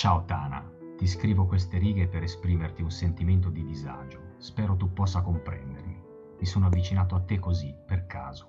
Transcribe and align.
Ciao 0.00 0.24
Tana, 0.24 0.66
ti 0.96 1.06
scrivo 1.06 1.44
queste 1.44 1.76
righe 1.76 2.08
per 2.08 2.22
esprimerti 2.22 2.80
un 2.80 2.90
sentimento 2.90 3.50
di 3.50 3.62
disagio. 3.62 4.32
Spero 4.38 4.74
tu 4.74 4.94
possa 4.94 5.20
comprendermi. 5.20 6.02
Mi 6.38 6.46
sono 6.46 6.68
avvicinato 6.68 7.14
a 7.14 7.20
te 7.20 7.38
così, 7.38 7.74
per 7.84 8.06
caso. 8.06 8.46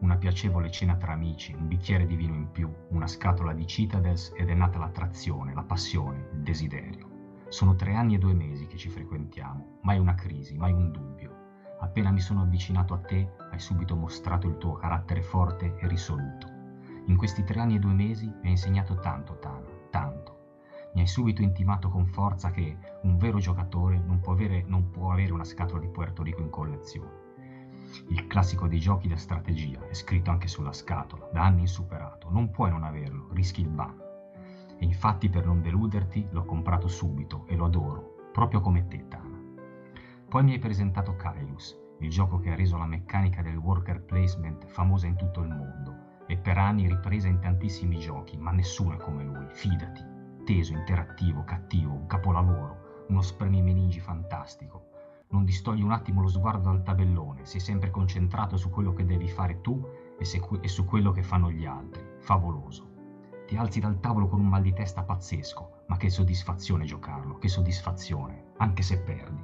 Una 0.00 0.16
piacevole 0.16 0.70
cena 0.70 0.96
tra 0.96 1.12
amici, 1.12 1.52
un 1.52 1.68
bicchiere 1.68 2.06
di 2.06 2.16
vino 2.16 2.34
in 2.34 2.50
più, 2.50 2.74
una 2.92 3.06
scatola 3.06 3.52
di 3.52 3.66
Citadels 3.66 4.32
ed 4.34 4.48
è 4.48 4.54
nata 4.54 4.78
l'attrazione, 4.78 5.52
la 5.52 5.64
passione, 5.64 6.30
il 6.32 6.40
desiderio. 6.40 7.34
Sono 7.48 7.74
tre 7.74 7.94
anni 7.94 8.14
e 8.14 8.18
due 8.18 8.32
mesi 8.32 8.66
che 8.66 8.78
ci 8.78 8.88
frequentiamo, 8.88 9.80
mai 9.82 9.98
una 9.98 10.14
crisi, 10.14 10.56
mai 10.56 10.72
un 10.72 10.90
dubbio. 10.90 11.30
Appena 11.80 12.10
mi 12.10 12.20
sono 12.20 12.40
avvicinato 12.40 12.94
a 12.94 13.00
te, 13.00 13.34
hai 13.50 13.60
subito 13.60 13.96
mostrato 13.96 14.46
il 14.46 14.56
tuo 14.56 14.72
carattere 14.72 15.20
forte 15.20 15.76
e 15.76 15.88
risoluto. 15.88 16.48
In 17.08 17.18
questi 17.18 17.44
tre 17.44 17.60
anni 17.60 17.74
e 17.74 17.80
due 17.80 17.92
mesi 17.92 18.24
mi 18.24 18.44
hai 18.44 18.52
insegnato 18.52 18.94
tanto, 18.94 19.38
Tana, 19.38 19.68
tanto. 19.90 20.35
Mi 20.96 21.02
hai 21.02 21.08
subito 21.08 21.42
intimato 21.42 21.90
con 21.90 22.06
forza 22.06 22.50
che 22.50 22.74
un 23.02 23.18
vero 23.18 23.38
giocatore 23.38 24.02
non 24.02 24.20
può 24.20 24.32
avere, 24.32 24.64
non 24.66 24.88
può 24.88 25.12
avere 25.12 25.30
una 25.30 25.44
scatola 25.44 25.82
di 25.82 25.88
Puerto 25.88 26.22
Rico 26.22 26.40
in 26.40 26.48
collezione. 26.48 27.24
Il 28.08 28.26
classico 28.26 28.66
dei 28.66 28.78
giochi 28.78 29.06
da 29.06 29.18
strategia 29.18 29.86
è 29.86 29.92
scritto 29.92 30.30
anche 30.30 30.48
sulla 30.48 30.72
scatola, 30.72 31.28
da 31.30 31.44
anni 31.44 31.60
insuperato. 31.60 32.30
Non 32.30 32.50
puoi 32.50 32.70
non 32.70 32.82
averlo, 32.82 33.28
rischi 33.34 33.60
il 33.60 33.68
ban. 33.68 33.94
E 34.78 34.86
infatti 34.86 35.28
per 35.28 35.44
non 35.44 35.60
deluderti 35.60 36.28
l'ho 36.30 36.46
comprato 36.46 36.88
subito 36.88 37.44
e 37.46 37.56
lo 37.56 37.66
adoro, 37.66 38.30
proprio 38.32 38.62
come 38.62 38.86
te, 38.86 39.06
Tana. 39.06 39.38
Poi 40.26 40.44
mi 40.44 40.52
hai 40.52 40.58
presentato 40.58 41.14
Kailus, 41.14 41.76
il 41.98 42.08
gioco 42.08 42.38
che 42.38 42.52
ha 42.52 42.56
reso 42.56 42.78
la 42.78 42.86
meccanica 42.86 43.42
del 43.42 43.58
worker 43.58 44.02
placement 44.02 44.64
famosa 44.64 45.06
in 45.06 45.16
tutto 45.16 45.42
il 45.42 45.48
mondo 45.48 46.24
e 46.26 46.38
per 46.38 46.56
anni 46.56 46.88
ripresa 46.88 47.28
in 47.28 47.40
tantissimi 47.40 47.98
giochi, 47.98 48.38
ma 48.38 48.50
nessuno 48.50 48.94
è 48.94 48.96
come 48.96 49.24
lui, 49.24 49.44
fidati. 49.50 50.15
Teso, 50.46 50.74
interattivo, 50.74 51.42
cattivo, 51.42 51.92
un 51.92 52.06
capolavoro, 52.06 53.04
uno 53.08 53.20
spremi 53.20 53.62
meningi 53.62 53.98
fantastico. 53.98 54.90
Non 55.30 55.44
distogli 55.44 55.82
un 55.82 55.90
attimo 55.90 56.20
lo 56.20 56.28
sguardo 56.28 56.70
dal 56.70 56.84
tabellone, 56.84 57.44
sei 57.44 57.58
sempre 57.58 57.90
concentrato 57.90 58.56
su 58.56 58.70
quello 58.70 58.92
che 58.92 59.04
devi 59.04 59.28
fare 59.28 59.60
tu 59.60 59.84
e, 60.16 60.38
que- 60.38 60.60
e 60.60 60.68
su 60.68 60.84
quello 60.84 61.10
che 61.10 61.24
fanno 61.24 61.50
gli 61.50 61.66
altri. 61.66 62.00
Favoloso. 62.20 62.88
Ti 63.44 63.56
alzi 63.56 63.80
dal 63.80 63.98
tavolo 63.98 64.28
con 64.28 64.38
un 64.38 64.46
mal 64.46 64.62
di 64.62 64.72
testa 64.72 65.02
pazzesco, 65.02 65.82
ma 65.88 65.96
che 65.96 66.10
soddisfazione 66.10 66.84
giocarlo, 66.84 67.38
che 67.38 67.48
soddisfazione, 67.48 68.52
anche 68.58 68.82
se 68.82 69.00
perdi. 69.00 69.42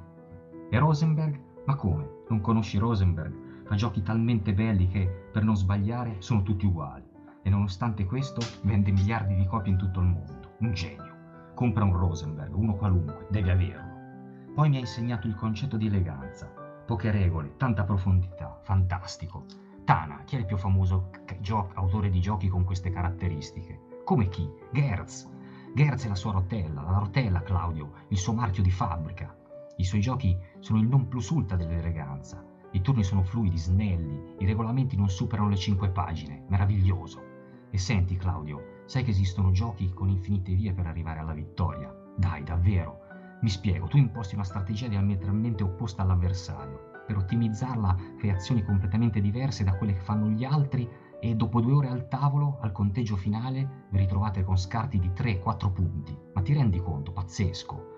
E 0.69 0.79
Rosenberg? 0.79 1.37
Ma 1.65 1.75
come? 1.75 2.21
Non 2.29 2.39
conosci 2.39 2.77
Rosenberg? 2.77 3.65
Fa 3.65 3.75
giochi 3.75 4.03
talmente 4.03 4.53
belli 4.53 4.87
che, 4.87 5.05
per 5.33 5.43
non 5.43 5.57
sbagliare, 5.57 6.15
sono 6.19 6.43
tutti 6.43 6.65
uguali. 6.65 7.03
E 7.41 7.49
nonostante 7.49 8.05
questo, 8.05 8.39
vende 8.61 8.93
miliardi 8.93 9.35
di 9.35 9.45
copie 9.45 9.73
in 9.73 9.77
tutto 9.77 9.99
il 9.99 10.05
mondo. 10.05 10.42
Un 10.59 10.73
genio. 10.73 11.11
Compra 11.55 11.83
un 11.83 11.97
Rosenberg, 11.97 12.55
uno 12.55 12.75
qualunque, 12.75 13.27
devi 13.29 13.49
averlo. 13.49 14.53
Poi 14.53 14.69
mi 14.69 14.77
ha 14.77 14.79
insegnato 14.79 15.27
il 15.27 15.35
concetto 15.35 15.77
di 15.77 15.87
eleganza. 15.87 16.45
Poche 16.85 17.11
regole, 17.11 17.57
tanta 17.57 17.83
profondità, 17.83 18.59
fantastico. 18.61 19.45
Tana, 19.83 20.23
chi 20.25 20.35
è 20.35 20.39
il 20.39 20.45
più 20.45 20.57
famoso 20.57 21.09
gio- 21.39 21.71
autore 21.73 22.09
di 22.09 22.21
giochi 22.21 22.47
con 22.47 22.63
queste 22.63 22.89
caratteristiche? 22.89 24.01
Come 24.03 24.29
chi? 24.29 24.49
Gertz. 24.71 25.29
Gertz 25.73 26.05
è 26.05 26.07
la 26.07 26.15
sua 26.15 26.33
rotella, 26.33 26.81
la 26.81 26.99
rotella, 26.99 27.41
Claudio, 27.41 27.93
il 28.09 28.17
suo 28.17 28.33
marchio 28.33 28.61
di 28.63 28.71
fabbrica. 28.71 29.35
I 29.77 29.83
suoi 29.83 30.01
giochi 30.01 30.37
sono 30.59 30.79
il 30.79 30.87
non 30.87 31.07
plus 31.07 31.29
ultra 31.29 31.57
dell'eleganza. 31.57 32.43
I 32.71 32.81
turni 32.81 33.03
sono 33.03 33.23
fluidi, 33.23 33.57
snelli, 33.57 34.35
i 34.39 34.45
regolamenti 34.45 34.95
non 34.95 35.09
superano 35.09 35.49
le 35.49 35.55
cinque 35.57 35.89
pagine. 35.89 36.43
Meraviglioso. 36.47 37.21
E 37.69 37.77
senti, 37.77 38.17
Claudio, 38.17 38.72
sai 38.85 39.03
che 39.03 39.11
esistono 39.11 39.51
giochi 39.51 39.91
con 39.93 40.09
infinite 40.09 40.53
vie 40.53 40.73
per 40.73 40.87
arrivare 40.87 41.19
alla 41.19 41.33
vittoria? 41.33 41.93
Dai, 42.15 42.43
davvero. 42.43 42.99
Mi 43.41 43.49
spiego, 43.49 43.87
tu 43.87 43.97
imposti 43.97 44.35
una 44.35 44.43
strategia 44.43 44.87
diametralmente 44.87 45.63
opposta 45.63 46.01
all'avversario. 46.01 46.91
Per 47.05 47.17
ottimizzarla 47.17 47.97
crei 48.17 48.63
completamente 48.63 49.19
diverse 49.19 49.63
da 49.63 49.75
quelle 49.75 49.93
che 49.93 49.99
fanno 49.99 50.29
gli 50.29 50.45
altri 50.45 50.89
e 51.19 51.35
dopo 51.35 51.61
due 51.61 51.73
ore 51.73 51.87
al 51.89 52.07
tavolo, 52.07 52.57
al 52.61 52.71
conteggio 52.71 53.15
finale, 53.15 53.87
vi 53.89 53.97
ritrovate 53.97 54.43
con 54.43 54.57
scarti 54.57 54.99
di 54.99 55.09
3-4 55.09 55.71
punti. 55.71 56.17
Ma 56.33 56.41
ti 56.41 56.53
rendi 56.53 56.79
conto? 56.79 57.11
Pazzesco. 57.11 57.91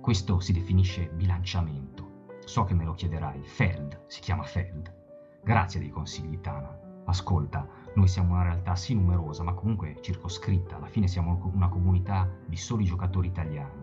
Questo 0.00 0.40
si 0.40 0.52
definisce 0.52 1.10
bilanciamento. 1.14 2.08
So 2.44 2.64
che 2.64 2.74
me 2.74 2.84
lo 2.84 2.94
chiederai. 2.94 3.42
Feld, 3.42 4.04
si 4.06 4.20
chiama 4.20 4.42
Feld. 4.42 4.94
Grazie 5.42 5.80
dei 5.80 5.90
consigli, 5.90 6.40
Tana. 6.40 7.02
Ascolta, 7.04 7.66
noi 7.94 8.06
siamo 8.06 8.34
una 8.34 8.44
realtà 8.44 8.76
sì 8.76 8.94
numerosa, 8.94 9.42
ma 9.42 9.52
comunque 9.52 9.98
circoscritta. 10.00 10.76
Alla 10.76 10.86
fine 10.86 11.08
siamo 11.08 11.50
una 11.52 11.68
comunità 11.68 12.28
di 12.46 12.56
soli 12.56 12.84
giocatori 12.84 13.28
italiani. 13.28 13.82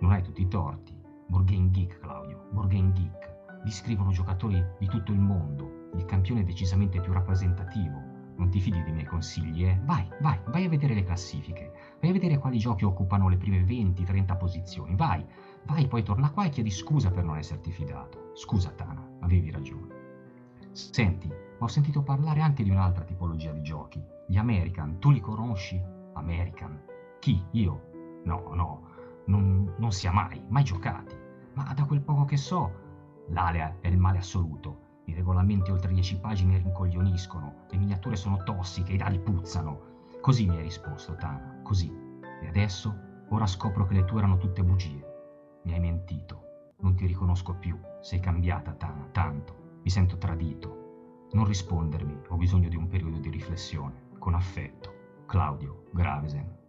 Non 0.00 0.12
hai 0.12 0.22
tutti 0.22 0.42
i 0.42 0.48
torti. 0.48 0.98
Borgame 1.26 1.70
Geek, 1.70 2.00
Claudio. 2.00 2.46
Borgame 2.50 2.92
Geek. 2.92 3.62
Vi 3.64 3.70
scrivono 3.70 4.10
giocatori 4.10 4.62
di 4.78 4.86
tutto 4.86 5.12
il 5.12 5.20
mondo. 5.20 5.88
Il 5.94 6.04
campione 6.04 6.40
è 6.40 6.44
decisamente 6.44 7.00
più 7.00 7.12
rappresentativo. 7.12 8.18
Non 8.36 8.50
ti 8.50 8.60
fidi 8.60 8.82
dei 8.82 8.92
miei 8.92 9.06
consigli, 9.06 9.64
eh? 9.64 9.80
Vai, 9.84 10.08
vai, 10.20 10.38
vai 10.46 10.64
a 10.64 10.68
vedere 10.68 10.94
le 10.94 11.04
classifiche. 11.04 11.72
Vai 12.00 12.10
a 12.10 12.12
vedere 12.12 12.38
quali 12.38 12.58
giochi 12.58 12.84
occupano 12.84 13.28
le 13.28 13.36
prime 13.36 13.62
20-30 13.62 14.36
posizioni. 14.36 14.94
Vai, 14.96 15.24
vai, 15.64 15.86
poi 15.86 16.02
torna 16.02 16.30
qua 16.30 16.46
e 16.46 16.50
chiedi 16.50 16.70
scusa 16.70 17.10
per 17.10 17.24
non 17.24 17.36
esserti 17.36 17.70
fidato. 17.70 18.30
Scusa, 18.34 18.70
Tana, 18.70 19.16
avevi 19.20 19.50
ragione. 19.50 19.98
Senti, 20.72 21.30
ho 21.62 21.68
sentito 21.68 22.02
parlare 22.02 22.40
anche 22.40 22.62
di 22.62 22.70
un'altra 22.70 23.04
tipologia 23.04 23.52
di 23.52 23.60
giochi. 23.60 24.02
Gli 24.26 24.38
American, 24.38 24.98
tu 24.98 25.10
li 25.10 25.20
conosci? 25.20 25.80
American? 26.14 26.82
Chi? 27.18 27.44
Io? 27.50 28.20
No, 28.24 28.54
no, 28.54 28.82
non, 29.26 29.74
non 29.76 29.92
sia 29.92 30.10
mai, 30.10 30.42
mai 30.48 30.64
giocati. 30.64 31.14
Ma 31.52 31.70
da 31.74 31.84
quel 31.84 32.00
poco 32.00 32.24
che 32.24 32.38
so, 32.38 32.72
l'alea 33.28 33.76
è 33.80 33.88
il 33.88 33.98
male 33.98 34.18
assoluto. 34.18 34.88
I 35.04 35.12
regolamenti 35.12 35.70
oltre 35.70 35.92
10 35.92 36.20
pagine 36.20 36.56
rincoglioniscono, 36.56 37.66
le 37.68 37.76
miniature 37.76 38.16
sono 38.16 38.42
tossiche, 38.42 38.94
i 38.94 38.96
dadi 38.96 39.18
puzzano. 39.18 39.88
Così 40.22 40.46
mi 40.46 40.56
hai 40.56 40.62
risposto, 40.62 41.14
Tana, 41.16 41.60
così. 41.62 41.92
E 42.40 42.48
adesso, 42.48 42.96
ora 43.28 43.46
scopro 43.46 43.84
che 43.84 43.94
le 43.94 44.06
tue 44.06 44.18
erano 44.18 44.38
tutte 44.38 44.64
bugie. 44.64 45.04
Mi 45.64 45.74
hai 45.74 45.80
mentito. 45.80 46.40
Non 46.78 46.94
ti 46.94 47.04
riconosco 47.04 47.54
più. 47.54 47.78
Sei 48.00 48.18
cambiata, 48.18 48.72
Tana, 48.72 49.08
tanto. 49.12 49.78
Mi 49.82 49.90
sento 49.90 50.16
tradito. 50.16 50.79
Non 51.32 51.44
rispondermi, 51.44 52.22
ho 52.28 52.36
bisogno 52.36 52.68
di 52.68 52.74
un 52.74 52.88
periodo 52.88 53.18
di 53.18 53.30
riflessione. 53.30 54.08
Con 54.18 54.34
affetto. 54.34 54.94
Claudio 55.26 55.84
Gravesen. 55.92 56.59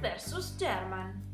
Vs 0.00 0.56
German. 0.56 1.24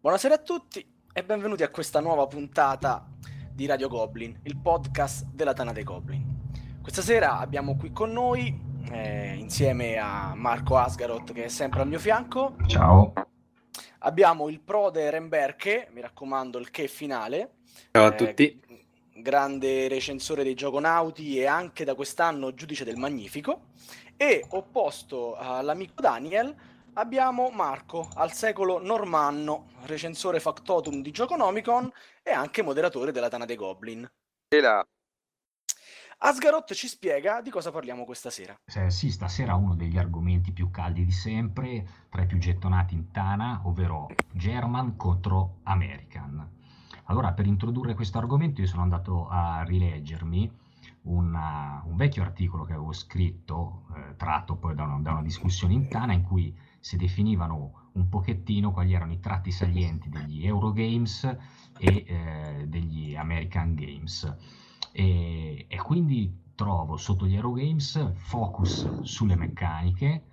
Buonasera 0.00 0.34
a 0.34 0.38
tutti 0.38 0.84
e 1.12 1.24
benvenuti 1.24 1.62
a 1.62 1.70
questa 1.70 2.00
nuova 2.00 2.26
puntata 2.26 3.11
di 3.54 3.66
Radio 3.66 3.88
Goblin, 3.88 4.38
il 4.44 4.56
podcast 4.56 5.26
della 5.26 5.52
Tana 5.52 5.72
dei 5.72 5.84
Goblin. 5.84 6.24
Questa 6.80 7.02
sera 7.02 7.38
abbiamo 7.38 7.76
qui 7.76 7.92
con 7.92 8.10
noi, 8.10 8.58
eh, 8.90 9.34
insieme 9.34 9.96
a 9.98 10.32
Marco 10.34 10.78
Asgaroth 10.78 11.32
che 11.32 11.44
è 11.44 11.48
sempre 11.48 11.82
al 11.82 11.88
mio 11.88 11.98
fianco. 11.98 12.56
Ciao. 12.66 13.12
Abbiamo 13.98 14.48
il 14.48 14.60
prode 14.60 15.10
Remberke, 15.10 15.88
mi 15.92 16.00
raccomando 16.00 16.58
il 16.58 16.70
che 16.70 16.88
finale. 16.88 17.56
Ciao 17.90 18.06
a 18.06 18.12
tutti. 18.12 18.60
Grande 19.14 19.86
recensore 19.88 20.42
dei 20.42 20.54
gioconauti 20.54 21.38
e 21.38 21.46
anche 21.46 21.84
da 21.84 21.94
quest'anno 21.94 22.54
giudice 22.54 22.84
del 22.84 22.96
Magnifico. 22.96 23.66
E 24.16 24.44
opposto 24.48 25.36
all'amico 25.36 26.00
Daniel 26.00 26.54
abbiamo 26.94 27.50
Marco, 27.50 28.08
al 28.14 28.32
secolo 28.32 28.82
normanno, 28.82 29.70
recensore 29.84 30.40
factotum 30.40 31.00
di 31.02 31.10
Gioconomicon 31.10 31.90
e 32.22 32.30
anche 32.30 32.62
moderatore 32.62 33.12
della 33.12 33.28
Tana 33.28 33.44
dei 33.44 33.56
Goblin. 33.56 34.08
E 34.48 34.60
là. 34.60 34.86
Asgaroth 36.24 36.72
ci 36.74 36.86
spiega 36.86 37.40
di 37.40 37.50
cosa 37.50 37.72
parliamo 37.72 38.04
questa 38.04 38.30
sera. 38.30 38.56
Eh, 38.64 38.90
sì, 38.90 39.10
stasera 39.10 39.56
uno 39.56 39.74
degli 39.74 39.98
argomenti 39.98 40.52
più 40.52 40.70
caldi 40.70 41.04
di 41.04 41.10
sempre, 41.10 42.06
tra 42.08 42.22
i 42.22 42.26
più 42.26 42.38
gettonati 42.38 42.94
in 42.94 43.10
Tana, 43.10 43.62
ovvero 43.64 44.08
German 44.30 44.96
contro 44.96 45.58
American. 45.64 46.60
Allora, 47.06 47.32
per 47.32 47.46
introdurre 47.46 47.94
questo 47.94 48.18
argomento 48.18 48.60
io 48.60 48.68
sono 48.68 48.82
andato 48.82 49.26
a 49.28 49.64
rileggermi 49.64 50.60
una, 51.02 51.82
un 51.86 51.96
vecchio 51.96 52.22
articolo 52.22 52.64
che 52.64 52.74
avevo 52.74 52.92
scritto, 52.92 53.86
eh, 53.96 54.14
tratto 54.16 54.54
poi 54.54 54.74
da 54.74 54.84
una, 54.84 54.98
da 55.00 55.12
una, 55.12 55.22
discussione 55.22 55.74
in 55.74 55.88
Tana, 55.88 56.12
in 56.12 56.22
cui 56.22 56.56
si 56.82 56.96
definivano 56.96 57.90
un 57.92 58.08
pochettino 58.08 58.72
quali 58.72 58.92
erano 58.92 59.12
i 59.12 59.20
tratti 59.20 59.52
salienti 59.52 60.08
degli 60.08 60.44
Eurogames 60.44 61.24
e 61.78 62.04
eh, 62.06 62.64
degli 62.66 63.14
American 63.14 63.74
Games. 63.74 64.36
E, 64.90 65.66
e, 65.68 65.76
quindi 65.78 66.40
trovo 66.56 66.96
sotto 66.96 67.26
gli 67.26 67.36
Eurogames 67.36 68.12
focus 68.14 69.02
sulle 69.02 69.36
meccaniche, 69.36 70.24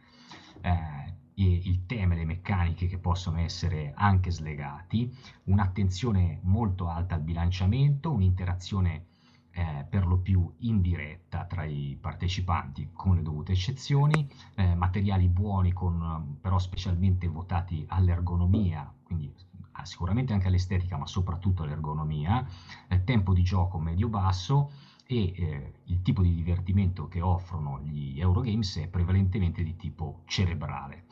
eh, 0.62 1.14
il 1.36 1.86
tema 1.86 2.16
e 2.16 2.18
le 2.18 2.26
meccaniche 2.26 2.88
che 2.88 2.98
possono 2.98 3.38
essere 3.38 3.94
anche 3.96 4.32
slegati, 4.32 5.16
un'attenzione 5.46 6.40
molto 6.42 6.90
alta 6.90 7.14
al 7.14 7.22
bilanciamento, 7.22 8.12
un'interazione 8.12 9.06
eh, 9.52 9.86
per 9.90 10.06
lo 10.06 10.18
più 10.18 10.52
indiretta 10.60 11.46
tra 11.46 11.64
i 11.64 11.98
partecipanti, 12.00 12.90
con 12.94 13.16
le 13.16 13.22
dovute 13.22 13.52
eccezioni, 13.52 14.28
eh, 14.56 14.76
materiali 14.76 15.28
buoni 15.28 15.74
con, 15.74 16.38
però 16.40 16.60
specialmente 16.60 17.28
votati 17.28 17.86
all'ergonomia, 17.88 18.92
quindi 19.04 19.34
ah, 19.74 19.86
sicuramente 19.86 20.34
anche 20.34 20.48
all'estetica, 20.48 20.98
ma 20.98 21.08
soprattutto 21.08 21.64
all'ergonomia, 21.64 22.46
eh, 22.88 23.04
tempo 23.04 23.34
di 23.34 23.44
gioco 23.44 23.80
medio-basso 23.80 24.72
e 25.06 25.34
eh, 25.36 25.74
il 25.86 26.02
tipo 26.04 26.22
di 26.22 26.36
divertimento 26.36 27.08
che 27.08 27.22
offrono 27.22 27.80
gli 27.82 28.20
Eurogames 28.20 28.78
è 28.78 28.88
prevalentemente 28.88 29.64
di 29.64 29.76
tipo 29.76 30.22
cerebrale. 30.26 31.06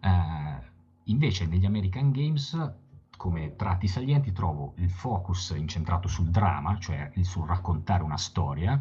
Eh, 0.00 0.72
invece 1.04 1.46
negli 1.46 1.66
American 1.66 2.12
Games 2.12 2.72
come 3.16 3.56
tratti 3.56 3.86
salienti 3.86 4.32
trovo 4.32 4.74
il 4.76 4.90
focus 4.90 5.54
incentrato 5.56 6.08
sul 6.08 6.30
dramma, 6.30 6.78
cioè 6.78 7.10
sul 7.22 7.46
raccontare 7.46 8.02
una 8.02 8.16
storia, 8.16 8.80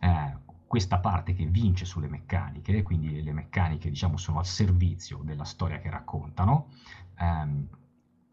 eh, 0.00 0.36
questa 0.66 0.98
parte 0.98 1.32
che 1.32 1.46
vince 1.46 1.84
sulle 1.84 2.08
meccaniche, 2.08 2.82
quindi 2.82 3.22
le 3.22 3.32
meccaniche 3.32 3.88
diciamo 3.88 4.16
sono 4.16 4.38
al 4.38 4.46
servizio 4.46 5.20
della 5.22 5.44
storia 5.44 5.78
che 5.78 5.90
raccontano, 5.90 6.68
ehm, 7.18 7.68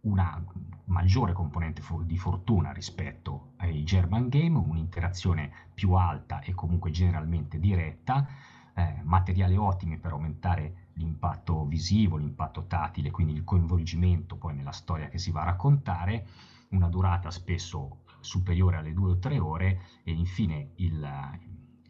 una 0.01 0.44
maggiore 0.86 1.33
componente 1.33 1.81
di 2.04 2.18
fortuna 2.18 2.72
rispetto 2.72 3.54
ai 3.57 3.83
German 3.83 4.30
Game, 4.30 4.57
un'interazione 4.57 5.51
più 5.74 5.94
alta 5.94 6.42
e 6.42 6.54
comunque 6.54 6.92
generalmente 6.92 7.60
diretta, 7.60 8.27
eh, 8.75 9.00
materiali 9.04 9.56
ottimi 9.56 9.98
per 9.98 10.12
aumentare 10.12 10.85
l'impatto 10.96 11.66
visivo, 11.66 12.18
l'impatto 12.18 12.66
tattile, 12.68 13.12
quindi 13.12 13.34
il 13.34 13.44
coinvolgimento 13.44 14.38
poi 14.38 14.54
nella 14.54 14.72
storia 14.72 15.08
che 15.08 15.18
si 15.18 15.32
va 15.32 15.42
a 15.42 15.46
raccontare, 15.46 16.28
una 16.70 16.90
durata 16.90 17.32
spesso 17.32 18.04
superiore 18.20 18.78
alle 18.78 18.94
due 18.94 19.12
o 19.12 19.20
tre 19.20 19.40
ore 19.40 19.82
e 20.04 20.12
infine 20.12 20.72
il, 20.76 21.08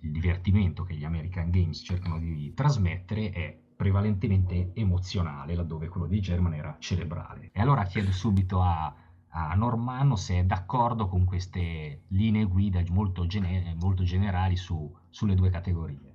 il 0.01 0.11
divertimento 0.11 0.83
che 0.83 0.95
gli 0.95 1.05
American 1.05 1.49
Games 1.49 1.81
cercano 1.83 2.19
di 2.19 2.53
trasmettere 2.53 3.29
è 3.31 3.57
prevalentemente 3.75 4.71
emozionale, 4.73 5.55
laddove 5.55 5.87
quello 5.87 6.07
di 6.07 6.19
German 6.19 6.53
era 6.53 6.75
cerebrale. 6.79 7.49
E 7.51 7.61
allora 7.61 7.83
chiedo 7.83 8.11
subito 8.11 8.61
a, 8.61 8.93
a 9.29 9.53
Normanno 9.53 10.15
se 10.15 10.39
è 10.39 10.43
d'accordo 10.45 11.07
con 11.07 11.25
queste 11.25 12.03
linee 12.09 12.45
guida 12.45 12.81
molto, 12.89 13.25
gene, 13.25 13.75
molto 13.79 14.03
generali 14.03 14.55
su, 14.55 14.93
sulle 15.09 15.35
due 15.35 15.49
categorie. 15.49 16.14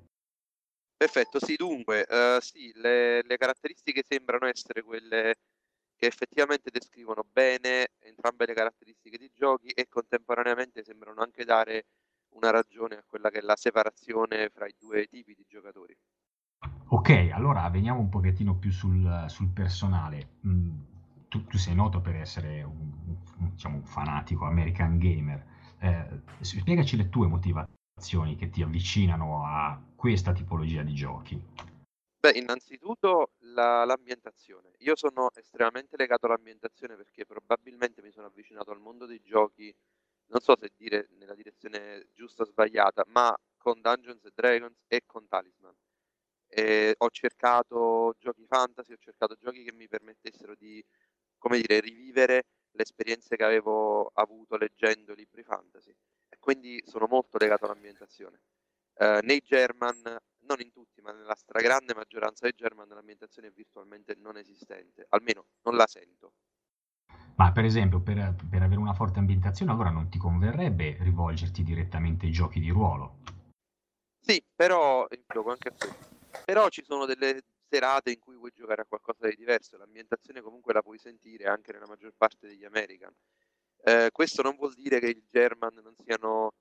Perfetto, 1.00 1.38
sì, 1.40 1.54
dunque, 1.56 2.04
uh, 2.10 2.38
sì, 2.42 2.70
le, 2.74 3.22
le, 3.22 3.38
caratteristiche 3.38 4.04
sembrano 4.06 4.44
essere 4.44 4.82
quelle 4.82 5.36
che 5.96 6.04
effettivamente 6.04 6.68
descrivono 6.70 7.24
bene 7.24 7.92
entrambe 8.00 8.44
le 8.44 8.52
caratteristiche 8.52 9.16
di 9.16 9.30
giochi 9.34 9.68
e 9.68 9.88
contemporaneamente 9.88 10.84
sembrano 10.84 11.22
anche 11.22 11.46
dare 11.46 11.86
una 12.34 12.50
ragione 12.50 12.96
a 12.96 13.04
quella 13.06 13.30
che 13.30 13.38
è 13.38 13.40
la 13.40 13.56
separazione 13.56 14.50
fra 14.50 14.66
i 14.66 14.74
due 14.78 15.06
tipi 15.06 15.32
di 15.34 15.46
giocatori. 15.48 15.96
Ok, 16.88 17.30
allora 17.32 17.66
veniamo 17.70 18.00
un 18.00 18.10
pochettino 18.10 18.56
più 18.56 18.70
sul, 18.70 19.24
sul 19.28 19.48
personale. 19.48 20.32
Mm, 20.46 20.80
tu, 21.28 21.46
tu, 21.46 21.56
sei 21.56 21.74
noto 21.74 22.02
per 22.02 22.16
essere 22.16 22.62
un, 22.62 22.92
un, 23.38 23.50
diciamo, 23.52 23.76
un 23.76 23.84
fanatico 23.84 24.44
American 24.44 24.98
gamer. 24.98 25.46
Eh, 25.78 26.20
spiegaci 26.40 26.98
le 26.98 27.08
tue 27.08 27.26
motivazioni 27.26 27.79
che 28.36 28.48
ti 28.48 28.62
avvicinano 28.62 29.44
a 29.44 29.80
questa 29.94 30.32
tipologia 30.32 30.82
di 30.82 30.94
giochi? 30.94 31.40
Beh, 32.18 32.32
innanzitutto 32.32 33.32
la, 33.38 33.84
l'ambientazione. 33.84 34.72
Io 34.78 34.96
sono 34.96 35.30
estremamente 35.34 35.96
legato 35.96 36.26
all'ambientazione 36.26 36.96
perché 36.96 37.24
probabilmente 37.24 38.02
mi 38.02 38.10
sono 38.10 38.26
avvicinato 38.26 38.70
al 38.70 38.80
mondo 38.80 39.06
dei 39.06 39.20
giochi, 39.22 39.74
non 40.26 40.40
so 40.40 40.56
se 40.56 40.70
dire 40.76 41.08
nella 41.18 41.34
direzione 41.34 42.08
giusta 42.14 42.42
o 42.42 42.46
sbagliata, 42.46 43.04
ma 43.06 43.34
con 43.56 43.80
Dungeons 43.80 44.24
and 44.24 44.34
Dragons 44.34 44.82
e 44.86 45.02
con 45.06 45.26
Talisman. 45.28 45.74
E 46.48 46.94
ho 46.96 47.08
cercato 47.10 48.14
giochi 48.18 48.44
fantasy, 48.46 48.92
ho 48.92 48.98
cercato 48.98 49.34
giochi 49.38 49.62
che 49.62 49.72
mi 49.72 49.88
permettessero 49.88 50.54
di, 50.54 50.84
come 51.38 51.60
dire, 51.60 51.80
rivivere 51.80 52.44
le 52.72 52.82
esperienze 52.82 53.36
che 53.36 53.44
avevo 53.44 54.10
avuto 54.14 54.56
leggendo 54.56 55.14
libri 55.14 55.42
fantasy. 55.42 55.94
Quindi 56.38 56.82
sono 56.86 57.06
molto 57.08 57.38
legato 57.38 57.64
all'ambientazione. 57.64 58.40
Eh, 58.94 59.20
nei 59.22 59.40
German, 59.40 60.02
non 60.40 60.60
in 60.60 60.70
tutti, 60.70 61.00
ma 61.00 61.12
nella 61.12 61.34
stragrande 61.34 61.94
maggioranza 61.94 62.44
dei 62.44 62.54
German 62.54 62.88
l'ambientazione 62.88 63.48
è 63.48 63.52
virtualmente 63.52 64.14
non 64.18 64.36
esistente, 64.36 65.06
almeno 65.10 65.46
non 65.62 65.76
la 65.76 65.86
sento. 65.86 66.32
Ma 67.36 67.52
per 67.52 67.64
esempio, 67.64 68.00
per, 68.00 68.34
per 68.50 68.62
avere 68.62 68.80
una 68.80 68.92
forte 68.92 69.18
ambientazione, 69.18 69.72
allora 69.72 69.90
non 69.90 70.10
ti 70.10 70.18
converrebbe 70.18 70.98
rivolgerti 71.00 71.62
direttamente 71.62 72.26
ai 72.26 72.32
giochi 72.32 72.60
di 72.60 72.68
ruolo? 72.68 73.18
Sì, 74.20 74.44
però. 74.54 75.06
Però 76.44 76.68
ci 76.68 76.84
sono 76.84 77.06
delle 77.06 77.42
serate 77.70 78.10
in 78.10 78.18
cui 78.18 78.36
vuoi 78.36 78.50
giocare 78.52 78.82
a 78.82 78.84
qualcosa 78.84 79.28
di 79.28 79.36
diverso, 79.36 79.78
l'ambientazione 79.78 80.40
comunque 80.40 80.72
la 80.72 80.82
puoi 80.82 80.98
sentire 80.98 81.44
anche 81.44 81.72
nella 81.72 81.86
maggior 81.86 82.12
parte 82.16 82.48
degli 82.48 82.64
American. 82.64 83.14
Eh, 83.82 84.10
questo 84.12 84.42
non 84.42 84.56
vuol 84.56 84.74
dire 84.74 85.00
che 85.00 85.08
i 85.08 85.24
German 85.28 85.80
non 85.82 85.94
siano 86.04 86.52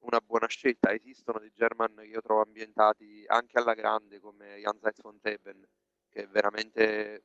una 0.00 0.20
buona 0.20 0.46
scelta. 0.46 0.92
Esistono 0.92 1.38
dei 1.38 1.52
German 1.54 1.94
che 1.96 2.06
io 2.06 2.20
trovo 2.20 2.42
ambientati 2.42 3.24
anche 3.26 3.58
alla 3.58 3.74
grande 3.74 4.20
come 4.20 4.56
Jenseits 4.56 5.00
von 5.00 5.20
Theben, 5.20 5.66
che 6.08 6.22
è 6.22 6.28
veramente 6.28 7.24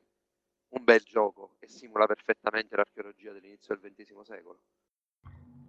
un 0.70 0.84
bel 0.84 1.00
gioco 1.00 1.56
e 1.58 1.68
simula 1.68 2.06
perfettamente 2.06 2.76
l'archeologia 2.76 3.32
dell'inizio 3.32 3.76
del 3.76 3.92
XX 3.92 4.20
secolo. 4.20 4.60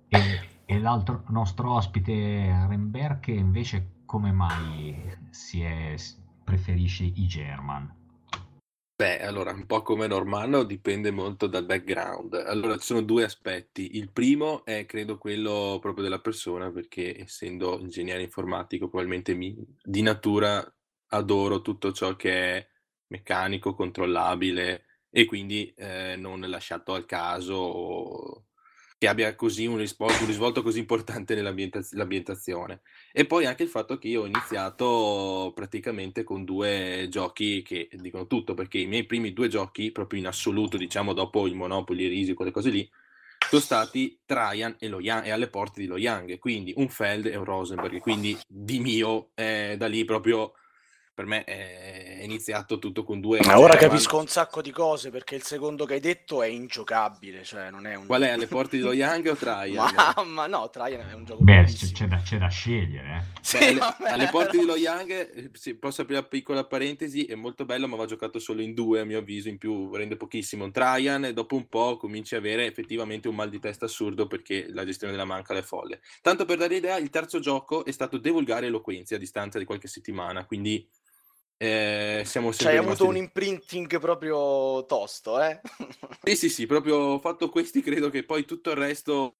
E, 0.09 0.49
e 0.65 0.79
l'altro 0.79 1.23
nostro 1.29 1.73
ospite 1.73 2.11
Renberg 2.67 3.27
invece 3.27 4.01
come 4.05 4.31
mai 4.31 5.17
è, 5.61 5.95
preferisce 6.43 7.03
i 7.03 7.27
German? 7.27 7.98
Beh, 8.99 9.21
allora, 9.23 9.53
un 9.53 9.65
po' 9.65 9.81
come 9.81 10.07
Normanno 10.07 10.63
dipende 10.63 11.09
molto 11.09 11.47
dal 11.47 11.65
background. 11.65 12.33
Allora, 12.33 12.75
ci 12.77 12.85
sono 12.85 13.01
due 13.01 13.23
aspetti. 13.23 13.95
Il 13.95 14.11
primo 14.11 14.65
è, 14.65 14.85
credo, 14.85 15.17
quello 15.17 15.77
proprio 15.79 16.03
della 16.03 16.19
persona, 16.19 16.69
perché 16.69 17.17
essendo 17.17 17.79
ingegnere 17.79 18.21
informatico, 18.23 18.89
probabilmente 18.89 19.33
mi, 19.35 19.55
di 19.81 20.01
natura 20.01 20.61
adoro 21.11 21.61
tutto 21.61 21.93
ciò 21.93 22.17
che 22.17 22.57
è 22.57 22.67
meccanico, 23.07 23.73
controllabile 23.73 24.83
e 25.09 25.23
quindi 25.23 25.73
eh, 25.77 26.15
non 26.17 26.41
lasciato 26.41 26.93
al 26.93 27.05
caso 27.05 27.53
o 27.55 28.47
che 28.99 29.07
abbia 29.07 29.33
così 29.33 29.65
un, 29.65 29.77
risvolto, 29.77 30.23
un 30.23 30.27
risvolto 30.27 30.61
così 30.61 30.79
importante 30.79 31.33
nell'ambientazione. 31.33 32.81
E 33.13 33.25
poi 33.25 33.45
anche 33.45 33.63
il 33.63 33.69
fatto 33.69 33.97
che 33.97 34.09
io 34.09 34.23
ho 34.23 34.25
iniziato 34.25 35.53
praticamente 35.55 36.25
con 36.25 36.43
due 36.43 37.07
giochi 37.09 37.61
che 37.61 37.87
dicono 37.93 38.27
tutto, 38.27 38.53
perché 38.53 38.77
i 38.77 38.87
miei 38.87 39.05
primi 39.05 39.31
due 39.31 39.47
giochi, 39.47 39.93
proprio 39.93 40.19
in 40.19 40.27
assoluto, 40.27 40.75
diciamo 40.75 41.13
dopo 41.13 41.47
il 41.47 41.55
Monopoly, 41.55 42.03
il 42.03 42.09
Risi, 42.09 42.33
quelle 42.33 42.51
cose 42.51 42.71
lì, 42.71 42.91
sono 43.47 43.61
stati 43.61 44.19
Traian 44.25 44.75
e, 44.77 44.89
e 44.89 45.31
alle 45.31 45.47
porte 45.47 45.79
di 45.79 45.87
Lo 45.87 45.97
Young, 45.97 46.37
quindi 46.37 46.73
un 46.75 46.89
Feld 46.89 47.27
e 47.27 47.37
un 47.37 47.45
Rosenberg, 47.45 47.99
quindi 47.99 48.37
di 48.45 48.79
mio, 48.81 49.29
eh, 49.33 49.75
da 49.77 49.87
lì 49.87 50.03
proprio 50.03 50.55
per 51.19 51.27
me 51.27 51.43
è 51.43 52.21
iniziato 52.21 52.79
tutto 52.79 53.03
con 53.03 53.19
due... 53.19 53.41
Ma 53.43 53.59
ora 53.59 53.75
capisco 53.75 54.19
un 54.19 54.27
sacco 54.27 54.61
di 54.61 54.71
cose 54.71 55.09
perché 55.09 55.35
il 55.35 55.43
secondo 55.43 55.83
che 55.83 55.95
hai 55.95 55.99
detto 55.99 56.41
è 56.41 56.47
ingiocabile, 56.47 57.43
cioè 57.43 57.69
non 57.69 57.85
è 57.85 57.95
un... 57.95 58.05
Qual 58.05 58.21
è, 58.21 58.29
alle 58.29 58.47
porte 58.47 58.77
di 58.77 58.83
lo 58.83 58.93
Young 58.93 59.27
o 59.27 59.35
Traian? 59.35 59.91
ma, 60.15 60.23
ma 60.23 60.47
no, 60.47 60.69
Traian 60.69 61.09
è 61.09 61.13
un 61.13 61.25
gioco 61.25 61.43
Beh, 61.43 61.65
c'è, 61.65 61.91
c'è, 61.91 62.07
da, 62.07 62.21
c'è, 62.21 62.37
da, 62.37 62.47
scegliere. 62.47 63.17
Eh. 63.17 63.37
Sì, 63.41 63.57
Beh, 63.57 63.65
alle, 63.65 63.95
alle, 64.11 64.27
porte 64.29 64.59
di 64.59 64.63
lo 64.63 64.77
Young, 64.77 65.09
eh, 65.11 65.49
sì, 65.55 65.75
posso 65.75 66.03
aprire 66.03 66.19
una 66.19 66.29
piccola 66.29 66.63
parentesi, 66.63 67.25
è 67.25 67.35
molto 67.35 67.65
bello 67.65 67.89
ma 67.89 67.97
va 67.97 68.05
giocato 68.05 68.39
solo 68.39 68.61
in 68.61 68.73
due 68.73 69.01
a 69.01 69.03
mio 69.03 69.19
avviso, 69.19 69.49
in 69.49 69.57
più 69.57 69.93
rende 69.93 70.15
pochissimo 70.15 70.63
un 70.63 70.71
Traian 70.71 71.25
e 71.25 71.33
dopo 71.33 71.57
un 71.57 71.67
po' 71.67 71.97
cominci 71.97 72.35
a 72.35 72.37
avere 72.37 72.65
effettivamente 72.65 73.27
un 73.27 73.35
mal 73.35 73.49
di 73.49 73.59
testa 73.59 73.83
assurdo 73.83 74.25
perché 74.25 74.67
la 74.69 74.85
gestione 74.85 75.11
della 75.11 75.25
manca 75.25 75.53
è 75.53 75.61
folle. 75.61 75.99
Tanto 76.21 76.45
per 76.45 76.59
dare 76.59 76.77
idea, 76.77 76.95
il 76.95 77.09
terzo 77.09 77.41
gioco 77.41 77.83
è 77.83 77.91
stato 77.91 78.17
Divulgare 78.17 78.67
Eloquenza 78.67 79.15
a 79.15 79.17
distanza 79.17 79.59
di 79.59 79.65
qualche 79.65 79.89
settimana, 79.89 80.45
quindi 80.45 80.87
eh, 81.61 82.21
siamo 82.25 82.53
cioè, 82.53 82.71
hai 82.71 82.77
avuto 82.77 83.05
un 83.05 83.17
imprinting 83.17 83.99
proprio 83.99 84.85
tosto, 84.85 85.41
eh? 85.41 85.59
sì, 86.23 86.37
sì, 86.37 86.49
sì, 86.49 86.65
proprio 86.65 87.19
fatto 87.19 87.49
questi, 87.49 87.81
credo 87.81 88.09
che 88.09 88.23
poi 88.23 88.45
tutto 88.45 88.69
il 88.69 88.77
resto 88.77 89.35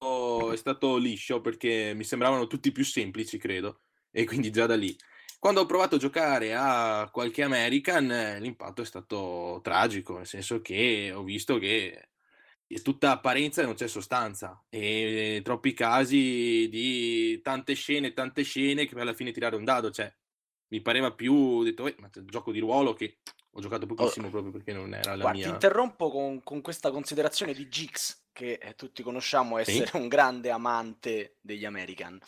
è 0.52 0.56
stato 0.56 0.98
liscio 0.98 1.40
perché 1.40 1.94
mi 1.94 2.04
sembravano 2.04 2.46
tutti 2.46 2.72
più 2.72 2.84
semplici, 2.84 3.38
credo, 3.38 3.80
e 4.10 4.26
quindi 4.26 4.50
già 4.50 4.66
da 4.66 4.76
lì. 4.76 4.94
Quando 5.38 5.62
ho 5.62 5.66
provato 5.66 5.94
a 5.94 5.98
giocare 5.98 6.54
a 6.54 7.08
qualche 7.10 7.42
American, 7.42 8.36
l'impatto 8.38 8.82
è 8.82 8.84
stato 8.84 9.60
tragico, 9.62 10.18
nel 10.18 10.26
senso 10.26 10.60
che 10.60 11.12
ho 11.14 11.22
visto 11.22 11.56
che 11.56 12.08
è 12.66 12.82
tutta 12.82 13.12
apparenza 13.12 13.62
e 13.62 13.64
non 13.64 13.74
c'è 13.74 13.88
sostanza, 13.88 14.62
e 14.68 15.40
troppi 15.42 15.72
casi 15.72 16.68
di 16.70 17.40
tante 17.40 17.72
scene, 17.72 18.12
tante 18.12 18.42
scene 18.42 18.86
che 18.86 19.00
alla 19.00 19.14
fine 19.14 19.32
tirare 19.32 19.56
un 19.56 19.64
dado, 19.64 19.90
cioè 19.90 20.14
mi 20.70 20.80
pareva 20.80 21.12
più, 21.12 21.34
ho 21.34 21.62
detto, 21.62 21.86
eh, 21.86 21.94
ma 21.98 22.08
c'è 22.08 22.20
il 22.20 22.26
gioco 22.26 22.52
di 22.52 22.58
ruolo 22.58 22.94
che 22.94 23.18
ho 23.52 23.60
giocato 23.60 23.86
pochissimo 23.86 24.28
oh, 24.28 24.30
proprio 24.30 24.52
perché 24.52 24.72
non 24.72 24.94
era 24.94 25.14
la 25.14 25.22
guarda, 25.22 25.38
mia... 25.38 25.46
ti 25.46 25.52
interrompo 25.52 26.10
con, 26.10 26.42
con, 26.42 26.60
questa 26.60 26.90
considerazione 26.90 27.52
di 27.52 27.68
Gix, 27.68 28.26
che 28.32 28.58
eh, 28.60 28.74
tutti 28.74 29.02
conosciamo 29.02 29.58
essere 29.58 29.86
sì? 29.86 29.96
un 29.96 30.08
grande 30.08 30.50
amante 30.50 31.36
degli 31.40 31.64
American. 31.64 32.20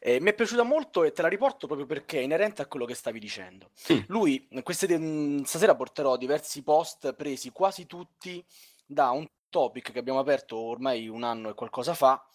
Eh, 0.00 0.20
mi 0.20 0.30
è 0.30 0.34
piaciuta 0.34 0.62
molto 0.62 1.04
e 1.04 1.12
te 1.12 1.22
la 1.22 1.28
riporto 1.28 1.66
proprio 1.66 1.86
perché 1.86 2.18
è 2.18 2.22
inerente 2.22 2.62
a 2.62 2.66
quello 2.66 2.86
che 2.86 2.94
stavi 2.94 3.18
dicendo. 3.18 3.70
Mm. 3.92 4.00
Lui, 4.08 4.48
queste, 4.62 4.98
mh, 4.98 5.44
stasera 5.44 5.74
porterò 5.74 6.16
diversi 6.16 6.62
post 6.62 7.14
presi 7.14 7.50
quasi 7.50 7.86
tutti 7.86 8.44
da 8.86 9.10
un 9.10 9.26
topic 9.50 9.92
che 9.92 9.98
abbiamo 9.98 10.18
aperto 10.18 10.56
ormai 10.56 11.08
un 11.08 11.22
anno 11.22 11.50
e 11.50 11.54
qualcosa 11.54 11.94
fa, 11.94 12.26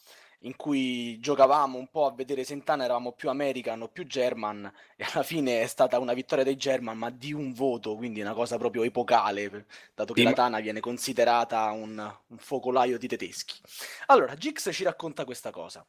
in 0.44 0.56
cui 0.56 1.20
giocavamo 1.20 1.78
un 1.78 1.90
po' 1.90 2.06
a 2.06 2.14
vedere 2.14 2.44
Sentana, 2.44 2.86
eravamo 2.86 3.12
più 3.12 3.30
American 3.30 3.82
o 3.82 3.88
più 3.90 4.06
German 4.06 4.72
e 4.96 5.06
alla 5.12 5.24
fine 5.24 5.62
è 5.62 5.68
stata 5.68 6.00
una 6.00 6.14
vittoria 6.14 6.44
dei 6.44 6.56
German 6.56 6.98
ma 6.98 7.10
di 7.10 7.34
un 7.34 7.54
voto, 7.54 7.96
quindi 7.96 8.22
una 8.22 8.34
cosa 8.34 8.58
proprio 8.58 8.84
epocale, 8.84 9.66
dato 9.94 10.14
che 10.14 10.22
sì, 10.22 10.26
la 10.26 10.34
Tana 10.34 10.60
viene 10.60 10.80
considerata 10.80 11.72
un, 11.72 11.98
un, 12.28 12.38
focolaio 12.38 12.98
di 12.98 13.08
tedeschi. 13.08 13.60
Allora, 14.08 14.36
Gix 14.36 14.70
ci 14.72 14.84
racconta 14.84 15.26
questa 15.26 15.52
cosa. 15.52 15.86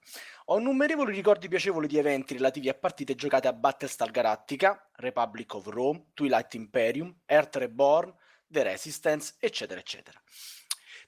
Ho 0.47 0.59
innumerevoli 0.59 1.15
ricordi 1.15 1.49
piacevoli 1.49 1.87
di 1.87 1.99
eventi 1.99 2.35
relativi 2.35 2.69
a 2.69 2.75
partite 2.75 3.15
giocate 3.15 3.47
a 3.47 3.53
Battlestar 3.53 4.11
Galactica, 4.11 4.89
Republic 4.95 5.55
of 5.55 5.67
Rome, 5.67 6.07
Twilight 6.15 6.55
Imperium, 6.55 7.15
Earth 7.27 7.57
Reborn, 7.57 8.13
The 8.49 8.65
Resistance, 8.65 9.35
eccetera, 9.39 9.79
eccetera. 9.79 10.21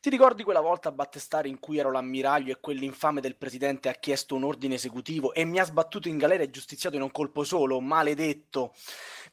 Ti 0.03 0.11
ricordi 0.11 0.43
quella 0.43 0.61
volta 0.61 0.89
a 0.89 0.93
Battestare 0.93 1.47
in 1.47 1.61
cui 1.61 1.79
ero 1.79 1.93
l'ammiraglio 1.93 2.51
e 2.51 2.59
quell'infame 2.59 3.21
del 3.21 3.37
presidente 3.37 3.89
ha 3.89 3.93
chiesto 3.93 4.35
un 4.35 4.43
ordine 4.43 4.75
esecutivo 4.75 5.33
e 5.33 5.45
mi 5.45 5.61
ha 5.61 5.65
sbattuto 5.65 6.09
in 6.09 6.19
galera 6.19 6.43
e 6.43 6.51
giustiziato 6.51 6.97
in 6.97 7.03
un 7.03 7.13
colpo 7.13 7.45
solo, 7.45 7.79
maledetto? 7.79 8.75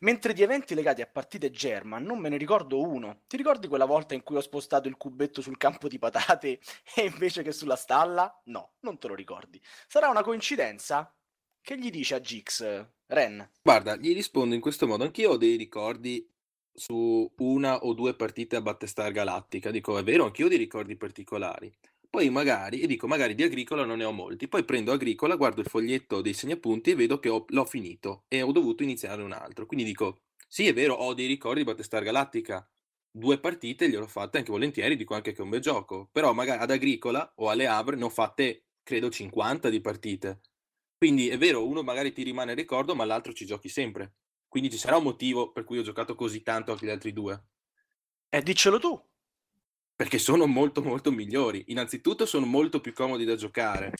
Mentre 0.01 0.31
di 0.31 0.43
eventi 0.43 0.75
legati 0.75 1.01
a 1.01 1.07
partite 1.07 1.49
German 1.49 2.03
non 2.03 2.19
me 2.19 2.29
ne 2.29 2.37
ricordo 2.37 2.79
uno. 2.79 3.21
Ti 3.25 3.35
ricordi 3.35 3.67
quella 3.67 3.85
volta 3.85 4.13
in 4.13 4.21
cui 4.21 4.35
ho 4.35 4.41
spostato 4.41 4.87
il 4.87 4.95
cubetto 4.95 5.41
sul 5.41 5.57
campo 5.57 5.87
di 5.87 5.97
patate 5.97 6.59
e 6.93 7.01
invece 7.01 7.41
che 7.41 7.51
sulla 7.51 7.75
stalla? 7.75 8.39
No, 8.43 8.73
non 8.81 8.99
te 8.99 9.07
lo 9.07 9.15
ricordi. 9.15 9.59
Sarà 9.87 10.07
una 10.07 10.21
coincidenza? 10.21 11.11
Che 11.59 11.79
gli 11.79 11.89
dice 11.89 12.13
a 12.13 12.21
Gix, 12.21 12.85
Ren? 13.07 13.53
Guarda, 13.63 13.95
gli 13.95 14.13
rispondo 14.13 14.53
in 14.53 14.61
questo 14.61 14.85
modo. 14.85 15.03
Anch'io 15.03 15.31
ho 15.31 15.37
dei 15.37 15.55
ricordi 15.55 16.31
su 16.79 17.29
una 17.37 17.83
o 17.83 17.93
due 17.93 18.15
partite 18.15 18.55
a 18.55 18.61
Battestar 18.61 19.11
Galattica. 19.11 19.69
Dico, 19.69 19.97
è 19.97 20.03
vero, 20.03 20.25
anch'io 20.25 20.45
ho 20.45 20.49
dei 20.49 20.57
ricordi 20.57 20.95
particolari. 20.95 21.71
Poi 22.09 22.29
magari, 22.29 22.79
e 22.79 22.87
dico, 22.87 23.05
magari 23.05 23.35
di 23.35 23.43
Agricola 23.43 23.85
non 23.85 23.97
ne 23.97 24.05
ho 24.05 24.11
molti. 24.11 24.47
Poi 24.47 24.63
prendo 24.63 24.91
Agricola, 24.91 25.35
guardo 25.35 25.61
il 25.61 25.67
foglietto 25.67 26.21
dei 26.21 26.33
segnapunti 26.33 26.91
e 26.91 26.95
vedo 26.95 27.19
che 27.19 27.29
ho, 27.29 27.45
l'ho 27.49 27.65
finito 27.65 28.23
e 28.27 28.41
ho 28.41 28.51
dovuto 28.51 28.81
iniziare 28.81 29.21
un 29.21 29.33
altro. 29.33 29.65
Quindi 29.65 29.85
dico, 29.85 30.21
sì, 30.47 30.65
è 30.67 30.73
vero, 30.73 30.95
ho 30.95 31.13
dei 31.13 31.27
ricordi 31.27 31.59
di 31.59 31.65
Battestar 31.65 32.01
Galattica. 32.01 32.67
Due 33.11 33.39
partite 33.39 33.89
gliel'ho 33.89 34.07
fatte 34.07 34.37
anche 34.37 34.51
volentieri, 34.51 34.95
dico 34.95 35.13
anche 35.13 35.33
che 35.33 35.39
è 35.39 35.43
un 35.43 35.49
bel 35.49 35.59
gioco. 35.59 36.09
Però 36.11 36.33
magari 36.33 36.61
ad 36.63 36.71
Agricola 36.71 37.31
o 37.35 37.49
alle 37.49 37.67
Havre 37.67 37.97
ne 37.97 38.05
ho 38.05 38.09
fatte, 38.09 38.63
credo, 38.81 39.09
50 39.09 39.69
di 39.69 39.81
partite. 39.81 40.41
Quindi 40.97 41.29
è 41.29 41.37
vero, 41.37 41.67
uno 41.67 41.83
magari 41.83 42.11
ti 42.11 42.23
rimane 42.23 42.53
ricordo, 42.53 42.95
ma 42.95 43.05
l'altro 43.05 43.33
ci 43.33 43.45
giochi 43.45 43.69
sempre. 43.69 44.13
Quindi 44.49 44.71
ci 44.71 44.77
sarà 44.77 44.97
un 44.97 45.03
motivo 45.03 45.51
per 45.51 45.63
cui 45.63 45.77
ho 45.77 45.83
giocato 45.83 46.15
così 46.15 46.41
tanto 46.41 46.71
anche 46.71 46.85
gli 46.85 46.89
altri 46.89 47.13
due. 47.13 47.41
Eh, 48.29 48.41
diccelo 48.41 48.79
tu. 48.79 49.01
Perché 49.95 50.17
sono 50.17 50.47
molto 50.47 50.81
molto 50.81 51.11
migliori. 51.11 51.65
Innanzitutto 51.67 52.25
sono 52.25 52.45
molto 52.45 52.81
più 52.81 52.91
comodi 52.91 53.25
da 53.25 53.35
giocare, 53.35 53.93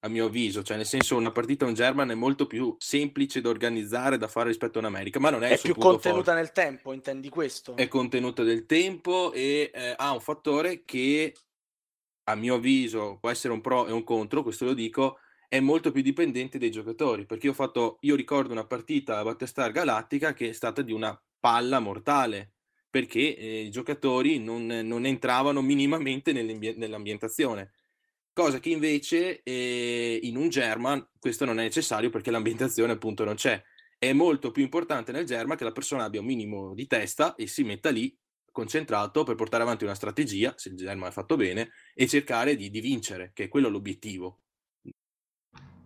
a 0.00 0.08
mio 0.08 0.26
avviso. 0.26 0.62
Cioè, 0.62 0.76
nel 0.76 0.86
senso, 0.86 1.16
una 1.16 1.32
partita 1.32 1.64
un 1.64 1.74
German 1.74 2.10
è 2.10 2.14
molto 2.14 2.46
più 2.46 2.74
semplice 2.78 3.40
da 3.40 3.48
organizzare, 3.48 4.18
da 4.18 4.28
fare 4.28 4.48
rispetto 4.48 4.78
a 4.78 4.82
un'America. 4.82 5.18
Ma 5.20 5.30
non 5.30 5.42
è, 5.42 5.50
è 5.50 5.58
più 5.58 5.74
contenuta 5.74 6.32
forte. 6.32 6.40
nel 6.40 6.52
tempo, 6.52 6.92
intendi 6.92 7.28
questo? 7.30 7.76
È 7.76 7.88
contenuta 7.88 8.42
nel 8.42 8.66
tempo 8.66 9.32
e 9.32 9.70
eh, 9.72 9.94
ha 9.96 10.12
un 10.12 10.20
fattore 10.20 10.84
che, 10.84 11.34
a 12.24 12.34
mio 12.34 12.56
avviso, 12.56 13.16
può 13.20 13.30
essere 13.30 13.54
un 13.54 13.62
pro 13.62 13.86
e 13.86 13.92
un 13.92 14.04
contro, 14.04 14.42
questo 14.42 14.66
lo 14.66 14.74
dico, 14.74 15.18
è 15.48 15.60
molto 15.60 15.90
più 15.90 16.02
dipendente 16.02 16.58
dai 16.58 16.70
giocatori, 16.70 17.24
perché 17.24 17.46
io 17.46 17.52
ho 17.52 17.54
fatto, 17.54 17.96
io 18.02 18.14
ricordo 18.14 18.52
una 18.52 18.66
partita 18.66 19.18
a 19.18 19.24
Battlestar 19.24 19.72
Galactica 19.72 20.34
che 20.34 20.50
è 20.50 20.52
stata 20.52 20.82
di 20.82 20.92
una 20.92 21.18
palla 21.40 21.80
mortale, 21.80 22.52
perché 22.90 23.36
eh, 23.36 23.60
i 23.62 23.70
giocatori 23.70 24.38
non, 24.38 24.66
non 24.66 25.06
entravano 25.06 25.62
minimamente 25.62 26.32
nell'ambientazione. 26.32 27.72
Cosa 28.32 28.60
che 28.60 28.68
invece 28.68 29.42
eh, 29.42 30.20
in 30.22 30.36
un 30.36 30.48
German 30.48 31.08
questo 31.18 31.44
non 31.44 31.58
è 31.58 31.62
necessario 31.62 32.10
perché 32.10 32.30
l'ambientazione 32.30 32.92
appunto 32.92 33.24
non 33.24 33.34
c'è. 33.34 33.60
È 33.98 34.12
molto 34.12 34.52
più 34.52 34.62
importante 34.62 35.12
nel 35.12 35.24
German 35.24 35.56
che 35.56 35.64
la 35.64 35.72
persona 35.72 36.04
abbia 36.04 36.20
un 36.20 36.26
minimo 36.26 36.72
di 36.74 36.86
testa 36.86 37.34
e 37.34 37.46
si 37.48 37.64
metta 37.64 37.90
lì 37.90 38.16
concentrato 38.52 39.24
per 39.24 39.34
portare 39.34 39.62
avanti 39.62 39.84
una 39.84 39.94
strategia, 39.94 40.52
se 40.56 40.68
il 40.68 40.76
German 40.76 41.08
è 41.08 41.12
fatto 41.12 41.36
bene, 41.36 41.70
e 41.94 42.06
cercare 42.06 42.56
di, 42.56 42.70
di 42.70 42.80
vincere, 42.80 43.30
che 43.34 43.44
è 43.44 43.48
quello 43.48 43.68
l'obiettivo. 43.68 44.40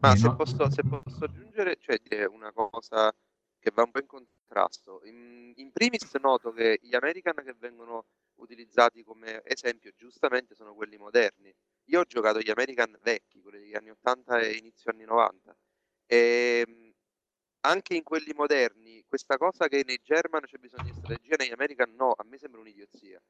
Ma 0.03 0.17
se 0.17 0.35
posso, 0.35 0.69
se 0.69 0.83
posso 0.83 1.25
aggiungere, 1.25 1.77
cioè 1.79 1.99
dire 2.03 2.25
una 2.25 2.53
cosa 2.53 3.13
che 3.59 3.71
va 3.73 3.85
un 3.85 3.93
po' 3.93 4.01
in 4.01 4.07
contrasto. 4.07 5.01
In, 5.05 5.53
in 5.57 5.71
primis 5.71 6.13
noto 6.15 6.53
che 6.53 6.79
gli 6.83 6.95
American 6.95 7.37
che 7.45 7.55
vengono 7.57 8.07
utilizzati 8.41 9.05
come 9.05 9.43
esempio 9.45 9.93
giustamente 9.97 10.57
sono 10.57 10.75
quelli 10.75 10.97
moderni. 10.97 11.55
Io 11.87 12.01
ho 12.01 12.05
giocato 12.05 12.41
gli 12.41 12.51
American 12.51 12.99
vecchi, 13.01 13.41
quelli 13.41 13.61
degli 13.61 13.75
anni 13.75 13.91
80 13.91 14.41
e 14.41 14.53
inizio 14.57 14.91
anni 14.91 15.05
90. 15.05 15.57
E 16.07 16.65
ehm, 16.67 16.93
anche 17.61 17.95
in 17.95 18.03
quelli 18.03 18.33
moderni, 18.35 19.05
questa 19.07 19.37
cosa 19.37 19.69
che 19.69 19.85
nei 19.87 20.01
German 20.03 20.43
c'è 20.43 20.59
bisogno 20.59 20.83
di 20.85 20.93
strategia, 20.95 21.37
negli 21.39 21.53
American 21.53 21.95
no, 21.95 22.13
a 22.17 22.25
me 22.25 22.39
sembra 22.39 22.61
un'idiozia. 22.61 23.21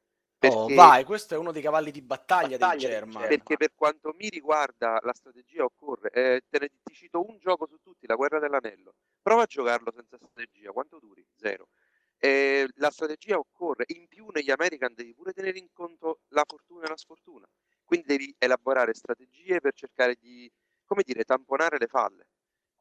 Oh, 0.47 0.65
perché... 0.65 0.73
Oh, 0.73 0.75
vai, 0.75 1.03
questo 1.03 1.33
è 1.35 1.37
uno 1.37 1.51
dei 1.51 1.61
cavalli 1.61 1.91
di 1.91 2.01
battaglia, 2.01 2.57
battaglia 2.57 2.87
del 2.87 2.97
German. 2.97 3.27
Perché 3.27 3.57
per 3.57 3.71
quanto 3.75 4.13
mi 4.17 4.29
riguarda 4.29 4.99
la 5.01 5.13
strategia 5.13 5.63
occorre. 5.63 6.09
Eh, 6.11 6.41
te 6.49 6.59
ne 6.59 6.69
ti 6.83 6.93
cito 6.93 7.25
un 7.25 7.37
gioco 7.37 7.67
su 7.67 7.77
tutti, 7.81 8.07
la 8.07 8.15
guerra 8.15 8.39
dell'anello. 8.39 8.95
Prova 9.21 9.43
a 9.43 9.45
giocarlo 9.45 9.91
senza 9.95 10.17
strategia, 10.17 10.71
quanto 10.71 10.99
duri? 10.99 11.25
Zero. 11.35 11.69
Eh, 12.17 12.69
la 12.75 12.89
strategia 12.89 13.37
occorre, 13.37 13.85
in 13.87 14.07
più 14.07 14.27
negli 14.29 14.51
American 14.51 14.93
devi 14.93 15.13
pure 15.13 15.33
tenere 15.33 15.57
in 15.59 15.67
conto 15.73 16.19
la 16.29 16.43
fortuna 16.47 16.85
e 16.85 16.89
la 16.89 16.97
sfortuna. 16.97 17.45
Quindi 17.83 18.07
devi 18.07 18.35
elaborare 18.37 18.93
strategie 18.93 19.59
per 19.59 19.73
cercare 19.73 20.15
di, 20.19 20.49
come 20.85 21.03
dire, 21.05 21.23
tamponare 21.23 21.77
le 21.77 21.87
falle. 21.87 22.27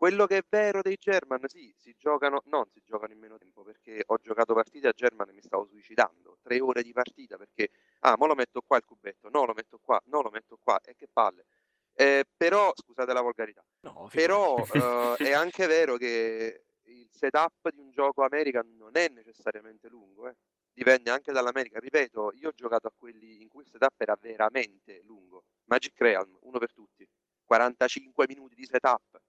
Quello 0.03 0.27
che 0.27 0.39
è 0.39 0.45
vero 0.49 0.83
dei 0.83 0.97
German, 0.99 1.47
sì, 1.47 1.73
si 1.79 1.95
giocano, 1.97 2.43
non 2.47 2.65
si 2.73 2.83
giocano 2.85 3.13
in 3.13 3.21
meno 3.21 3.39
tempo, 3.39 3.63
perché 3.63 4.03
ho 4.05 4.17
giocato 4.17 4.53
partite 4.53 4.89
a 4.89 4.91
German 4.91 5.29
e 5.29 5.33
mi 5.33 5.43
stavo 5.43 5.65
suicidando. 5.65 6.39
Tre 6.43 6.59
ore 6.59 6.83
di 6.83 6.93
partita 6.93 7.37
perché, 7.37 7.71
ah, 8.01 8.17
mo 8.19 8.27
lo 8.27 8.35
metto 8.35 8.63
qua 8.63 8.79
il 8.79 8.85
cubetto, 8.85 9.29
no, 9.29 9.45
lo 9.45 9.53
metto 9.55 9.79
qua, 9.81 10.03
no, 10.07 10.21
lo 10.23 10.31
metto 10.31 10.59
qua, 10.61 10.81
e 10.83 10.97
che 10.97 11.07
palle. 11.07 11.47
Eh, 11.95 12.25
però, 12.37 12.73
scusate 12.75 13.13
la 13.13 13.21
volgarità, 13.21 13.65
no, 13.83 14.09
però 14.11 14.57
eh, 15.21 15.25
è 15.25 15.33
anche 15.35 15.69
vero 15.69 15.97
che 15.97 16.65
il 16.87 17.09
setup 17.09 17.71
di 17.71 17.79
un 17.79 17.93
gioco 17.93 18.25
American 18.25 18.75
non 18.77 18.97
è 18.97 19.09
necessariamente 19.09 19.89
lungo, 19.89 20.27
eh. 20.27 20.35
dipende 20.73 21.11
anche 21.11 21.31
dall'America. 21.31 21.79
Ripeto, 21.79 22.33
io 22.35 22.49
ho 22.49 22.53
giocato 22.57 22.89
a 22.89 22.93
quelli 22.99 23.41
in 23.41 23.47
cui 23.47 23.63
il 23.63 23.69
setup 23.69 24.01
era 24.01 24.19
veramente 24.21 25.01
lungo. 25.05 25.45
Magic 25.67 25.95
Realm, 26.01 26.39
uno 26.41 26.59
per 26.59 26.73
tutti, 26.73 27.09
45 27.45 28.25
minuti 28.27 28.57
di 28.57 28.65
setup 28.65 29.21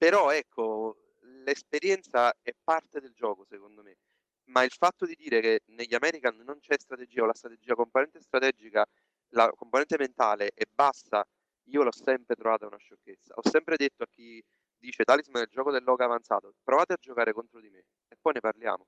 però 0.00 0.30
ecco, 0.30 0.96
l'esperienza 1.44 2.32
è 2.40 2.52
parte 2.64 3.00
del 3.00 3.12
gioco, 3.12 3.44
secondo 3.44 3.82
me. 3.82 3.98
Ma 4.44 4.62
il 4.62 4.72
fatto 4.72 5.04
di 5.04 5.14
dire 5.14 5.42
che 5.42 5.60
negli 5.66 5.94
American 5.94 6.38
non 6.38 6.58
c'è 6.58 6.78
strategia 6.78 7.22
o 7.22 7.26
la 7.26 7.34
strategia 7.34 7.74
componente 7.74 8.18
strategica, 8.22 8.86
la 9.34 9.52
componente 9.54 9.98
mentale 9.98 10.52
è 10.54 10.64
bassa, 10.72 11.22
io 11.64 11.82
l'ho 11.82 11.92
sempre 11.92 12.34
trovata 12.34 12.66
una 12.66 12.78
sciocchezza. 12.78 13.34
Ho 13.36 13.46
sempre 13.46 13.76
detto 13.76 14.02
a 14.02 14.06
chi 14.10 14.42
dice 14.78 15.04
Talisman 15.04 15.42
è 15.42 15.44
il 15.44 15.50
gioco 15.52 15.70
del 15.70 15.84
log 15.84 16.00
avanzato, 16.00 16.54
provate 16.62 16.94
a 16.94 16.98
giocare 16.98 17.34
contro 17.34 17.60
di 17.60 17.68
me 17.68 17.84
e 18.08 18.16
poi 18.18 18.32
ne 18.32 18.40
parliamo. 18.40 18.86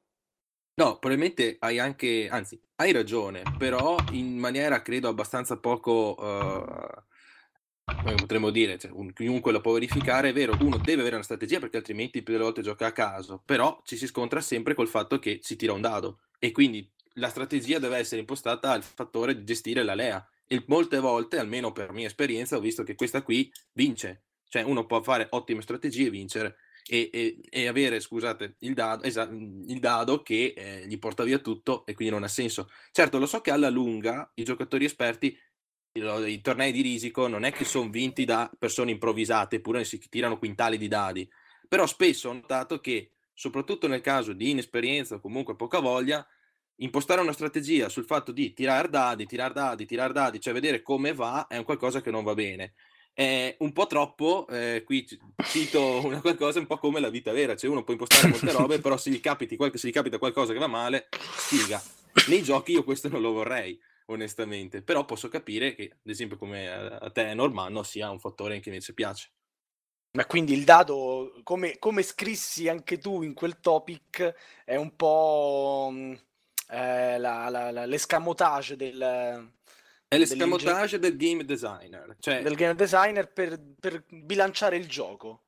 No, 0.77 0.99
probabilmente 0.99 1.57
hai 1.59 1.79
anche, 1.79 2.27
anzi, 2.31 2.59
hai 2.77 2.91
ragione, 2.91 3.43
però 3.59 3.97
in 4.13 4.39
maniera 4.39 4.81
credo 4.81 5.09
abbastanza 5.09 5.59
poco, 5.59 6.15
uh, 6.19 7.03
come 7.85 8.15
potremmo 8.15 8.51
dire, 8.51 8.79
cioè, 8.79 8.91
un, 8.93 9.13
chiunque 9.13 9.53
lo 9.53 9.61
può 9.61 9.73
verificare, 9.73 10.29
è 10.29 10.33
vero, 10.33 10.57
uno 10.61 10.77
deve 10.77 11.01
avere 11.01 11.17
una 11.17 11.25
strategia 11.25 11.59
perché 11.59 11.79
altrimenti 11.79 12.23
più 12.23 12.33
delle 12.33 12.45
volte 12.45 12.63
gioca 12.63 12.87
a 12.87 12.93
caso, 12.93 13.43
però 13.45 13.81
ci 13.85 13.97
si 13.97 14.07
scontra 14.07 14.41
sempre 14.41 14.75
col 14.75 14.89
fatto 14.89 15.19
che 15.19 15.41
si 15.43 15.57
tira 15.57 15.73
un 15.73 15.81
dado. 15.81 16.21
E 16.39 16.53
quindi 16.53 16.89
la 17.15 17.29
strategia 17.29 17.79
deve 17.79 17.99
essere 17.99 18.21
impostata 18.21 18.71
al 18.71 18.83
fattore 18.83 19.37
di 19.37 19.45
gestire 19.45 19.83
la 19.83 19.95
lea. 19.95 20.27
E 20.47 20.63
molte 20.67 20.99
volte, 20.99 21.39
almeno 21.39 21.73
per 21.73 21.93
mia 21.93 22.07
esperienza, 22.07 22.57
ho 22.57 22.61
visto 22.61 22.83
che 22.83 22.95
questa 22.95 23.23
qui 23.23 23.51
vince, 23.73 24.25
cioè 24.49 24.63
uno 24.63 24.87
può 24.87 25.03
fare 25.03 25.27
ottime 25.31 25.63
strategie 25.63 26.07
e 26.07 26.11
vincere. 26.11 26.57
E, 26.85 27.11
e, 27.13 27.39
e 27.49 27.69
avere, 27.69 28.01
scusate, 28.01 28.57
il 28.61 28.75
dado, 28.75 29.05
esa- 29.05 29.31
il 29.31 29.79
dado 29.79 30.23
che 30.23 30.53
eh, 30.57 30.85
gli 30.89 30.99
porta 30.99 31.23
via 31.23 31.39
tutto 31.39 31.87
e 31.87 31.95
quindi 31.95 32.13
non 32.13 32.25
ha 32.25 32.29
senso. 32.29 32.69
Certo, 32.91 33.19
lo 33.19 33.27
so 33.27 33.41
che 33.41 33.53
alla 33.53 33.71
lunga 33.71 34.31
i 34.35 34.43
giocatori 34.43 34.85
esperti, 34.85 35.39
i, 35.93 36.41
tornei 36.41 36.73
di 36.73 36.81
risico 36.81 37.29
non 37.29 37.45
è 37.45 37.53
che 37.53 37.65
sono 37.65 37.91
vinti 37.91 38.25
da 38.25 38.51
persone 38.59 38.91
improvvisate, 38.91 39.57
eppure 39.57 39.85
si 39.85 40.01
tirano 40.09 40.39
quintali 40.39 40.79
di 40.79 40.89
dadi, 40.89 41.29
però 41.69 41.87
spesso 41.87 42.29
ho 42.29 42.33
notato 42.33 42.81
che, 42.81 43.13
soprattutto 43.33 43.89
nel 43.89 44.01
caso 44.01 44.33
di 44.33 44.51
inesperienza 44.51 45.17
o 45.17 45.21
comunque 45.21 45.57
poca 45.57 45.81
voglia, 45.81 46.27
impostare 46.77 47.21
una 47.21 47.33
strategia 47.33 47.89
sul 47.89 48.07
fatto 48.07 48.33
di 48.33 48.53
tirare 48.53 48.89
dadi, 48.89 49.27
tirare 49.27 49.55
dadi, 49.55 49.87
tirare 49.87 50.13
dadi, 50.13 50.41
cioè 50.41 50.53
vedere 50.53 50.83
come 50.83 51.13
va, 51.13 51.47
è 51.47 51.57
un 51.57 51.65
qualcosa 51.65 52.01
che 52.01 52.11
non 52.11 52.25
va 52.25 52.35
bene 52.35 52.75
è 53.15 53.57
un 53.59 53.73
po' 53.73 53.87
troppo, 53.87 54.47
eh, 54.49 54.83
qui 54.85 55.07
cito 55.45 56.05
una 56.05 56.21
qualcosa 56.21 56.59
un 56.59 56.67
po' 56.67 56.79
come 56.79 57.01
la 57.01 57.11
vita 57.11 57.33
vera, 57.33 57.55
cioè 57.55 57.71
uno 57.71 57.85
può 57.85 57.93
impostare 57.93 58.29
molte 58.29 58.53
robe, 58.53 58.79
però 58.81 58.97
se 58.97 59.11
gli, 59.11 59.21
capiti, 59.21 59.57
se 59.75 59.89
gli 59.89 59.93
capita 59.93 60.19
qualcosa 60.19 60.53
che 60.53 60.59
va 60.59 60.67
male, 60.67 61.09
sfiga. 61.37 61.83
Nei 62.29 62.43
giochi 62.43 62.73
io 62.73 62.85
questo 62.85 63.09
non 63.09 63.21
lo 63.21 63.33
vorrei, 63.33 63.79
onestamente, 64.07 64.83
però 64.83 65.05
posso 65.05 65.29
capire 65.29 65.75
che, 65.75 65.91
ad 65.93 66.11
esempio, 66.11 66.37
come 66.37 66.71
a 66.71 67.11
te 67.11 67.33
Normanno 67.35 67.83
sia 67.83 68.11
un 68.11 68.19
fattore 68.19 68.61
che 68.61 68.69
invece 68.69 68.95
piace. 68.95 69.31
Ma 70.13 70.27
quindi 70.27 70.53
il 70.53 70.65
dato, 70.65 71.41
come, 71.43 71.79
come 71.79 72.03
scrissi 72.03 72.69
anche 72.69 72.99
tu 72.99 73.23
in 73.23 73.33
quel 73.33 73.61
topic, 73.61 74.35
è 74.65 74.77
un 74.77 74.95
po' 74.95 75.89
mm, 75.91 76.13
eh, 76.69 77.19
la, 77.19 77.49
la, 77.49 77.71
la, 77.71 77.87
l'escamotage 77.87 78.77
del, 78.77 79.53
è 80.13 80.19
l'escamotage 80.19 80.99
del 80.99 81.17
game 81.17 81.43
designer. 81.47 82.17
Cioè, 82.19 82.43
del 82.43 82.55
game 82.55 82.75
designer 82.75 83.33
per, 83.33 83.59
per, 83.81 84.05
bilanciare 84.07 84.77
il 84.77 84.87
gioco. 84.87 85.45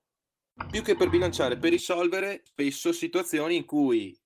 Più 0.70 0.82
che 0.82 0.96
per 0.96 1.11
bilanciare, 1.11 1.58
per 1.58 1.70
risolvere 1.70 2.40
spesso 2.46 2.90
situazioni 2.90 3.56
in 3.56 3.66
cui 3.66 4.18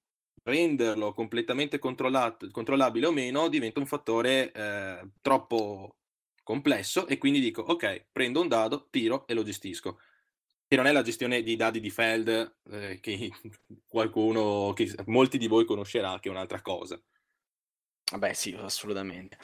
renderlo 0.49 1.13
completamente 1.13 1.79
controllabile 1.79 3.07
o 3.07 3.13
meno 3.13 3.49
diventa 3.49 3.81
un 3.81 3.87
fattore 3.87 4.51
eh, 4.53 5.11
troppo 5.21 5.97
complesso 6.43 7.07
e 7.07 7.19
quindi 7.19 7.41
dico 7.41 7.63
ok, 7.63 8.07
prendo 8.11 8.41
un 8.41 8.49
dado, 8.49 8.89
tiro 8.91 9.27
e 9.27 9.35
lo 9.35 9.43
gestisco. 9.43 10.01
Che 10.67 10.77
non 10.77 10.87
è 10.87 10.93
la 10.93 11.03
gestione 11.03 11.43
di 11.43 11.57
dadi 11.57 11.81
di 11.81 11.91
Feld 11.91 12.57
eh, 12.71 12.99
che 13.01 13.31
qualcuno, 13.87 14.73
che 14.75 14.95
molti 15.07 15.39
di 15.39 15.47
voi 15.47 15.65
conoscerà, 15.65 16.19
che 16.21 16.29
è 16.29 16.33
un'altra 16.33 16.61
cosa. 16.61 17.01
Vabbè, 18.11 18.33
sì, 18.33 18.57
assolutamente. 18.59 19.37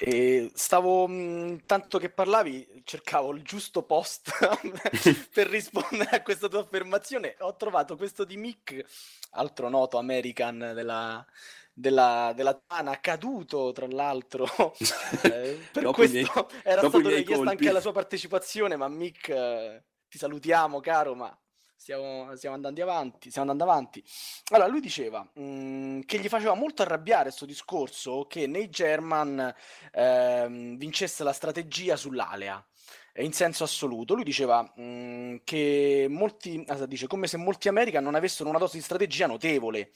E 0.00 0.50
stavo, 0.54 1.06
mhmm, 1.06 1.60
tanto 1.66 1.98
che 1.98 2.10
parlavi, 2.10 2.82
cercavo 2.84 3.32
il 3.32 3.42
giusto 3.42 3.84
post 3.84 4.32
per 5.32 5.46
rispondere 5.48 6.16
a 6.16 6.22
questa 6.22 6.48
tua 6.48 6.60
affermazione. 6.60 7.36
Ho 7.40 7.54
trovato 7.54 7.96
questo 7.96 8.24
di 8.24 8.36
Mick, 8.36 8.84
altro 9.30 9.68
noto 9.68 9.98
American 9.98 10.72
della, 10.74 11.24
della, 11.72 12.32
della 12.34 12.54
Tana, 12.66 12.98
caduto 12.98 13.70
tra 13.70 13.86
l'altro. 13.86 14.46
eh, 15.22 15.68
per 15.70 15.82
Dopo 15.84 15.92
questo 15.92 16.16
miei- 16.16 16.62
era 16.64 16.82
stato 16.82 17.08
richiesto 17.08 17.48
anche 17.48 17.54
colpi. 17.56 17.70
la 17.72 17.80
sua 17.80 17.92
partecipazione, 17.92 18.74
ma 18.74 18.88
Mick, 18.88 19.28
eh, 19.28 19.84
ti 20.08 20.18
salutiamo 20.18 20.80
caro, 20.80 21.14
ma 21.14 21.36
stiamo, 21.82 22.34
stiamo 22.36 22.54
andando 22.54 22.80
avanti. 22.82 23.28
Stiamo 23.30 23.50
andando 23.50 23.70
avanti. 23.70 24.02
Allora, 24.50 24.68
lui 24.68 24.80
diceva 24.80 25.20
mh, 25.34 26.00
che 26.06 26.18
gli 26.18 26.28
faceva 26.28 26.54
molto 26.54 26.82
arrabbiare 26.82 27.24
questo 27.24 27.44
discorso 27.44 28.26
che 28.28 28.46
nei 28.46 28.70
German 28.70 29.52
ehm, 29.92 30.76
vincesse 30.76 31.24
la 31.24 31.32
strategia 31.32 31.96
sull'alea. 31.96 32.64
eh, 33.12 33.24
In 33.24 33.32
senso 33.32 33.64
assoluto, 33.64 34.14
lui 34.14 34.24
diceva 34.24 34.62
mh, 34.62 35.40
che 35.44 36.06
molti, 36.08 36.64
ah, 36.68 36.86
dice, 36.86 37.06
come 37.08 37.26
se 37.26 37.36
molti 37.36 37.68
American 37.68 38.04
non 38.04 38.14
avessero 38.14 38.48
una 38.48 38.58
dose 38.58 38.76
di 38.76 38.82
strategia 38.82 39.26
notevole. 39.26 39.90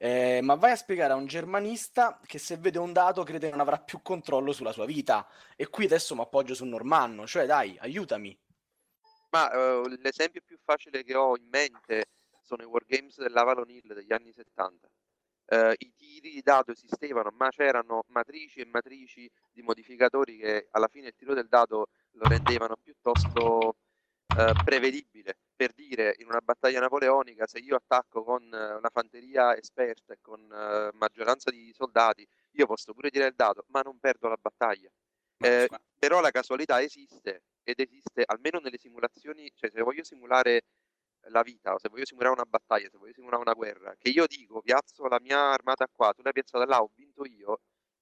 Eh, 0.00 0.40
ma 0.42 0.54
vai 0.54 0.72
a 0.72 0.76
spiegare 0.76 1.12
a 1.12 1.16
un 1.16 1.26
germanista 1.26 2.20
che 2.24 2.38
se 2.38 2.56
vede 2.56 2.78
un 2.78 2.92
dato 2.92 3.22
crede 3.24 3.50
non 3.50 3.60
avrà 3.60 3.78
più 3.78 4.00
controllo 4.02 4.52
sulla 4.52 4.72
sua 4.72 4.86
vita. 4.86 5.26
E 5.56 5.68
qui 5.68 5.84
adesso 5.84 6.14
mi 6.14 6.20
appoggio 6.22 6.54
sul 6.54 6.68
Normanno, 6.68 7.26
cioè 7.26 7.46
dai, 7.46 7.76
aiutami. 7.80 8.36
Ma 9.30 9.50
eh, 9.50 9.96
l'esempio 10.00 10.40
più 10.44 10.58
facile 10.62 11.02
che 11.02 11.14
ho 11.14 11.36
in 11.36 11.48
mente 11.50 12.06
sono 12.42 12.62
i 12.62 12.66
wargames 12.66 13.18
dell'Avalon 13.18 13.68
Hill 13.70 13.92
degli 13.92 14.12
anni 14.12 14.32
70. 14.32 14.88
Eh, 15.50 15.74
I 15.78 15.92
tiri 15.94 16.30
di 16.30 16.42
dado 16.42 16.72
esistevano, 16.72 17.30
ma 17.32 17.48
c'erano 17.50 18.04
matrici 18.08 18.60
e 18.60 18.66
matrici 18.66 19.30
di 19.52 19.62
modificatori 19.62 20.38
che 20.38 20.68
alla 20.72 20.88
fine 20.88 21.08
il 21.08 21.14
tiro 21.16 21.34
del 21.34 21.48
dado 21.48 21.88
lo 22.12 22.26
rendevano 22.26 22.76
piuttosto 22.76 23.76
eh, 24.32 24.54
prevedibile. 24.62 25.36
Per 25.56 25.72
dire, 25.74 26.14
in 26.18 26.26
una 26.28 26.40
battaglia 26.40 26.80
napoleonica, 26.80 27.46
se 27.46 27.58
io 27.58 27.76
attacco 27.76 28.22
con 28.24 28.44
una 28.44 28.90
fanteria 28.92 29.56
esperta 29.56 30.12
e 30.14 30.18
con 30.20 30.40
maggioranza 30.94 31.50
di 31.50 31.72
soldati, 31.74 32.26
io 32.52 32.66
posso 32.66 32.94
pure 32.94 33.10
tirare 33.10 33.30
il 33.30 33.36
dado, 33.36 33.64
ma 33.68 33.80
non 33.82 33.98
perdo 33.98 34.28
la 34.28 34.38
battaglia. 34.40 34.90
Eh, 35.40 35.68
però 35.98 36.20
la 36.20 36.30
casualità 36.30 36.82
esiste 36.82 37.42
ed 37.62 37.78
esiste 37.80 38.22
almeno 38.24 38.58
nelle 38.58 38.78
simulazioni, 38.78 39.50
cioè 39.54 39.70
se 39.70 39.82
voglio 39.82 40.04
simulare 40.04 40.62
la 41.30 41.42
vita, 41.42 41.74
o 41.74 41.78
se 41.78 41.88
voglio 41.88 42.06
simulare 42.06 42.34
una 42.34 42.46
battaglia, 42.48 42.88
se 42.90 42.96
voglio 42.98 43.12
simulare 43.12 43.42
una 43.42 43.52
guerra, 43.52 43.94
che 43.98 44.10
io 44.10 44.26
dico 44.26 44.60
piazzo 44.62 45.06
la 45.06 45.20
mia 45.20 45.50
armata 45.50 45.86
qua, 45.92 46.12
tu 46.12 46.22
l'hai 46.22 46.32
piazzata 46.32 46.64
là, 46.64 46.80
ho 46.80 46.90
vinto 46.94 47.24
io, 47.24 47.60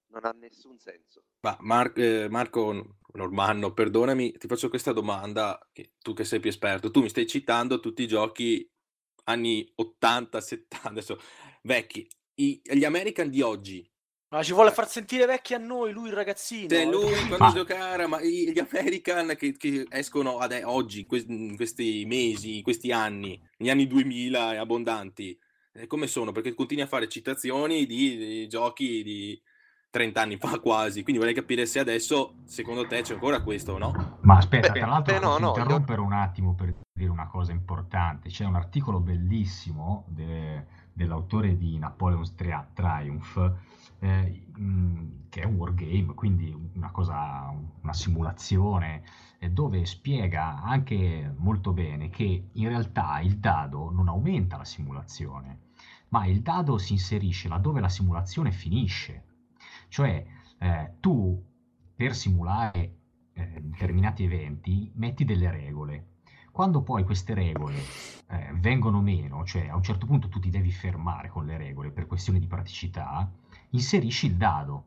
non 0.09 0.25
ha 0.25 0.31
nessun 0.31 0.77
senso. 0.77 1.23
Ma 1.41 1.57
Mar- 1.61 1.97
eh, 1.99 2.29
Marco 2.29 2.95
Normanno, 3.13 3.73
perdonami, 3.73 4.37
ti 4.37 4.47
faccio 4.47 4.69
questa 4.69 4.93
domanda, 4.93 5.59
che 5.71 5.93
tu 5.99 6.13
che 6.13 6.23
sei 6.23 6.39
più 6.39 6.49
esperto, 6.49 6.91
tu 6.91 7.01
mi 7.01 7.09
stai 7.09 7.27
citando 7.27 7.79
tutti 7.79 8.03
i 8.03 8.07
giochi 8.07 8.69
anni 9.25 9.69
80, 9.75 10.39
70, 10.39 10.89
adesso 10.89 11.19
vecchi, 11.63 12.07
I- 12.35 12.61
gli 12.63 12.85
American 12.85 13.29
di 13.29 13.41
oggi, 13.41 13.89
Ma 14.29 14.43
ci 14.43 14.51
vuole 14.51 14.71
far 14.71 14.89
sentire 14.89 15.25
vecchi 15.25 15.53
a 15.53 15.57
noi, 15.57 15.93
lui 15.93 16.09
il 16.09 16.13
ragazzino. 16.13 16.67
se 16.67 16.81
avete 16.81 16.91
lui 16.91 17.13
quando 17.29 17.49
giocare, 17.53 18.07
ma 18.07 18.19
i- 18.21 18.51
gli 18.51 18.59
American 18.59 19.35
che, 19.37 19.55
che 19.55 19.85
escono 19.89 20.37
ade- 20.39 20.65
oggi, 20.65 21.05
que- 21.05 21.23
in 21.27 21.55
questi 21.55 22.03
mesi, 22.05 22.57
in 22.57 22.63
questi 22.63 22.91
anni, 22.91 23.39
negli 23.57 23.69
anni 23.69 23.87
2000 23.87 24.53
e 24.53 24.57
abbondanti, 24.57 25.37
eh, 25.73 25.87
come 25.87 26.07
sono? 26.07 26.33
Perché 26.33 26.53
continui 26.53 26.83
a 26.83 26.87
fare 26.87 27.07
citazioni 27.07 27.85
di, 27.85 28.17
di 28.17 28.47
giochi 28.49 29.01
di 29.01 29.41
30 29.89 30.21
anni 30.21 30.35
fa 30.37 30.59
quasi, 30.59 31.03
quindi 31.03 31.19
vorrei 31.21 31.33
capire 31.33 31.65
se 31.65 31.79
adesso, 31.79 32.35
secondo 32.43 32.85
te, 32.85 33.01
c'è 33.03 33.13
ancora 33.13 33.41
questo 33.41 33.73
o 33.73 33.77
no? 33.77 34.17
Ma 34.23 34.35
aspetta, 34.37 34.73
Beh, 34.73 34.79
tra 34.79 34.89
l'altro 34.89 35.13
beh, 35.13 35.19
no, 35.21 35.37
no, 35.37 35.39
io- 35.39 35.47
interrompere 35.47 36.01
un 36.01 36.11
attimo 36.11 36.53
per 36.53 36.75
dire 36.93 37.09
una 37.09 37.27
cosa 37.27 37.53
importante. 37.53 38.27
C'è 38.27 38.43
un 38.43 38.55
articolo 38.55 38.99
bellissimo 38.99 40.03
de- 40.09 40.65
dell'autore 40.91 41.55
di 41.55 41.77
Napoleon's 41.79 42.35
Tri- 42.35 42.53
Triumph, 42.73 43.53
eh, 43.99 44.45
mh, 44.55 45.29
che 45.29 45.41
è 45.41 45.45
un 45.45 45.55
wargame, 45.55 46.13
quindi 46.13 46.55
una 46.73 46.91
cosa, 46.91 47.53
una 47.81 47.93
simulazione, 47.93 49.03
eh, 49.39 49.49
dove 49.49 49.85
spiega 49.85 50.61
anche 50.61 51.33
molto 51.37 51.73
bene 51.73 52.09
che 52.09 52.49
in 52.51 52.67
realtà 52.67 53.19
il 53.19 53.37
dado 53.37 53.91
non 53.91 54.07
aumenta 54.07 54.57
la 54.57 54.65
simulazione, 54.65 55.59
ma 56.09 56.25
il 56.25 56.41
dado 56.41 56.77
si 56.77 56.93
inserisce 56.93 57.47
laddove 57.47 57.81
la 57.81 57.89
simulazione 57.89 58.51
finisce. 58.51 59.23
Cioè, 59.89 60.25
eh, 60.59 60.93
tu 60.99 61.43
per 61.95 62.15
simulare 62.15 62.95
eh, 63.33 63.61
determinati 63.61 64.23
eventi 64.23 64.91
metti 64.95 65.25
delle 65.25 65.51
regole. 65.51 66.05
Quando 66.51 66.81
poi 66.81 67.03
queste 67.03 67.35
regole 67.35 67.75
eh, 68.29 68.51
vengono 68.55 68.99
meno, 68.99 69.43
cioè 69.45 69.67
a 69.67 69.75
un 69.75 69.83
certo 69.83 70.07
punto 70.07 70.27
tu 70.27 70.39
ti 70.39 70.49
devi 70.49 70.71
fermare 70.71 71.29
con 71.29 71.45
le 71.45 71.55
regole 71.55 71.91
per 71.91 72.07
questioni 72.07 72.39
di 72.39 72.47
praticità, 72.47 73.31
inserisci 73.69 74.27
il 74.27 74.35
dado 74.35 74.85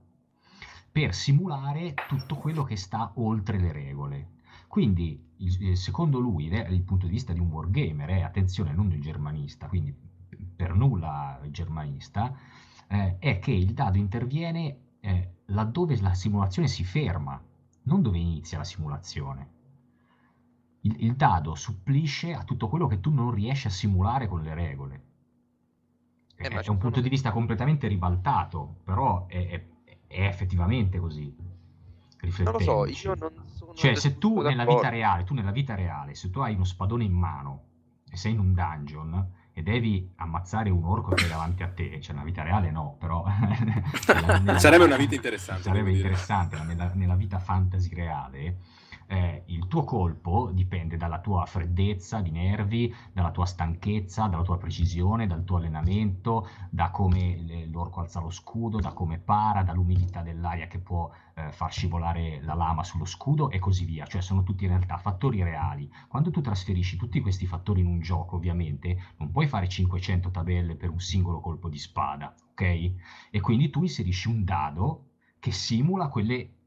per 0.90 1.14
simulare 1.14 1.94
tutto 2.08 2.36
quello 2.36 2.64
che 2.64 2.76
sta 2.76 3.12
oltre 3.14 3.58
le 3.58 3.72
regole. 3.72 4.28
Quindi, 4.66 5.20
il, 5.38 5.76
secondo 5.76 6.18
lui, 6.18 6.46
il 6.46 6.82
punto 6.82 7.06
di 7.06 7.12
vista 7.12 7.32
di 7.32 7.40
un 7.40 7.50
wargamer, 7.50 8.08
è, 8.08 8.20
attenzione, 8.20 8.72
non 8.72 8.88
del 8.88 9.00
germanista, 9.00 9.66
quindi 9.66 9.94
per 10.54 10.74
nulla 10.74 11.40
germanista, 11.48 12.36
eh, 12.86 13.18
è 13.18 13.38
che 13.38 13.52
il 13.52 13.72
dado 13.72 13.98
interviene 13.98 14.78
eh, 15.00 15.34
laddove 15.46 16.00
la 16.00 16.14
simulazione 16.14 16.68
si 16.68 16.84
ferma, 16.84 17.40
non 17.84 18.02
dove 18.02 18.18
inizia 18.18 18.58
la 18.58 18.64
simulazione. 18.64 19.58
Il, 20.82 20.96
il, 21.04 21.14
dado 21.14 21.54
supplisce 21.54 22.32
a 22.32 22.44
tutto 22.44 22.68
quello 22.68 22.86
che 22.86 23.00
tu 23.00 23.10
non 23.10 23.30
riesci 23.30 23.66
a 23.66 23.70
simulare 23.70 24.28
con 24.28 24.42
le 24.42 24.54
regole. 24.54 25.04
Eh, 26.42 26.48
è, 26.48 26.68
un 26.68 26.78
punto 26.78 27.00
di 27.00 27.08
vista 27.10 27.32
completamente 27.32 27.86
ribaltato, 27.86 28.76
però 28.82 29.26
è, 29.26 29.46
è, 29.46 29.64
è 30.06 30.24
effettivamente 30.24 30.98
così. 30.98 31.36
Non 32.38 32.52
lo 32.52 32.58
so, 32.58 32.86
io 32.86 33.14
non 33.14 33.32
sono... 33.46 33.74
Cioè, 33.74 33.94
se 33.94 34.18
tu 34.18 34.40
nella 34.40 34.64
vita 34.64 34.88
reale, 34.88 35.24
tu 35.24 35.34
nella 35.34 35.52
vita 35.52 35.74
reale, 35.74 36.14
se 36.14 36.30
tu 36.30 36.40
hai 36.40 36.54
uno 36.54 36.64
spadone 36.64 37.04
in 37.04 37.12
mano 37.12 37.64
e 38.10 38.16
sei 38.16 38.32
in 38.32 38.38
un 38.38 38.54
dungeon, 38.54 39.32
e 39.52 39.62
devi 39.62 40.10
ammazzare 40.16 40.70
un 40.70 40.84
orco 40.84 41.14
che 41.14 41.26
è 41.26 41.28
davanti 41.28 41.62
a 41.62 41.68
te, 41.68 42.00
cioè 42.00 42.14
nella 42.14 42.26
vita 42.26 42.42
reale 42.42 42.70
no, 42.70 42.96
però... 42.98 43.24
nella, 44.42 44.58
sarebbe 44.58 44.84
una 44.84 44.96
vita 44.96 45.14
interessante. 45.14 45.62
Sarebbe 45.62 45.92
interessante, 45.92 46.58
nella, 46.64 46.90
nella, 46.94 47.14
vita 47.14 47.38
fantasy 47.38 47.94
reale 47.94 48.58
eh, 49.10 49.42
il 49.46 49.66
tuo 49.66 49.82
colpo 49.82 50.50
dipende 50.52 50.96
dalla 50.96 51.18
tua 51.18 51.44
freddezza 51.44 52.20
di 52.20 52.30
nervi, 52.30 52.94
dalla 53.12 53.32
tua 53.32 53.44
stanchezza, 53.44 54.28
dalla 54.28 54.44
tua 54.44 54.56
precisione, 54.56 55.26
dal 55.26 55.42
tuo 55.42 55.56
allenamento, 55.56 56.48
da 56.70 56.90
come 56.90 57.66
l'orco 57.68 57.98
alza 57.98 58.20
lo 58.20 58.30
scudo, 58.30 58.78
da 58.78 58.92
come 58.92 59.18
para, 59.18 59.64
dall'umidità 59.64 60.22
dell'aria 60.22 60.68
che 60.68 60.78
può 60.78 61.10
eh, 61.34 61.50
far 61.50 61.72
scivolare 61.72 62.40
la 62.42 62.54
lama 62.54 62.84
sullo 62.84 63.04
scudo 63.04 63.50
e 63.50 63.58
così 63.58 63.84
via. 63.84 64.06
Cioè 64.06 64.22
sono 64.22 64.44
tutti 64.44 64.62
in 64.62 64.70
realtà 64.70 64.96
fattori 64.96 65.42
reali. 65.42 65.90
Quando 66.06 66.30
tu 66.30 66.40
trasferisci 66.40 66.96
tutti 66.96 67.20
questi 67.20 67.46
fattori 67.46 67.80
in 67.80 67.88
un 67.88 68.00
gioco, 68.00 68.36
ovviamente, 68.36 69.14
non 69.16 69.32
puoi 69.32 69.48
fare 69.48 69.68
500 69.68 70.30
tabelle 70.30 70.76
per 70.76 70.88
un 70.88 71.00
singolo 71.00 71.40
colpo 71.40 71.68
di 71.68 71.78
spada, 71.78 72.32
ok? 72.52 72.92
E 73.30 73.40
quindi 73.40 73.70
tu 73.70 73.82
inserisci 73.82 74.28
un 74.28 74.44
dado 74.44 75.06
che 75.40 75.50
simula 75.50 76.06
quelle 76.08 76.59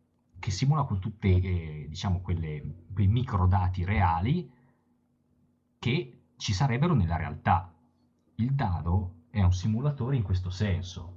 che 0.44 0.52
simula 0.52 0.84
con 0.84 1.00
tutti 1.00 1.40
eh, 1.40 1.86
diciamo, 1.88 2.20
quelle, 2.20 2.62
quei 2.94 3.08
microdati 3.08 3.86
reali 3.86 4.52
che 5.80 6.24
ci 6.36 6.52
sarebbero 6.52 6.94
nella 6.94 7.16
realtà. 7.16 7.74
Il 8.36 8.52
dado 8.52 9.28
è 9.30 9.42
un 9.42 9.54
simulatore 9.54 10.18
in 10.18 10.24
questo 10.24 10.50
senso. 10.50 11.16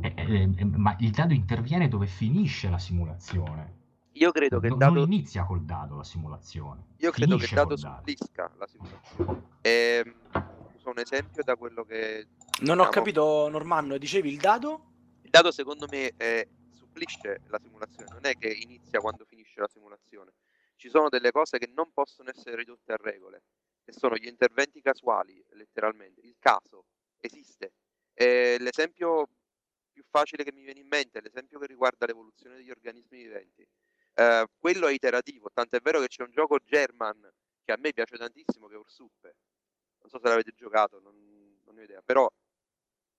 Eh, 0.00 0.14
eh, 0.16 0.64
ma 0.64 0.96
il 1.00 1.10
dado 1.10 1.34
interviene 1.34 1.88
dove 1.88 2.06
finisce 2.06 2.70
la 2.70 2.78
simulazione. 2.78 3.80
Io 4.12 4.32
credo 4.32 4.58
che 4.58 4.68
il 4.68 4.76
dado... 4.78 4.94
Non 4.94 5.12
inizia 5.12 5.44
col 5.44 5.62
dado 5.62 5.96
la 5.96 6.04
simulazione. 6.04 6.86
Io 7.00 7.10
credo 7.10 7.36
che 7.36 7.44
il 7.44 7.50
dado 7.52 7.76
supplisca 7.76 8.50
la 8.56 8.66
simulazione. 8.66 9.42
E, 9.60 10.02
ehm, 10.06 10.44
uso 10.74 10.88
un 10.88 10.98
esempio 10.98 11.42
da 11.44 11.56
quello 11.56 11.84
che... 11.84 12.28
Non 12.60 12.76
diciamo... 12.76 12.82
ho 12.84 12.88
capito, 12.88 13.48
Normanno, 13.50 13.98
dicevi 13.98 14.32
il 14.32 14.38
dado? 14.38 14.84
Il 15.20 15.28
dado 15.28 15.50
secondo 15.50 15.86
me 15.90 16.14
è 16.16 16.48
supplisce 16.92 17.40
la 17.46 17.58
simulazione, 17.58 18.12
non 18.12 18.26
è 18.26 18.34
che 18.34 18.52
inizia 18.52 19.00
quando 19.00 19.24
finisce 19.24 19.60
la 19.60 19.68
simulazione. 19.68 20.34
Ci 20.76 20.90
sono 20.90 21.08
delle 21.08 21.30
cose 21.30 21.58
che 21.58 21.66
non 21.66 21.90
possono 21.92 22.28
essere 22.28 22.56
ridotte 22.56 22.92
a 22.92 22.96
regole, 22.96 23.44
che 23.82 23.92
sono 23.92 24.16
gli 24.16 24.26
interventi 24.26 24.82
casuali, 24.82 25.42
letteralmente. 25.52 26.20
Il 26.20 26.36
caso 26.38 26.84
esiste. 27.18 27.72
E 28.12 28.58
l'esempio 28.60 29.28
più 29.90 30.04
facile 30.08 30.44
che 30.44 30.52
mi 30.52 30.62
viene 30.62 30.80
in 30.80 30.86
mente 30.86 31.18
è 31.18 31.22
l'esempio 31.22 31.58
che 31.58 31.66
riguarda 31.66 32.06
l'evoluzione 32.06 32.56
degli 32.56 32.70
organismi 32.70 33.22
viventi. 33.22 33.66
Eh, 34.14 34.46
quello 34.58 34.86
è 34.86 34.92
iterativo, 34.92 35.48
tanto 35.52 35.76
è 35.76 35.80
vero 35.80 36.00
che 36.00 36.08
c'è 36.08 36.22
un 36.22 36.30
gioco 36.30 36.58
German 36.58 37.30
che 37.64 37.72
a 37.72 37.76
me 37.78 37.92
piace 37.92 38.16
tantissimo, 38.16 38.66
che 38.66 38.74
è 38.74 38.78
Ursuppe. 38.78 39.36
Non 40.00 40.10
so 40.10 40.18
se 40.18 40.28
l'avete 40.28 40.52
giocato, 40.52 41.00
non, 41.00 41.58
non 41.64 41.78
ho 41.78 41.82
idea, 41.82 42.02
però 42.02 42.30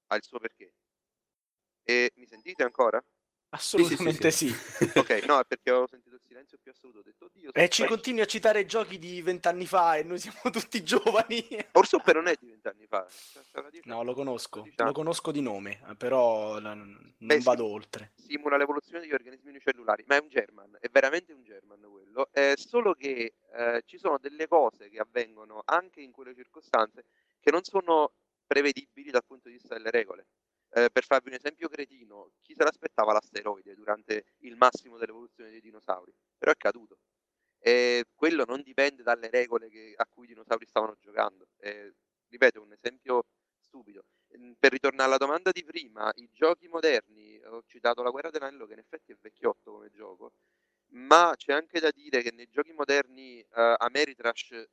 ha 0.07 0.15
il 0.15 0.23
suo 0.23 0.37
perché. 0.37 0.73
E 1.83 2.11
mi 2.15 2.27
sentite 2.27 2.63
ancora? 2.63 3.03
Assolutamente 3.53 4.31
sì. 4.31 4.49
sì, 4.49 4.89
sì. 4.89 4.91
ok, 4.97 5.25
no, 5.25 5.43
perché 5.47 5.71
ho 5.71 5.87
sentito 5.87 6.15
il 6.15 6.21
silenzio 6.25 6.57
più 6.61 6.71
assoluto. 6.71 6.99
Ho 6.99 7.03
detto, 7.03 7.29
Dio. 7.31 7.53
E 7.53 7.69
ci 7.69 7.85
continui 7.85 8.21
a 8.21 8.25
citare 8.25 8.65
giochi 8.65 8.97
di 8.97 9.21
vent'anni 9.21 9.65
fa 9.67 9.95
e 9.95 10.03
noi 10.03 10.19
siamo 10.19 10.39
tutti 10.51 10.83
giovani. 10.83 11.45
Orsoppe 11.73 12.13
non 12.13 12.27
è 12.27 12.35
di 12.39 12.47
vent'anni 12.47 12.87
fa. 12.87 13.05
Cioè, 13.09 13.63
no, 13.83 14.03
lo 14.03 14.13
conosco. 14.13 14.67
Lo 14.75 14.91
conosco 14.91 15.31
di 15.31 15.41
nome, 15.41 15.79
però 15.97 16.59
non 16.59 17.13
Beh, 17.17 17.39
vado 17.39 17.63
sim- 17.65 17.73
oltre. 17.73 18.11
Simula 18.15 18.57
l'evoluzione 18.57 18.99
degli 18.99 19.13
organismi 19.13 19.49
unicellulari, 19.49 20.03
ma 20.07 20.15
è 20.15 20.19
un 20.19 20.29
German, 20.29 20.77
è 20.79 20.89
veramente 20.89 21.31
un 21.33 21.43
German 21.43 21.79
quello. 22.13 22.29
È 22.31 22.53
solo 22.55 22.93
che 22.93 23.33
eh, 23.53 23.83
ci 23.85 23.97
sono 23.97 24.17
delle 24.17 24.47
cose 24.47 24.89
che 24.89 24.97
avvengono 24.97 25.61
anche 25.65 26.01
in 26.01 26.11
quelle 26.11 26.33
circostanze 26.33 27.05
che 27.39 27.51
non 27.51 27.63
sono 27.63 28.13
prevedibili 28.45 29.09
dal 29.09 29.25
punto 29.25 29.47
di 29.47 29.55
vista 29.55 29.75
delle 29.75 29.91
regole. 29.91 30.25
Eh, 30.75 30.89
per 30.91 31.05
farvi 31.05 31.29
un 31.29 31.35
esempio 31.35 31.69
cretino, 31.69 32.31
chi 32.41 32.55
se 32.55 32.63
l'aspettava 32.63 33.13
l'asteroide 33.13 33.75
durante 33.75 34.25
il 34.39 34.55
massimo 34.57 34.97
dell'evoluzione 34.97 35.51
dei 35.51 35.61
dinosauri? 35.61 36.11
Però 36.37 36.51
è 36.51 36.55
caduto. 36.57 36.97
E 37.59 38.05
quello 38.15 38.43
non 38.45 38.61
dipende 38.63 39.03
dalle 39.03 39.29
regole 39.29 39.69
che, 39.69 39.93
a 39.95 40.05
cui 40.07 40.25
i 40.25 40.27
dinosauri 40.29 40.65
stavano 40.65 40.95
giocando. 40.99 41.47
E, 41.57 41.93
ripeto, 42.27 42.61
un 42.61 42.73
esempio 42.73 43.25
stupido. 43.59 44.03
Ehm, 44.29 44.55
per 44.59 44.71
ritornare 44.71 45.09
alla 45.09 45.17
domanda 45.17 45.51
di 45.51 45.63
prima, 45.63 46.11
i 46.15 46.27
giochi 46.31 46.67
moderni, 46.67 47.39
ho 47.45 47.61
citato 47.67 48.01
la 48.01 48.09
guerra 48.09 48.31
dell'anello 48.31 48.65
che 48.65 48.73
in 48.73 48.79
effetti 48.79 49.11
è 49.11 49.15
vecchiotto 49.21 49.73
come 49.73 49.89
gioco, 49.91 50.33
ma 50.93 51.33
c'è 51.37 51.53
anche 51.53 51.79
da 51.79 51.91
dire 51.91 52.21
che 52.23 52.31
nei 52.31 52.47
giochi 52.49 52.71
moderni 52.73 53.39
uh, 53.41 53.75
Ameritrash 53.77 54.65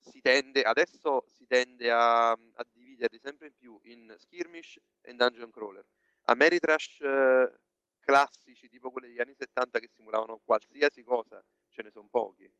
si 0.00 0.20
tende, 0.20 0.62
adesso 0.62 1.24
si 1.28 1.46
tende 1.46 1.90
a, 1.90 2.30
a 2.30 2.66
dividerli 2.94 3.18
sempre 3.18 3.48
in 3.48 3.54
più 3.56 3.78
in 3.84 4.14
skirmish 4.18 4.78
e 5.00 5.14
dungeon 5.14 5.50
crawler. 5.50 5.84
Ameritrash 6.26 7.00
eh, 7.00 7.60
classici, 8.00 8.68
tipo 8.68 8.90
quelli 8.90 9.08
degli 9.08 9.20
anni 9.20 9.34
70 9.34 9.78
che 9.78 9.88
simulavano 9.92 10.40
qualsiasi 10.44 11.02
cosa, 11.02 11.42
ce 11.68 11.82
ne 11.82 11.90
sono 11.90 12.08
pochi. 12.10 12.50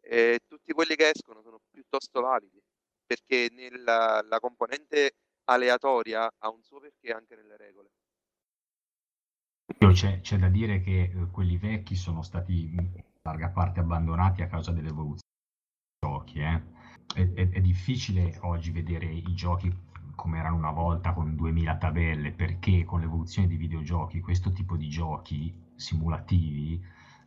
E 0.00 0.40
tutti 0.46 0.72
quelli 0.72 0.96
che 0.96 1.10
escono 1.10 1.42
sono 1.42 1.60
piuttosto 1.70 2.20
validi, 2.20 2.60
perché 3.04 3.48
nella, 3.52 4.22
la 4.22 4.40
componente 4.40 5.16
aleatoria 5.44 6.30
ha 6.38 6.48
un 6.48 6.62
suo 6.62 6.80
perché 6.80 7.12
anche 7.12 7.36
nelle 7.36 7.56
regole. 7.56 7.90
C'è, 9.92 10.20
c'è 10.20 10.36
da 10.36 10.48
dire 10.48 10.80
che 10.80 11.02
eh, 11.02 11.26
quelli 11.30 11.56
vecchi 11.56 11.94
sono 11.94 12.22
stati 12.22 12.74
in 12.74 13.02
larga 13.22 13.50
parte 13.50 13.80
abbandonati 13.80 14.42
a 14.42 14.48
causa 14.48 14.72
dell'evoluzione 14.72 15.28
giochi. 16.00 16.40
Eh. 16.40 16.62
È, 17.14 17.20
è, 17.20 17.48
è, 17.50 17.60
difficile 17.60 18.38
oggi 18.42 18.70
vedere 18.70 19.06
i 19.06 19.34
giochi 19.34 19.74
come 20.14 20.38
erano 20.38 20.56
una 20.56 20.70
volta 20.70 21.12
con 21.12 21.34
2000 21.34 21.76
tabelle, 21.76 22.32
perché 22.32 22.84
con 22.84 23.00
l'evoluzione 23.00 23.48
dei 23.48 23.56
videogiochi 23.56 24.20
questo 24.20 24.52
tipo 24.52 24.76
di 24.76 24.88
giochi 24.88 25.52
simulativi 25.74 26.80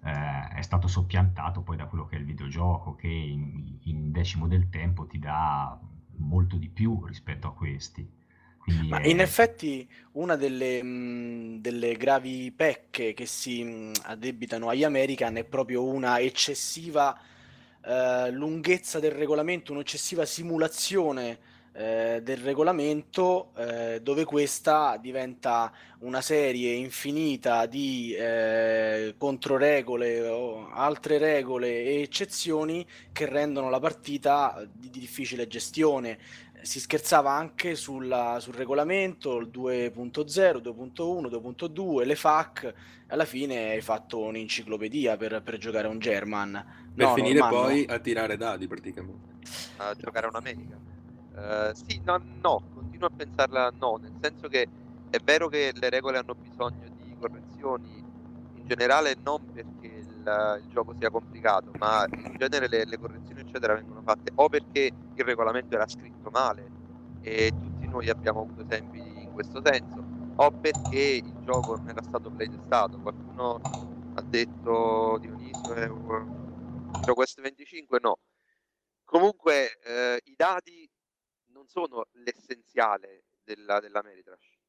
eh, 0.03 0.47
è 0.49 0.61
stato 0.61 0.87
soppiantato 0.87 1.61
poi 1.61 1.75
da 1.75 1.85
quello 1.85 2.05
che 2.05 2.17
è 2.17 2.19
il 2.19 2.25
videogioco, 2.25 2.95
che 2.95 3.07
in, 3.07 3.77
in 3.83 4.11
decimo 4.11 4.47
del 4.47 4.69
tempo 4.69 5.07
ti 5.07 5.17
dà 5.17 5.79
molto 6.17 6.57
di 6.57 6.69
più 6.69 7.03
rispetto 7.05 7.47
a 7.47 7.53
questi. 7.53 8.07
Ma 8.87 8.99
è... 8.99 9.07
in 9.07 9.19
effetti 9.19 9.89
una 10.13 10.35
delle, 10.35 10.81
mh, 10.81 11.61
delle, 11.61 11.97
gravi 11.97 12.51
pecche 12.51 13.13
che 13.13 13.25
si 13.25 13.63
mh, 13.63 13.91
addebitano 14.03 14.69
agli 14.69 14.83
American 14.83 15.35
è 15.37 15.43
proprio 15.43 15.83
una 15.83 16.19
eccessiva 16.19 17.17
eh, 17.85 18.31
lunghezza 18.31 18.99
del 18.99 19.11
regolamento, 19.11 19.71
un'eccessiva 19.71 20.25
simulazione 20.25 21.51
eh, 21.75 22.21
del 22.23 22.37
regolamento 22.37 23.51
eh, 23.55 23.99
dove 24.01 24.25
questa 24.25 24.97
diventa 24.97 25.71
una 25.99 26.21
serie 26.21 26.73
infinita 26.73 27.65
di 27.65 28.13
eh, 28.13 29.15
controregole 29.17 30.27
o 30.27 30.69
altre 30.71 31.17
regole 31.17 31.83
e 31.83 32.01
eccezioni 32.01 32.85
che 33.11 33.25
rendono 33.25 33.69
la 33.69 33.79
partita 33.79 34.63
di, 34.71 34.89
di 34.91 34.99
difficile 34.99 35.47
gestione 35.47 36.19
si 36.63 36.79
scherzava 36.79 37.31
anche 37.31 37.75
sulla, 37.75 38.37
sul 38.39 38.53
regolamento, 38.53 39.37
il 39.37 39.49
2.0, 39.53 40.61
2.1, 40.61 41.29
2.2, 41.29 42.05
le 42.05 42.15
FAC, 42.15 42.73
alla 43.07 43.25
fine 43.25 43.71
hai 43.71 43.81
fatto 43.81 44.19
un'enciclopedia 44.19 45.17
per, 45.17 45.41
per 45.43 45.57
giocare 45.57 45.87
un 45.87 45.99
German. 45.99 46.82
Per 46.95 47.07
no, 47.07 47.13
finire 47.13 47.39
Norman, 47.39 47.61
poi 47.61 47.85
no. 47.87 47.93
a 47.93 47.99
tirare 47.99 48.37
dadi 48.37 48.67
praticamente. 48.67 49.31
A 49.77 49.95
giocare 49.95 50.27
a 50.27 50.29
un'America. 50.29 50.77
Uh, 51.35 51.73
sì, 51.73 51.99
no, 52.05 52.21
no, 52.41 52.63
continuo 52.73 53.07
a 53.07 53.11
pensarla 53.15 53.71
no, 53.79 53.97
nel 53.97 54.13
senso 54.21 54.47
che 54.47 54.67
è 55.09 55.17
vero 55.23 55.47
che 55.47 55.71
le 55.73 55.89
regole 55.89 56.19
hanno 56.19 56.35
bisogno 56.35 56.87
di 56.95 57.15
correzioni 57.19 58.03
in 58.63 58.67
generale 58.67 59.15
non 59.23 59.51
perché 59.51 59.87
il, 59.87 60.59
il 60.63 60.69
gioco 60.71 60.95
sia 60.97 61.09
complicato, 61.09 61.71
ma 61.77 62.05
in 62.09 62.35
genere 62.37 62.67
le, 62.67 62.85
le, 62.85 62.97
correzioni 62.97 63.41
eccetera 63.41 63.75
vengono 63.75 64.01
fatte 64.03 64.31
o 64.35 64.47
perché 64.47 64.91
il 65.13 65.23
regolamento 65.23 65.75
era 65.75 65.87
scritto 65.87 66.29
male 66.31 66.69
e 67.21 67.51
tutti 67.51 67.87
noi 67.87 68.09
abbiamo 68.09 68.41
avuto 68.41 68.61
esempi 68.61 68.99
in 68.99 69.31
questo 69.33 69.61
senso, 69.63 70.03
o 70.35 70.51
perché 70.51 71.21
il 71.23 71.33
gioco 71.43 71.75
non 71.75 71.89
era 71.89 72.01
stato 72.01 72.29
playtestato, 72.29 72.97
qualcuno 72.99 73.59
ha 74.15 74.21
detto 74.21 75.17
Dionisio 75.19 75.73
è 75.73 75.89
Hero 77.03 77.13
Quest 77.15 77.41
25 77.41 77.99
no. 78.01 78.19
Comunque 79.03 79.79
eh, 79.81 80.21
i 80.23 80.33
dati 80.35 80.89
non 81.47 81.67
sono 81.67 82.07
l'essenziale 82.13 83.25
della, 83.43 83.79
dell'Ameritrash 83.79 84.61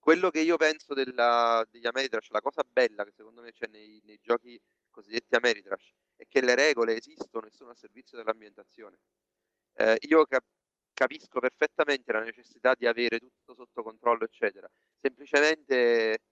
quello 0.00 0.30
che 0.30 0.40
io 0.40 0.56
penso 0.56 0.94
della, 0.94 1.64
degli 1.70 1.86
Ameritrash 1.86 2.30
la 2.30 2.40
cosa 2.40 2.62
bella 2.66 3.04
che 3.04 3.12
secondo 3.12 3.42
me 3.42 3.52
c'è 3.52 3.66
nei, 3.66 4.00
nei 4.04 4.18
giochi 4.20 4.60
cosiddetti 4.88 5.34
Ameritrash 5.36 5.92
è 6.16 6.26
che 6.26 6.40
le 6.40 6.54
regole 6.54 6.96
esistono 6.96 7.46
e 7.46 7.50
sono 7.50 7.70
a 7.70 7.74
servizio 7.74 8.16
dell'ambientazione. 8.16 8.98
Eh, 9.74 9.98
io 10.08 10.24
cap- 10.24 10.44
capisco 10.92 11.38
perfettamente 11.38 12.12
la 12.12 12.20
necessità 12.20 12.74
di 12.74 12.86
avere 12.86 13.18
tutto 13.18 13.54
sotto 13.54 13.82
controllo 13.82 14.24
eccetera. 14.24 14.68
Semplicemente 14.98 16.22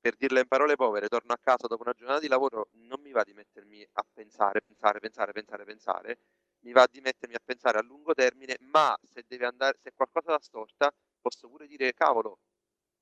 per 0.00 0.16
dirle 0.16 0.40
in 0.40 0.48
parole 0.48 0.76
povere, 0.76 1.08
torno 1.08 1.32
a 1.32 1.38
casa 1.40 1.66
dopo 1.66 1.82
una 1.82 1.92
giornata 1.92 2.20
di 2.20 2.28
lavoro, 2.28 2.68
non 2.72 3.00
mi 3.00 3.10
va 3.10 3.22
di 3.24 3.32
mettermi 3.32 3.86
a 3.92 4.06
pensare, 4.12 4.62
pensare, 4.62 5.00
pensare, 5.00 5.32
pensare, 5.32 5.64
pensare, 5.64 6.18
mi 6.60 6.72
va 6.72 6.86
di 6.90 7.00
mettermi 7.00 7.34
a 7.34 7.40
pensare 7.44 7.78
a 7.78 7.82
lungo 7.82 8.14
termine, 8.14 8.56
ma 8.60 8.96
se 9.12 9.24
deve 9.26 9.46
andare, 9.46 9.78
se 9.82 9.92
qualcosa 9.94 10.30
da 10.30 10.40
storta, 10.40 10.92
posso 11.20 11.48
pure 11.48 11.66
dire, 11.66 11.92
cavolo, 11.94 12.38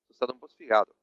sono 0.03 0.15
stato 0.15 0.33
un 0.33 0.39
po' 0.39 0.49
sfigato. 0.49 0.97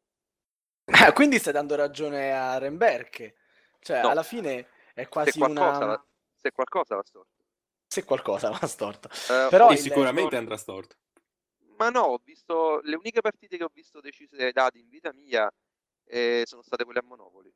Ah, 0.86 1.14
quindi 1.14 1.40
stai 1.40 1.54
dando 1.54 1.76
ragione 1.76 2.34
a 2.34 2.58
Remberg, 2.58 3.34
cioè 3.80 4.02
no. 4.02 4.10
alla 4.10 4.24
fine 4.24 4.68
è 4.94 5.08
quasi 5.08 5.32
se 5.32 5.40
qualcosa, 5.40 5.78
una... 5.78 5.86
Va, 5.86 6.06
se 6.36 6.52
qualcosa 6.52 6.96
va 6.96 7.04
storto. 7.04 7.32
Se 7.88 8.04
qualcosa 8.04 8.50
va 8.50 8.68
storto. 8.68 9.08
Uh, 9.08 9.50
Però 9.50 9.72
il... 9.72 9.78
sicuramente 9.78 10.36
andrà 10.36 10.58
storto. 10.58 10.96
Ma 11.78 11.90
no, 11.90 12.02
ho 12.02 12.22
visto 12.24 12.82
le 12.84 12.96
uniche 12.96 13.22
partite 13.22 13.58
che 13.58 13.64
ho 13.64 13.72
visto 13.72 14.00
decise 14.00 14.36
dai 14.36 14.52
dati 14.52 14.80
in 14.80 14.90
vita 14.90 15.12
mia 15.14 15.52
eh, 16.06 16.44
sono 16.46 16.62
state 16.62 16.84
quelle 16.84 17.00
a 17.00 17.04
Monopoli. 17.04 17.54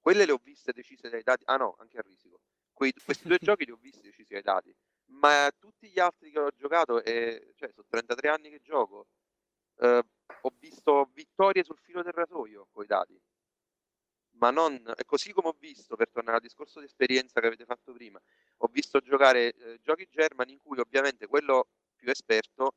Quelle 0.00 0.26
le 0.26 0.32
ho 0.32 0.40
viste 0.42 0.72
decise 0.72 1.08
dai 1.08 1.22
dati. 1.22 1.44
Ah 1.46 1.56
no, 1.56 1.76
anche 1.78 1.98
a 1.98 2.02
Risico. 2.02 2.40
Quei, 2.72 2.92
questi 3.04 3.28
due 3.28 3.38
giochi 3.40 3.64
li 3.64 3.70
ho 3.70 3.78
visti 3.80 4.00
decisi 4.00 4.32
dai 4.32 4.42
dati. 4.42 4.74
Ma 5.06 5.50
tutti 5.58 5.88
gli 5.88 5.98
altri 5.98 6.30
che 6.30 6.38
ho 6.38 6.50
giocato, 6.50 7.02
eh, 7.02 7.52
cioè 7.56 7.70
sono 7.72 7.86
33 7.88 8.28
anni 8.28 8.50
che 8.50 8.60
gioco, 8.62 9.06
eh, 9.76 10.02
ho 10.40 10.52
visto 10.58 11.10
vittorie 11.12 11.62
sul 11.64 11.78
filo 11.78 12.02
del 12.02 12.12
rasoio 12.12 12.68
con 12.72 12.84
i 12.84 12.86
dati. 12.86 13.20
Ma 14.36 14.50
non, 14.50 14.82
così 15.06 15.32
come 15.32 15.48
ho 15.48 15.56
visto, 15.58 15.94
per 15.94 16.10
tornare 16.10 16.38
al 16.38 16.42
discorso 16.42 16.80
di 16.80 16.86
esperienza 16.86 17.40
che 17.40 17.46
avete 17.46 17.64
fatto 17.64 17.92
prima, 17.92 18.20
ho 18.58 18.66
visto 18.68 19.00
giocare 19.00 19.52
eh, 19.52 19.78
giochi 19.82 20.08
germani 20.10 20.52
in 20.52 20.58
cui 20.58 20.78
ovviamente 20.78 21.26
quello 21.26 21.68
più 21.94 22.10
esperto 22.10 22.74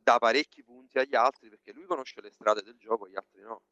dà 0.00 0.18
parecchi 0.18 0.62
punti 0.62 0.98
agli 0.98 1.14
altri 1.14 1.48
perché 1.48 1.72
lui 1.72 1.86
conosce 1.86 2.20
le 2.20 2.30
strade 2.30 2.62
del 2.62 2.76
gioco, 2.76 3.08
gli 3.08 3.16
altri 3.16 3.40
no. 3.40 3.62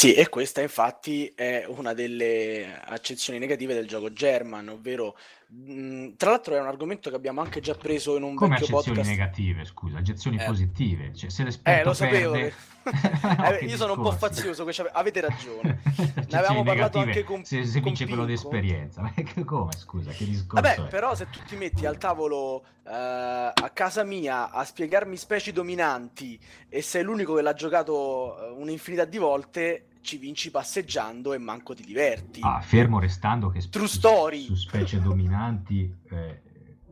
Sì, 0.00 0.14
e 0.14 0.28
questa 0.28 0.60
infatti 0.60 1.32
è 1.34 1.64
una 1.66 1.92
delle 1.92 2.80
accezioni 2.84 3.40
negative 3.40 3.74
del 3.74 3.88
gioco 3.88 4.12
German, 4.12 4.68
ovvero 4.68 5.16
mh, 5.48 6.14
tra 6.16 6.30
l'altro 6.30 6.54
è 6.54 6.60
un 6.60 6.66
argomento 6.66 7.10
che 7.10 7.16
abbiamo 7.16 7.40
anche 7.40 7.60
già 7.60 7.74
preso 7.74 8.16
in 8.16 8.22
un 8.22 8.34
Come 8.34 8.56
vecchio 8.58 8.76
podcast. 8.76 9.08
negative, 9.08 9.64
scusa, 9.64 9.98
accezioni 9.98 10.36
Eh. 10.38 10.44
positive. 10.44 11.14
Cioè, 11.14 11.30
se 11.30 11.42
Eh, 11.42 11.44
l'esperto 11.46 11.88
lo 11.88 11.94
sapevo. 11.94 12.32
perde... 12.32 12.54
No, 12.88 13.44
Eh, 13.50 13.66
io 13.66 13.76
sono 13.76 13.92
un 13.94 14.02
po' 14.02 14.12
fazioso, 14.12 14.66
avete 14.92 15.20
ragione. 15.20 15.80
Ne 16.28 16.36
avevamo 16.38 16.62
parlato 16.62 16.98
anche 16.98 17.22
con, 17.22 17.44
se, 17.44 17.64
se 17.64 17.80
con 17.80 17.82
vince 17.88 18.06
quello 18.06 18.24
di 18.24 18.32
esperienza. 18.32 19.12
Come, 19.44 19.72
scusa, 19.76 20.10
che 20.10 20.24
discorso 20.24 20.62
Vabbè, 20.62 20.84
è? 20.86 20.88
però 20.88 21.14
se 21.14 21.28
tu 21.30 21.38
ti 21.46 21.56
metti 21.56 21.84
al 21.84 21.98
tavolo 21.98 22.64
eh, 22.86 22.90
a 22.90 23.70
casa 23.74 24.04
mia 24.04 24.50
a 24.50 24.64
spiegarmi 24.64 25.16
specie 25.18 25.52
dominanti 25.52 26.38
e 26.70 26.80
sei 26.80 27.02
l'unico 27.02 27.34
che 27.34 27.42
l'ha 27.42 27.52
giocato 27.54 28.38
eh, 28.38 28.50
un'infinità 28.52 29.04
di 29.04 29.18
volte, 29.18 29.84
ci 30.08 30.16
vinci 30.16 30.50
passeggiando 30.50 31.34
e 31.34 31.38
manco 31.38 31.74
ti 31.74 31.84
diverti. 31.84 32.40
Ah, 32.42 32.60
fermo 32.62 32.98
restando 32.98 33.50
che 33.50 33.60
True 33.68 33.86
su, 33.86 33.98
story. 33.98 34.44
su 34.44 34.54
specie 34.54 35.00
dominanti 35.00 35.94
eh, 36.08 36.40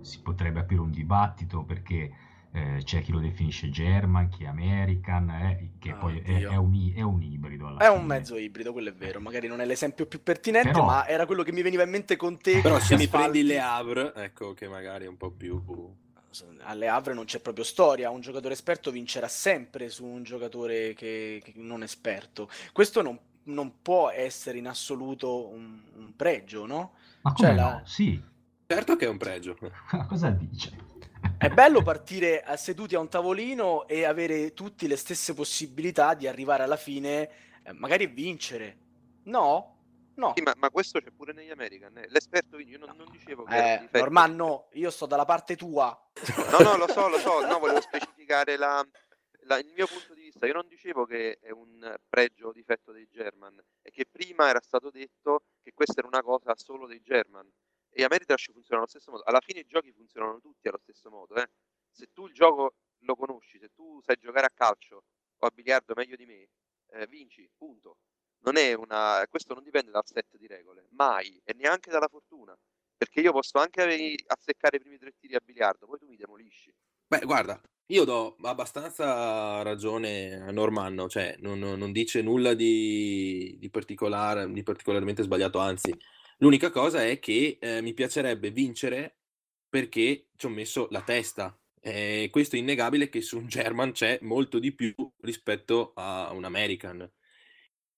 si 0.03 0.21
potrebbe 0.21 0.61
aprire 0.61 0.83
un 0.83 0.91
dibattito 0.91 1.63
perché 1.63 2.13
eh, 2.53 2.81
c'è 2.85 3.01
chi 3.03 3.13
lo 3.13 3.19
definisce 3.19 3.71
German, 3.71 4.29
chi 4.29 4.45
American, 4.45 5.31
eh, 5.31 5.71
che 5.79 5.91
Ah, 5.93 5.95
poi 5.97 6.19
è, 6.21 6.47
è 6.47 6.57
un, 6.57 6.93
è 6.95 7.01
un 7.01 7.23
ibrido. 7.23 7.69
alla 7.69 7.79
È 7.79 7.89
un 7.89 8.01
fine. 8.03 8.07
mezzo 8.15 8.37
ibrido, 8.37 8.73
quello 8.73 8.91
è 8.91 8.95
vero. 8.95 9.19
Magari 9.21 9.47
non 9.49 9.61
è 9.63 9.65
l'esempio 9.65 10.07
più 10.07 10.23
pertinente, 10.23 10.71
Però- 10.73 10.85
ma 10.85 11.07
era 11.07 11.25
quello 11.25 11.43
che 11.43 11.53
mi 11.53 11.63
veniva 11.63 11.85
in 11.85 11.91
mente 11.91 12.17
con 12.17 12.39
te. 12.39 12.61
Però 12.61 12.79
se 12.79 12.97
mi 12.97 13.09
prendi. 13.09 13.43
Le 13.43 13.59
Havre, 13.61 14.13
ecco 14.15 14.53
che 14.53 14.69
magari 14.69 15.07
è 15.07 15.09
un 15.09 15.17
po' 15.17 15.31
più... 15.31 15.63
Alle 16.61 16.89
Havre 16.89 17.15
non 17.15 17.25
c'è 17.25 17.41
proprio 17.41 17.65
storia, 17.65 18.11
un 18.11 18.21
giocatore 18.21 18.55
esperto 18.55 18.91
vincerà 18.91 19.29
sempre 19.29 19.89
su 19.89 20.05
un 20.05 20.23
giocatore 20.23 20.95
che, 20.95 21.41
che 21.45 21.53
non 21.57 21.83
esperto. 21.83 22.49
Questo 22.73 23.03
non, 23.03 23.19
non 23.45 23.81
può 23.83 24.11
essere 24.11 24.59
in 24.59 24.67
assoluto 24.69 25.49
un, 25.49 25.81
un 25.97 26.17
pregio, 26.17 26.67
no? 26.67 26.93
Ma 27.23 27.35
Cioè, 27.35 27.51
no? 27.51 27.55
la- 27.55 27.83
Sì, 27.85 28.21
Certo 28.69 28.97
che 28.97 29.05
è 29.05 29.09
un 29.09 29.17
pregio. 29.17 29.57
cosa 30.09 30.31
dice? 30.31 30.85
È 31.39 31.49
bello 31.51 31.83
partire 31.83 32.43
seduti 32.57 32.95
a 32.95 32.99
un 33.01 33.09
tavolino 33.09 33.87
e 33.87 34.05
avere 34.05 34.55
tutti 34.55 34.89
le 34.89 34.97
stesse 34.97 35.35
possibilità 35.35 36.15
di 36.15 36.27
arrivare 36.27 36.65
alla 36.65 36.77
fine, 36.77 37.29
eh, 37.63 37.73
magari 37.73 38.07
vincere. 38.07 38.77
No? 39.25 39.76
No. 40.17 40.33
Sì, 40.37 40.43
ma, 40.43 40.53
ma 40.57 40.71
questo 40.71 41.01
c'è 41.01 41.11
pure 41.11 41.33
negli 41.33 41.51
American. 41.51 41.97
eh. 41.99 42.07
L'esperto, 42.09 42.57
quindi 42.57 42.73
io 42.73 42.79
non, 42.79 42.97
non 42.97 43.11
dicevo 43.11 43.45
che 43.45 43.75
Eh. 43.75 43.89
Norman 43.93 44.35
no, 44.35 44.69
io 44.73 44.91
sto 44.91 45.07
dalla 45.07 45.25
parte 45.25 45.57
tua. 45.57 45.97
No, 46.51 46.59
no, 46.61 46.77
lo 46.77 46.89
so, 46.89 47.09
lo 47.09 47.19
so, 47.19 47.45
no, 47.47 47.59
volevo 47.59 47.81
specificare 47.81 48.57
la, 48.57 48.83
la- 49.43 49.59
il 49.59 49.73
mio 49.75 49.87
punto 49.87 50.15
di 50.15 50.23
vista. 50.23 50.47
Io 50.47 50.55
non 50.55 50.67
dicevo 50.69 51.05
che 51.05 51.39
è 51.41 51.51
un 51.51 51.95
pregio 52.09 52.49
o 52.49 52.53
difetto 52.53 52.93
dei 52.93 53.07
German, 53.11 53.63
è 53.83 53.91
che 53.91 54.07
prima 54.07 54.49
era 54.49 54.61
stato 54.63 54.91
detto 54.91 55.45
che 55.63 55.73
questa 55.75 55.99
era 56.01 56.09
una 56.09 56.23
cosa 56.23 56.55
solo 56.57 56.87
dei 56.87 57.01
German. 57.01 57.51
E 57.91 58.05
Ameritrash 58.05 58.53
funziona 58.53 58.81
allo 58.81 58.89
stesso 58.91 59.11
modo. 59.11 59.23
Alla 59.25 59.41
fine 59.41 59.61
i 59.61 59.67
giochi 59.67 59.91
funzionano 59.93 60.39
tutti 60.41 60.69
allo 60.69 60.79
stesso 60.79 61.09
modo. 61.11 61.35
Eh. 61.37 61.47
Se 61.91 62.09
tu 62.13 62.27
il 62.27 62.33
gioco 62.35 62.75
lo 63.01 63.15
conosci, 63.17 63.59
se 63.59 63.71
tu 63.75 64.01
sai 64.03 64.17
giocare 64.17 64.47
a 64.47 64.51
calcio 64.55 65.05
o 65.39 65.47
a 65.47 65.51
biliardo 65.51 65.93
meglio 65.95 66.17
di 66.17 66.27
me, 66.27 66.49
eh, 66.93 67.07
vinci, 67.07 67.49
punto. 67.57 67.99
Non 68.47 68.57
è 68.57 68.75
una... 68.75 69.27
Questo 69.29 69.55
non 69.55 69.65
dipende 69.65 69.91
dal 69.91 70.07
set 70.07 70.37
di 70.37 70.47
regole, 70.47 70.87
mai, 70.91 71.41
e 71.45 71.53
neanche 71.55 71.91
dalla 71.91 72.09
fortuna. 72.09 72.57
Perché 72.97 73.21
io 73.21 73.33
posso 73.33 73.59
anche 73.59 73.83
azzeccare 74.25 74.77
i 74.77 74.81
primi 74.81 74.99
tre 74.99 75.13
tiri 75.19 75.35
a 75.35 75.41
biliardo, 75.45 75.87
poi 75.87 75.99
tu 75.99 76.07
mi 76.07 76.17
demolisci. 76.17 76.73
Beh, 77.09 77.21
guarda, 77.25 77.61
io 77.87 78.05
do 78.05 78.37
abbastanza 78.43 79.63
ragione 79.63 80.35
a 80.35 80.51
Normanno, 80.51 81.09
cioè 81.09 81.37
non, 81.41 81.59
non- 81.59 81.93
dice 81.93 82.23
nulla 82.23 82.55
di, 82.55 83.57
di 83.59 83.69
particolare, 83.69 84.51
di 84.51 84.63
particolarmente 84.63 85.25
sbagliato, 85.25 85.59
anzi, 85.59 85.95
l'unica 86.39 86.71
cosa 86.71 87.05
è 87.05 87.19
che 87.19 87.59
eh, 87.61 87.83
mi 87.83 87.95
piacerebbe 87.95 88.51
vincere 88.51 89.19
perché 89.69 90.29
ci 90.37 90.47
ho 90.47 90.51
messo 90.51 90.87
la 90.91 91.03
testa. 91.03 91.59
E 91.81 92.29
questo 92.33 92.57
è 92.57 92.59
innegabile 92.59 93.09
che 93.09 93.21
su 93.21 93.39
un 93.39 93.47
German 93.47 93.93
c'è 93.93 94.19
molto 94.23 94.59
di 94.59 94.73
più 94.73 94.95
rispetto 95.21 95.93
a 95.95 96.33
un 96.33 96.45
American. 96.45 97.09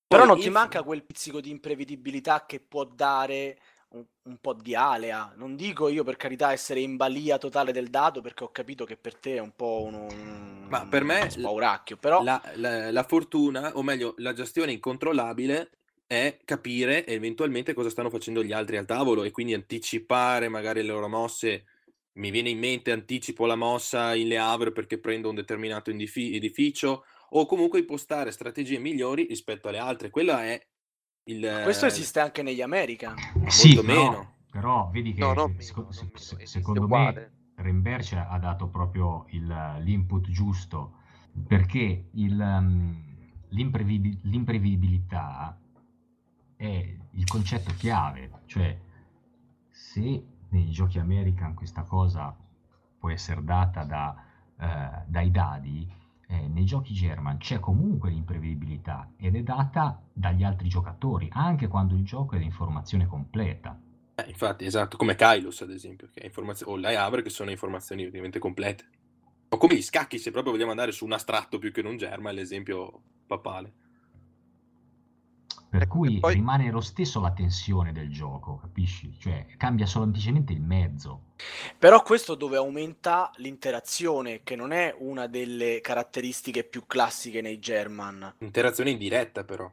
Però 0.08 0.24
non 0.24 0.40
ti 0.40 0.48
manca 0.48 0.82
quel 0.82 1.04
pizzico 1.04 1.40
di 1.40 1.50
imprevedibilità 1.50 2.46
che 2.46 2.60
può 2.60 2.84
dare 2.84 3.58
un, 3.90 4.04
un 4.22 4.38
po' 4.40 4.54
di 4.54 4.74
alea. 4.74 5.32
Non 5.36 5.54
dico 5.54 5.88
io 5.88 6.02
per 6.02 6.16
carità 6.16 6.50
essere 6.50 6.80
in 6.80 6.96
balia 6.96 7.36
totale 7.38 7.72
del 7.72 7.90
dato 7.90 8.20
perché 8.22 8.44
ho 8.44 8.50
capito 8.50 8.84
che 8.84 8.96
per 8.96 9.16
te 9.16 9.36
è 9.36 9.38
un 9.40 9.52
po' 9.54 9.82
uno, 9.84 10.06
un, 10.06 10.66
Ma 10.68 10.86
per 10.86 11.04
me 11.04 11.20
uno 11.20 11.30
spauracchio, 11.30 11.96
però 11.98 12.22
La, 12.22 12.42
la- 12.56 12.90
la 12.90 13.02
fortuna, 13.04 13.76
o 13.76 13.82
meglio, 13.82 14.14
la 14.18 14.32
gestione 14.32 14.72
incontrollabile 14.72 15.70
è 16.06 16.38
capire 16.44 17.06
eventualmente 17.06 17.74
cosa 17.74 17.90
stanno 17.90 18.08
facendo 18.08 18.42
gli 18.42 18.52
altri 18.52 18.78
al 18.78 18.86
tavolo 18.86 19.24
e 19.24 19.30
quindi 19.30 19.52
anticipare 19.54 20.48
magari 20.48 20.80
le 20.82 20.88
loro 20.88 21.08
mosse. 21.08 21.64
Mi 22.18 22.30
viene 22.30 22.48
in 22.50 22.58
mente, 22.58 22.90
anticipo 22.92 23.46
la 23.46 23.54
mossa 23.56 24.14
in 24.14 24.28
Le 24.28 24.38
Havre 24.38 24.72
perché 24.72 24.98
prendo 24.98 25.28
un 25.28 25.34
determinato 25.36 25.90
edificio 25.90 27.04
o 27.30 27.46
comunque 27.46 27.78
impostare 27.80 28.30
strategie 28.30 28.78
migliori 28.78 29.26
rispetto 29.26 29.68
alle 29.68 29.78
altre. 29.78 30.10
Quella 30.10 30.44
è 30.44 30.60
il... 31.24 31.60
questo 31.62 31.86
esiste 31.86 32.20
anche 32.20 32.42
negli 32.42 32.62
American. 32.62 33.16
Eh 33.44 33.50
sì, 33.50 33.74
molto 33.74 33.82
però, 33.84 34.10
meno. 34.10 34.34
però 34.50 34.90
vedi 34.90 35.12
che 35.12 35.20
No, 35.20 35.32
non 35.34 35.50
meno, 35.50 35.90
se- 35.92 36.08
esiste 36.14 36.46
secondo 36.46 36.84
uguale. 36.84 37.32
me 37.56 37.62
Remberch 37.62 38.12
ha 38.12 38.38
dato 38.38 38.68
proprio 38.68 39.24
il- 39.30 39.76
l'input 39.80 40.28
giusto 40.30 40.94
perché 41.46 42.08
il, 42.12 42.38
um, 42.40 43.04
l'imprevibi- 43.48 44.20
l'imprevedibilità 44.22 45.58
è 46.56 46.96
il 47.10 47.24
concetto 47.26 47.72
chiave, 47.76 48.30
cioè 48.46 48.76
se 49.70 50.24
nei 50.50 50.70
giochi 50.70 50.98
American 50.98 51.54
questa 51.54 51.82
cosa 51.82 52.34
può 52.98 53.10
essere 53.10 53.42
data 53.44 53.84
da, 53.84 54.24
eh, 54.58 55.02
dai 55.06 55.30
dadi, 55.30 55.92
eh, 56.28 56.46
nei 56.46 56.64
giochi 56.64 56.92
German 56.92 57.38
c'è 57.38 57.58
comunque 57.58 58.10
l'imprevedibilità 58.10 59.10
ed 59.16 59.34
è 59.34 59.42
data 59.42 60.00
dagli 60.12 60.44
altri 60.44 60.68
giocatori, 60.68 61.28
anche 61.32 61.68
quando 61.68 61.94
il 61.94 62.04
gioco 62.04 62.36
è 62.36 62.38
di 62.38 62.44
informazione 62.44 63.06
completa. 63.06 63.78
Eh, 64.14 64.24
infatti, 64.28 64.64
esatto, 64.64 64.96
come 64.96 65.14
Kailos 65.14 65.62
ad 65.62 65.70
esempio, 65.70 66.10
informazio- 66.22 66.66
o 66.68 66.76
Le 66.76 66.96
Havre 66.96 67.22
che 67.22 67.30
sono 67.30 67.50
informazioni 67.50 68.04
ovviamente 68.04 68.38
complete. 68.38 68.84
O 69.48 69.56
come 69.56 69.76
gli 69.76 69.82
scacchi, 69.82 70.18
se 70.18 70.30
proprio 70.30 70.52
vogliamo 70.52 70.72
andare 70.72 70.92
su 70.92 71.06
un 71.06 71.12
astratto 71.12 71.58
più 71.58 71.72
che 71.72 71.80
un 71.80 71.96
germa, 71.96 72.30
è 72.30 72.34
l'esempio 72.34 73.00
papale. 73.26 73.72
Per 75.70 75.82
Ecco, 75.82 75.96
cui 75.98 76.18
poi- 76.18 76.34
rimane 76.34 76.70
lo 76.70 76.80
stesso 76.80 77.20
la 77.20 77.30
tensione 77.32 77.92
del 77.92 78.10
gioco, 78.10 78.56
capisci? 78.56 79.14
Cioè 79.18 79.46
cambia 79.58 79.84
semplicemente 79.84 80.52
il 80.54 80.62
mezzo. 80.62 81.24
Però 81.78 82.02
questo 82.02 82.34
dove 82.34 82.56
aumenta 82.56 83.30
l'interazione, 83.36 84.40
che 84.42 84.56
non 84.56 84.72
è 84.72 84.94
una 84.98 85.26
delle 85.26 85.80
caratteristiche 85.82 86.64
più 86.64 86.86
classiche 86.86 87.42
nei 87.42 87.58
German. 87.58 88.34
Interazione 88.38 88.90
in 88.90 88.98
diretta, 88.98 89.44
però. 89.44 89.70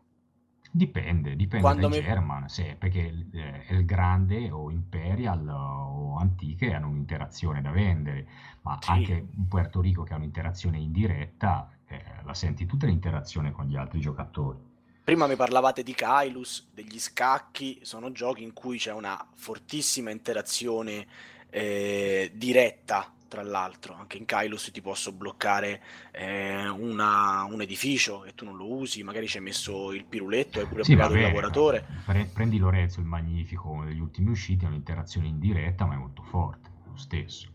Dipende, 0.70 1.38
dipende 1.38 1.64
Quando 1.64 1.88
dai 1.88 2.00
mi- 2.00 2.06
German, 2.06 2.50
se, 2.50 2.76
perché 2.78 3.28
eh, 3.32 3.66
il 3.70 3.86
grande 3.86 4.52
o 4.52 4.70
Imperial 4.70 5.48
o 5.48 6.18
Antiche 6.18 6.74
hanno 6.74 6.90
un'interazione 6.90 7.62
da 7.62 7.72
vendere, 7.72 8.28
ma 8.64 8.78
Sì. 8.82 8.92
anche 8.92 9.28
in 9.32 9.48
Puerto 9.48 9.80
Rico 9.80 10.04
che 10.04 10.12
ha 10.14 10.18
un'interazione 10.18 10.78
indiretta, 10.78 11.70
eh, 11.88 12.04
la 12.26 12.34
senti 12.34 12.66
tutta 12.66 12.86
l'interazione 12.88 13.52
con 13.54 13.66
gli 13.68 13.78
altri 13.78 14.02
giocatori. 14.02 14.74
Prima 15.06 15.28
mi 15.28 15.36
parlavate 15.38 15.84
di 15.84 15.94
Kailus, 15.94 16.68
degli 16.74 17.00
scacchi, 17.00 17.80
sono 17.84 18.12
giochi 18.12 18.42
in 18.44 18.54
cui 18.54 18.78
c'è 18.80 18.92
una 18.92 19.24
fortissima 19.36 20.10
interazione 20.10 21.06
eh, 21.52 22.32
diretta, 22.34 23.14
tra 23.28 23.44
l'altro. 23.44 23.94
Anche 23.94 24.18
in 24.18 24.26
Kailus 24.26 24.72
ti 24.72 24.82
posso 24.82 25.12
bloccare 25.14 25.82
eh, 26.12 26.68
una- 26.68 27.44
un 27.44 27.62
edificio 27.62 28.26
e 28.26 28.34
tu 28.34 28.46
non 28.46 28.58
lo 28.58 28.68
usi, 28.74 29.04
magari 29.04 29.28
ci 29.28 29.38
hai 29.38 29.44
messo 29.44 29.94
il 29.94 30.06
piruletto, 30.06 30.60
hai 30.60 30.66
pure 30.66 30.82
Sì, 30.82 30.94
il 30.94 31.20
lavoratore. 31.22 31.86
pre- 32.06 32.30
prendi 32.34 32.58
Lorenzo 32.58 33.00
il 33.00 33.06
Magnifico, 33.06 33.70
uno 33.70 33.86
degli 33.86 34.00
ultimi 34.00 34.30
usciti, 34.32 34.66
ha 34.66 34.68
un'interazione 34.70 35.28
indiretta, 35.28 35.86
ma 35.86 35.96
è 35.96 35.98
molto 35.98 36.24
forte, 36.24 36.70
è 36.70 36.88
lo 36.90 36.98
stesso. 36.98 37.48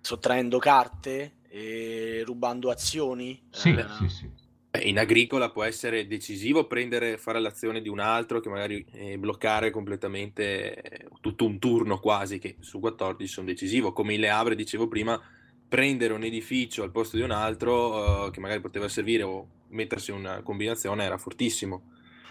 Sottraendo 0.00 0.58
carte 0.58 1.36
e 1.48 2.22
rubando 2.26 2.70
azioni. 2.70 3.40
Sì, 3.50 3.72
eh, 3.74 3.84
sì, 3.88 4.08
sì. 4.08 4.28
Beh, 4.72 4.84
in 4.84 4.98
agricola 4.98 5.50
può 5.50 5.64
essere 5.64 6.06
decisivo 6.06 6.66
prendere, 6.66 7.18
fare 7.18 7.38
l'azione 7.40 7.82
di 7.82 7.90
un 7.90 7.98
altro 7.98 8.40
che 8.40 8.48
magari 8.48 8.82
eh, 8.92 9.18
bloccare 9.18 9.70
completamente 9.70 10.80
eh, 10.80 11.08
tutto 11.20 11.44
un 11.44 11.58
turno 11.58 12.00
quasi, 12.00 12.38
che 12.38 12.56
su 12.60 12.80
14 12.80 13.30
sono 13.30 13.48
decisivo. 13.48 13.92
Come 13.92 14.14
in 14.14 14.20
Le 14.20 14.30
Havre, 14.30 14.54
dicevo 14.54 14.88
prima, 14.88 15.20
prendere 15.68 16.14
un 16.14 16.24
edificio 16.24 16.84
al 16.84 16.90
posto 16.90 17.18
di 17.18 17.22
un 17.22 17.32
altro 17.32 18.28
eh, 18.28 18.30
che 18.30 18.40
magari 18.40 18.62
poteva 18.62 18.88
servire 18.88 19.24
o 19.24 19.46
mettersi 19.68 20.10
una 20.10 20.40
combinazione 20.40 21.04
era 21.04 21.18
fortissimo. 21.18 21.90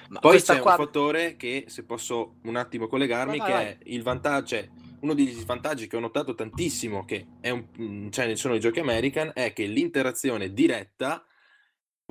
Ma 0.10 0.20
Poi 0.20 0.42
c'è 0.42 0.62
qua... 0.62 0.72
un 0.72 0.78
fattore 0.78 1.36
che, 1.36 1.66
se 1.68 1.84
posso 1.84 2.38
un 2.46 2.56
attimo 2.56 2.88
collegarmi, 2.88 3.38
Vai, 3.38 3.48
che 3.48 3.54
vai, 3.54 3.66
è 3.66 3.78
il 3.84 4.02
vantaggio, 4.02 4.56
cioè, 4.56 4.68
uno 5.02 5.14
degli 5.14 5.30
svantaggi 5.30 5.86
che 5.86 5.96
ho 5.96 6.00
notato 6.00 6.34
tantissimo, 6.34 7.06
che 7.06 7.24
è 7.40 7.52
un, 7.52 7.68
mm, 7.80 8.10
cioè, 8.10 8.36
sono 8.36 8.56
i 8.56 8.60
giochi 8.60 8.80
American, 8.80 9.30
è 9.32 9.54
che 9.54 9.68
l'interazione 9.68 10.52
diretta 10.52 11.24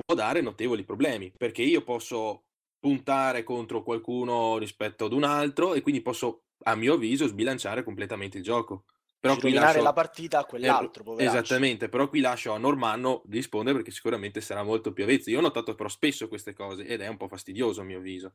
può 0.03 0.15
dare 0.15 0.41
notevoli 0.41 0.83
problemi, 0.83 1.31
perché 1.35 1.61
io 1.61 1.83
posso 1.83 2.45
puntare 2.79 3.43
contro 3.43 3.83
qualcuno 3.83 4.57
rispetto 4.57 5.05
ad 5.05 5.13
un 5.13 5.23
altro 5.23 5.73
e 5.73 5.81
quindi 5.81 6.01
posso, 6.01 6.45
a 6.63 6.75
mio 6.75 6.95
avviso, 6.95 7.27
sbilanciare 7.27 7.83
completamente 7.83 8.37
il 8.37 8.43
gioco. 8.43 8.85
Però 9.21 9.35
qui 9.37 9.53
lascio... 9.53 9.83
la 9.83 9.93
partita 9.93 10.39
a 10.39 10.45
quell'altro, 10.45 11.03
Eh, 11.03 11.05
poveraccio. 11.05 11.37
Esattamente, 11.37 11.89
però 11.89 12.09
qui 12.09 12.21
lascio 12.21 12.53
a 12.53 12.57
Normanno 12.57 13.21
rispondere 13.29 13.75
perché 13.75 13.91
sicuramente 13.91 14.41
sarà 14.41 14.63
molto 14.63 14.93
più 14.93 15.03
avvezzo. 15.03 15.29
Io 15.29 15.37
ho 15.37 15.41
notato 15.41 15.75
però 15.75 15.87
spesso 15.89 16.27
queste 16.27 16.53
cose 16.53 16.85
ed 16.85 17.01
è 17.01 17.07
un 17.07 17.17
po' 17.17 17.27
fastidioso 17.27 17.81
a 17.81 17.83
mio 17.83 17.99
avviso. 17.99 18.33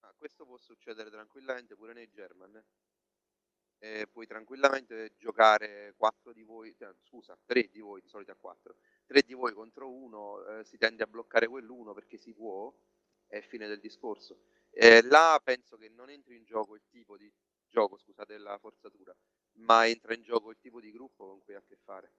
Ah, 0.00 0.12
questo 0.18 0.44
può 0.44 0.58
succedere 0.58 1.08
tranquillamente 1.08 1.74
pure 1.76 1.94
nei 1.94 2.10
German. 2.10 2.62
Eh, 3.78 4.06
puoi 4.12 4.26
tranquillamente 4.26 5.14
giocare 5.16 5.94
4 5.96 6.34
di 6.34 6.42
voi, 6.42 6.74
cioè, 6.74 6.92
scusa, 7.02 7.34
3 7.46 7.70
di 7.72 7.80
voi, 7.80 8.02
di 8.02 8.08
solito 8.08 8.32
a 8.32 8.36
4. 8.38 8.76
3 9.06 9.22
di 9.22 9.34
voi 9.34 9.52
contro 9.52 9.90
uno, 9.90 10.44
eh, 10.46 10.64
si 10.64 10.76
tende 10.78 11.02
a 11.02 11.06
bloccare 11.06 11.46
quell'uno 11.48 11.92
perché 11.94 12.16
si 12.18 12.32
può, 12.34 12.72
è 13.26 13.40
fine 13.40 13.66
del 13.68 13.80
discorso. 13.80 14.40
Eh, 14.70 15.02
là 15.02 15.40
penso 15.42 15.76
che 15.76 15.88
non 15.88 16.10
entri 16.10 16.36
in 16.36 16.44
gioco 16.44 16.74
il 16.74 16.82
tipo 16.88 17.16
di 17.16 17.32
gioco, 17.66 17.96
scusate, 17.98 18.32
della 18.34 18.58
forzatura, 18.58 19.14
ma 19.58 19.86
entra 19.86 20.14
in 20.14 20.22
gioco 20.22 20.50
il 20.50 20.58
tipo 20.58 20.80
di 20.80 20.90
gruppo 20.90 21.26
con 21.26 21.40
cui 21.42 21.54
hai 21.54 21.60
a 21.60 21.64
che 21.64 21.76
fare. 21.76 22.12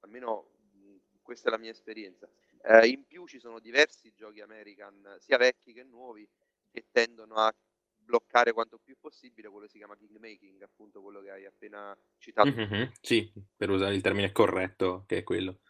Almeno 0.00 0.50
mh, 0.72 0.96
questa 1.22 1.48
è 1.48 1.50
la 1.52 1.58
mia 1.58 1.70
esperienza. 1.70 2.28
Eh, 2.62 2.88
in 2.88 3.04
più 3.06 3.26
ci 3.26 3.38
sono 3.38 3.58
diversi 3.60 4.12
giochi 4.12 4.40
American, 4.40 5.16
sia 5.18 5.36
vecchi 5.36 5.72
che 5.72 5.82
nuovi, 5.84 6.28
che 6.70 6.86
tendono 6.90 7.34
a 7.34 7.54
bloccare 7.94 8.52
quanto 8.52 8.78
più 8.78 8.96
possibile 8.98 9.48
quello 9.48 9.64
che 9.66 9.70
si 9.72 9.78
chiama 9.78 9.96
kingmaking, 9.96 10.62
appunto 10.62 11.00
quello 11.02 11.20
che 11.20 11.30
hai 11.30 11.46
appena 11.46 11.96
citato. 12.18 12.50
Mhm, 12.50 12.92
Sì, 13.00 13.32
per 13.56 13.70
usare 13.70 13.94
il 13.94 14.00
termine 14.02 14.32
corretto, 14.32 15.04
che 15.06 15.18
è 15.18 15.22
quello. 15.22 15.60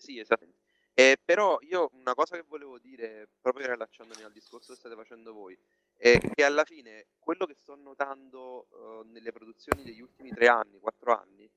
Sì, 0.00 0.18
esattamente. 0.18 0.58
Eh, 0.94 1.18
però 1.22 1.58
io 1.60 1.90
una 1.92 2.14
cosa 2.14 2.36
che 2.36 2.42
volevo 2.46 2.78
dire, 2.78 3.28
proprio 3.40 3.66
rilacciandomi 3.70 4.22
al 4.24 4.32
discorso 4.32 4.72
che 4.72 4.78
state 4.78 4.94
facendo 4.94 5.32
voi, 5.34 5.56
è 5.94 6.18
che 6.18 6.42
alla 6.42 6.64
fine 6.64 7.08
quello 7.18 7.44
che 7.44 7.54
sto 7.54 7.74
notando 7.76 8.66
eh, 8.72 9.04
nelle 9.08 9.30
produzioni 9.30 9.82
degli 9.84 10.00
ultimi 10.00 10.30
tre 10.30 10.48
anni, 10.48 10.78
quattro 10.80 11.14
anni, 11.14 11.48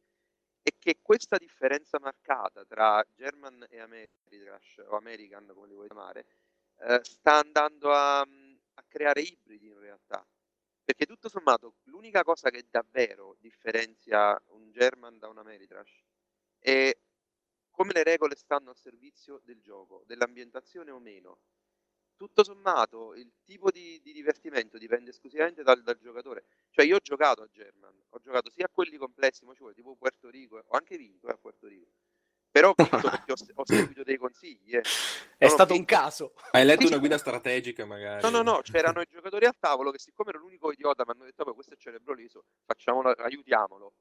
è 0.62 0.69
che 0.77 0.99
questa 1.01 1.38
differenza 1.38 1.99
marcata 1.99 2.65
tra 2.65 3.01
German 3.15 3.65
e 3.69 3.79
Ameritrash, 3.79 4.84
o 4.88 4.97
American 4.97 5.47
come 5.53 5.67
li 5.67 5.73
vuoi 5.73 5.88
chiamare, 5.88 6.25
eh, 6.79 6.99
sta 7.03 7.39
andando 7.39 7.91
a, 7.93 8.19
a 8.19 8.84
creare 8.88 9.21
ibridi 9.21 9.67
in 9.67 9.79
realtà. 9.79 10.25
Perché 10.84 11.06
tutto 11.06 11.29
sommato 11.29 11.75
l'unica 11.84 12.23
cosa 12.23 12.49
che 12.49 12.65
davvero 12.69 13.36
differenzia 13.39 14.39
un 14.49 14.69
German 14.71 15.17
da 15.17 15.29
un 15.29 15.38
Ameritrash 15.38 16.03
è 16.60 16.93
come 17.73 17.91
le 17.91 18.03
regole 18.03 18.36
stanno 18.36 18.69
a 18.69 18.75
servizio 18.75 19.41
del 19.43 19.59
gioco, 19.59 20.03
dell'ambientazione 20.05 20.91
o 20.91 20.99
meno. 20.99 21.39
Tutto 22.15 22.43
sommato, 22.43 23.15
il 23.15 23.33
tipo 23.43 23.71
di, 23.71 23.99
di 24.01 24.13
divertimento 24.13 24.77
dipende 24.77 25.09
esclusivamente 25.09 25.63
dal, 25.63 25.81
dal, 25.81 25.97
giocatore. 25.97 26.45
Cioè, 26.69 26.86
io 26.86 26.97
ho 26.97 26.99
giocato 26.99 27.41
a 27.41 27.47
German, 27.51 27.93
ho 28.09 28.19
giocato 28.19 28.51
sia 28.51 28.65
a 28.65 28.69
quelli 28.71 28.95
complessi, 28.97 29.43
ma 29.43 29.53
ci 29.53 29.59
vuole, 29.59 29.73
tipo 29.73 29.95
Puerto 29.95 30.29
Rico, 30.29 30.63
ho 30.63 30.77
anche 30.77 30.95
vinto 30.97 31.27
eh, 31.27 31.31
a 31.31 31.38
Puerto 31.38 31.67
Rico. 31.67 31.89
Però 32.51 32.69
ho 32.69 32.73
vinto 32.77 33.09
perché 33.09 33.31
ho, 33.31 33.36
ho 33.55 33.65
seguito 33.65 34.03
dei 34.03 34.17
consigli. 34.17 34.75
Eh. 34.75 34.83
È 35.36 35.47
stato 35.47 35.73
un 35.73 35.83
caso. 35.83 36.36
Hai 36.51 36.63
letto 36.63 36.86
una 36.86 36.99
guida 36.99 37.17
strategica, 37.17 37.86
magari? 37.86 38.21
No, 38.21 38.29
no, 38.29 38.43
no, 38.43 38.62
c'erano 38.62 39.01
i 39.01 39.07
giocatori 39.09 39.45
al 39.45 39.57
tavolo 39.57 39.89
che, 39.89 39.97
siccome 39.97 40.29
ero 40.29 40.39
l'unico 40.39 40.71
idiota, 40.71 41.03
mi 41.05 41.13
hanno 41.13 41.25
detto: 41.25 41.51
questo 41.55 41.73
è 41.73 41.77
cerebro 41.77 42.13
liso, 42.13 42.45
facciamolo, 42.65 43.09
aiutiamolo. 43.09 43.93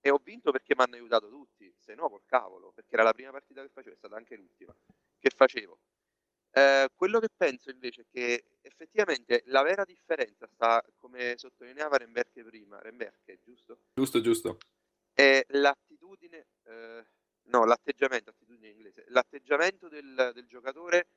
E 0.00 0.10
ho 0.10 0.20
vinto 0.22 0.50
perché 0.50 0.74
mi 0.74 0.82
hanno 0.82 0.94
aiutato 0.94 1.28
tutti, 1.28 1.72
se 1.78 1.94
no 1.94 2.08
col 2.08 2.24
cavolo, 2.24 2.72
perché 2.72 2.94
era 2.94 3.02
la 3.02 3.12
prima 3.12 3.30
partita 3.30 3.62
che 3.62 3.68
facevo, 3.68 3.94
è 3.94 3.98
stata 3.98 4.16
anche 4.16 4.36
l'ultima 4.36 4.74
che 5.18 5.30
facevo. 5.30 5.78
Eh, 6.52 6.88
quello 6.96 7.20
che 7.20 7.28
penso 7.34 7.70
invece 7.70 8.02
è 8.02 8.06
che 8.10 8.44
effettivamente 8.62 9.42
la 9.46 9.62
vera 9.62 9.84
differenza 9.84 10.48
sta, 10.48 10.82
come 10.96 11.34
sottolineava 11.36 11.98
Remberke 11.98 12.42
prima, 12.42 12.80
Remberke, 12.80 13.38
giusto? 13.42 13.82
Giusto, 13.94 14.20
giusto. 14.20 14.58
È 15.12 15.44
l'attitudine, 15.50 16.46
eh, 16.64 17.04
no, 17.42 17.64
l'atteggiamento, 17.64 18.30
attitudine 18.30 18.68
in 18.68 18.76
inglese, 18.76 19.04
l'atteggiamento 19.08 19.88
del, 19.88 20.32
del 20.34 20.46
giocatore 20.46 21.08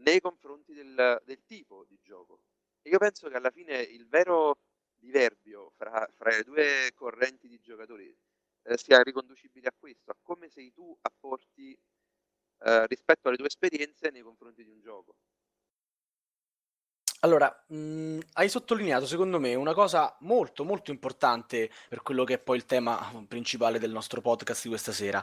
nei 0.00 0.20
confronti 0.20 0.72
del, 0.72 1.20
del, 1.24 1.44
tipo 1.44 1.84
di 1.86 1.98
gioco. 2.02 2.40
E 2.82 2.90
io 2.90 2.98
penso 2.98 3.28
che 3.28 3.36
alla 3.36 3.50
fine 3.50 3.78
il 3.80 4.08
vero 4.08 4.58
diverbio 4.98 5.70
fra, 5.76 6.08
fra 6.14 6.30
le 6.30 6.42
due 6.42 6.90
correnti 6.94 7.48
di 7.48 7.60
giocatori 7.60 8.14
eh, 8.62 8.76
sia 8.76 9.02
riconducibile 9.02 9.68
a 9.68 9.74
questo, 9.76 10.10
a 10.10 10.16
come 10.20 10.48
sei 10.48 10.72
tu 10.72 10.96
a 11.00 11.12
porti 11.18 11.78
eh, 12.62 12.86
rispetto 12.86 13.28
alle 13.28 13.36
tue 13.36 13.46
esperienze 13.46 14.10
nei 14.10 14.22
confronti 14.22 14.64
di 14.64 14.70
un 14.70 14.80
gioco. 14.80 15.16
Allora, 17.22 17.64
mh, 17.68 18.18
hai 18.34 18.48
sottolineato 18.48 19.06
secondo 19.06 19.38
me 19.38 19.54
una 19.54 19.74
cosa 19.74 20.16
molto 20.20 20.64
molto 20.64 20.90
importante 20.90 21.70
per 21.88 22.02
quello 22.02 22.24
che 22.24 22.34
è 22.34 22.38
poi 22.38 22.56
il 22.56 22.64
tema 22.64 23.24
principale 23.28 23.78
del 23.78 23.90
nostro 23.90 24.22
podcast 24.22 24.62
di 24.62 24.68
questa 24.70 24.92
sera, 24.92 25.22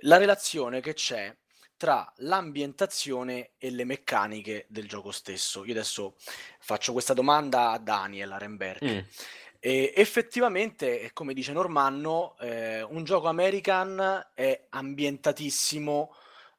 la 0.00 0.16
relazione 0.16 0.80
che 0.80 0.94
c'è 0.94 1.34
tra 1.76 2.10
l'ambientazione 2.18 3.52
e 3.58 3.70
le 3.70 3.84
meccaniche 3.84 4.64
del 4.70 4.88
gioco 4.88 5.10
stesso. 5.10 5.64
Io 5.66 5.72
adesso 5.72 6.16
faccio 6.58 6.92
questa 6.92 7.12
domanda 7.12 7.70
a 7.72 7.78
Daniel 7.78 8.32
Arenberg. 8.32 8.84
Mm. 8.84 8.98
E 9.66 9.92
effettivamente, 9.96 11.10
come 11.12 11.34
dice 11.34 11.52
Normanno, 11.52 12.36
eh, 12.38 12.82
un 12.84 13.02
gioco 13.02 13.26
American 13.26 14.28
è 14.32 14.66
ambientatissimo 14.68 16.14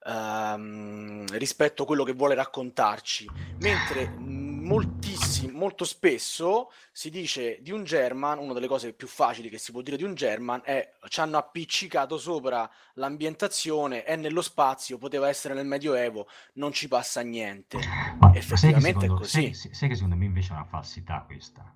ehm, 0.06 1.26
rispetto 1.38 1.84
a 1.84 1.86
quello 1.86 2.04
che 2.04 2.12
vuole 2.12 2.36
raccontarci, 2.36 3.30
mentre 3.60 4.14
moltissimo, 4.18 5.58
molto 5.58 5.86
spesso 5.86 6.70
si 6.92 7.10
dice 7.10 7.60
di 7.62 7.72
un 7.72 7.86
German, 7.86 8.40
una 8.40 8.52
delle 8.52 8.68
cose 8.68 8.92
più 8.92 9.08
facili 9.08 9.48
che 9.48 9.58
si 9.58 9.72
può 9.72 9.82
dire 9.82 9.96
di 9.96 10.04
un 10.04 10.14
German 10.14 10.60
è 10.66 10.92
ci 11.08 11.22
hanno 11.22 11.38
appiccicato 11.38 12.18
sopra 12.18 12.70
l'ambientazione, 12.96 14.04
è 14.04 14.18
nello 14.18 14.42
spazio, 14.42 14.98
poteva 14.98 15.30
essere 15.30 15.54
nel 15.54 15.66
Medioevo, 15.66 16.28
non 16.56 16.74
ci 16.74 16.90
passa 16.90 17.22
niente. 17.22 17.80
Ma 18.20 18.34
Effettivamente 18.36 19.00
secondo, 19.00 19.16
è 19.16 19.18
così. 19.18 19.54
Sai, 19.54 19.74
sai, 19.74 19.88
che 19.88 19.96
secondo 19.96 20.18
me 20.18 20.26
invece 20.26 20.50
è 20.50 20.56
una 20.56 20.66
falsità 20.66 21.24
questa. 21.26 21.74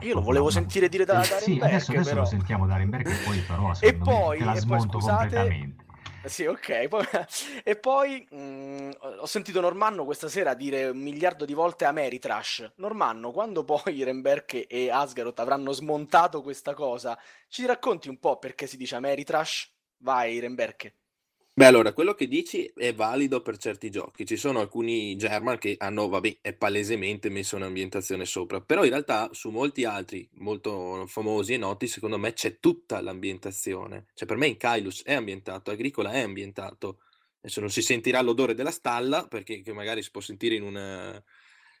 Io 0.00 0.14
lo 0.14 0.22
volevo 0.22 0.50
sentire 0.50 0.88
dire 0.88 1.04
da, 1.04 1.14
da 1.14 1.22
Sì, 1.22 1.52
Remberg, 1.52 1.62
adesso, 1.70 1.90
adesso 1.92 2.08
però. 2.10 2.20
lo 2.20 2.26
sentiamo 2.26 2.66
da 2.66 2.76
Remberg, 2.76 3.24
poi 3.24 3.38
però 3.40 3.72
e 3.80 3.94
poi, 3.94 4.40
la 4.40 4.52
e 4.54 4.60
smonto 4.60 4.86
poi, 4.92 5.00
scusate, 5.00 5.18
completamente. 5.18 5.86
Sì, 6.24 6.44
ok. 6.46 6.88
Poi- 6.88 7.06
e 7.62 7.76
poi 7.76 8.26
mh, 8.28 8.90
ho 9.20 9.26
sentito 9.26 9.60
Normanno 9.60 10.04
questa 10.04 10.28
sera 10.28 10.54
dire 10.54 10.88
un 10.88 10.98
miliardo 10.98 11.44
di 11.44 11.54
volte 11.54 11.84
Ameritrash. 11.84 12.72
Normanno, 12.76 13.30
quando 13.30 13.64
poi 13.64 14.02
Renberg 14.02 14.66
e 14.68 14.90
Asgaroth 14.90 15.38
avranno 15.38 15.72
smontato 15.72 16.42
questa 16.42 16.74
cosa, 16.74 17.18
ci 17.48 17.64
racconti 17.66 18.08
un 18.08 18.18
po' 18.18 18.38
perché 18.38 18.66
si 18.66 18.76
dice 18.76 18.96
Ameritrash? 18.96 19.72
Vai, 19.98 20.38
Renberg. 20.40 20.92
Beh, 21.58 21.64
allora, 21.66 21.92
quello 21.92 22.14
che 22.14 22.28
dici 22.28 22.70
è 22.76 22.94
valido 22.94 23.42
per 23.42 23.56
certi 23.56 23.90
giochi. 23.90 24.24
Ci 24.24 24.36
sono 24.36 24.60
alcuni 24.60 25.16
German 25.16 25.58
che 25.58 25.74
hanno, 25.78 26.06
vabbè, 26.08 26.38
è 26.40 26.52
palesemente 26.52 27.30
messo 27.30 27.56
un'ambientazione 27.56 28.24
sopra, 28.26 28.60
però 28.60 28.84
in 28.84 28.90
realtà 28.90 29.28
su 29.32 29.50
molti 29.50 29.82
altri 29.84 30.28
molto 30.34 31.04
famosi 31.08 31.54
e 31.54 31.56
noti, 31.56 31.88
secondo 31.88 32.16
me 32.16 32.32
c'è 32.32 32.60
tutta 32.60 33.00
l'ambientazione. 33.00 34.06
Cioè, 34.14 34.28
per 34.28 34.36
me 34.36 34.46
in 34.46 34.56
Kailus 34.56 35.02
è 35.02 35.14
ambientato, 35.14 35.72
Agricola 35.72 36.12
è 36.12 36.20
ambientato. 36.20 37.00
Adesso 37.40 37.58
non 37.60 37.70
si 37.70 37.82
sentirà 37.82 38.20
l'odore 38.20 38.54
della 38.54 38.70
stalla, 38.70 39.26
perché 39.26 39.60
magari 39.72 40.02
si 40.04 40.12
può 40.12 40.20
sentire 40.20 40.54
in 40.54 40.62
una, 40.62 41.20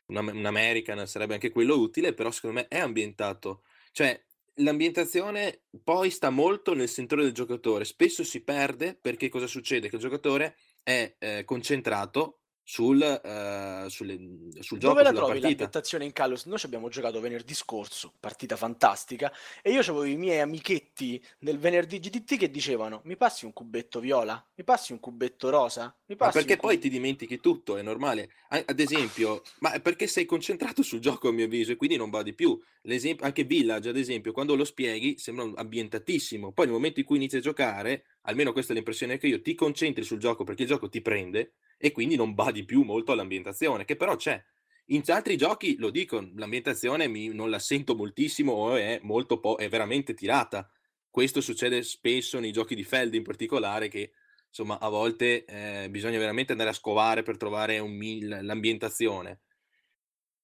una- 0.06 0.20
un 0.32 0.44
American, 0.44 1.06
sarebbe 1.06 1.34
anche 1.34 1.50
quello 1.50 1.76
utile, 1.76 2.14
però 2.14 2.30
secondo 2.32 2.56
me 2.60 2.68
è 2.68 2.78
ambientato. 2.78 3.62
Cioè, 3.92 4.20
l'ambientazione 4.58 5.62
poi 5.82 6.10
sta 6.10 6.30
molto 6.30 6.74
nel 6.74 6.88
sentore 6.88 7.22
del 7.22 7.32
giocatore. 7.32 7.84
Spesso 7.84 8.24
si 8.24 8.42
perde 8.42 8.94
perché 8.94 9.28
cosa 9.28 9.46
succede? 9.46 9.88
Che 9.88 9.96
il 9.96 10.02
giocatore 10.02 10.56
è 10.82 11.16
eh, 11.18 11.44
concentrato 11.44 12.37
sul, 12.68 13.00
eh, 13.02 13.86
sulle- 13.88 14.18
sul 14.60 14.78
gioco, 14.78 14.78
Dove 14.78 15.02
la 15.02 15.10
trovi 15.12 15.40
partita. 15.40 15.48
l'ambientazione 15.48 16.04
in 16.04 16.12
Kalos? 16.12 16.44
Noi 16.44 16.58
ci 16.58 16.66
abbiamo 16.66 16.90
giocato 16.90 17.18
venerdì 17.18 17.54
scorso, 17.54 18.12
partita 18.20 18.56
fantastica, 18.56 19.32
e 19.62 19.70
io 19.70 19.80
avevo 19.80 20.04
i 20.04 20.16
miei 20.16 20.40
amichetti 20.40 21.22
del 21.38 21.58
venerdì 21.58 21.98
GTT 21.98 22.36
che 22.36 22.50
dicevano: 22.50 23.00
Mi 23.04 23.16
passi 23.16 23.46
un 23.46 23.54
cubetto 23.54 24.00
viola? 24.00 24.46
Mi 24.54 24.64
passi 24.64 24.92
un 24.92 25.00
cubetto 25.00 25.48
rosa? 25.48 25.96
Mi 26.06 26.14
Ma 26.18 26.26
passi 26.26 26.30
perché 26.30 26.52
un 26.52 26.58
poi 26.58 26.74
cub-" 26.74 26.78
ti 26.78 26.88
dimentichi 26.90 27.40
tutto, 27.40 27.76
è 27.78 27.82
normale. 27.82 28.30
Ad 28.48 28.78
esempio, 28.80 29.42
ma 29.60 29.78
perché 29.80 30.06
sei 30.06 30.24
concentrato 30.26 30.82
sul 30.82 31.00
gioco, 31.00 31.28
a 31.28 31.32
mio 31.32 31.44
avviso, 31.46 31.72
e 31.72 31.76
quindi 31.76 31.96
non 31.96 32.10
va 32.10 32.22
di 32.22 32.34
più. 32.34 32.58
L'esempio, 32.82 33.24
anche 33.24 33.44
Village, 33.44 33.88
ad 33.88 33.96
esempio, 33.96 34.32
quando 34.32 34.54
lo 34.56 34.64
spieghi 34.64 35.16
sembra 35.18 35.50
ambientatissimo. 35.54 36.52
Poi 36.52 36.66
nel 36.66 36.74
momento 36.74 37.00
in 37.00 37.06
cui 37.06 37.16
inizi 37.16 37.36
a 37.36 37.40
giocare, 37.40 38.04
almeno 38.28 38.52
questa 38.52 38.72
è 38.72 38.74
l'impressione 38.74 39.16
che 39.16 39.26
io, 39.26 39.40
ti 39.40 39.54
concentri 39.54 40.04
sul 40.04 40.18
gioco 40.18 40.44
perché 40.44 40.62
il 40.62 40.68
gioco 40.68 40.88
ti 40.88 41.00
prende 41.00 41.54
e 41.78 41.92
quindi 41.92 42.14
non 42.14 42.34
badi 42.34 42.64
più 42.64 42.82
molto 42.82 43.12
all'ambientazione, 43.12 43.84
che 43.84 43.96
però 43.96 44.16
c'è. 44.16 44.42
In 44.90 45.02
altri 45.06 45.36
giochi, 45.36 45.76
lo 45.76 45.90
dico, 45.90 46.30
l'ambientazione 46.34 47.08
mi- 47.08 47.28
non 47.28 47.50
la 47.50 47.58
sento 47.58 47.94
moltissimo 47.94 48.74
è 48.76 49.00
molto 49.02 49.40
po', 49.40 49.56
è 49.56 49.68
veramente 49.68 50.14
tirata. 50.14 50.70
Questo 51.10 51.40
succede 51.40 51.82
spesso 51.82 52.38
nei 52.38 52.52
giochi 52.52 52.74
di 52.74 52.84
Feld 52.84 53.14
in 53.14 53.22
particolare, 53.22 53.88
che 53.88 54.12
insomma 54.46 54.78
a 54.78 54.88
volte 54.88 55.44
eh, 55.44 55.88
bisogna 55.90 56.18
veramente 56.18 56.52
andare 56.52 56.70
a 56.70 56.74
scovare 56.74 57.22
per 57.22 57.36
trovare 57.36 57.78
un 57.78 57.98
l'ambientazione. 58.42 59.40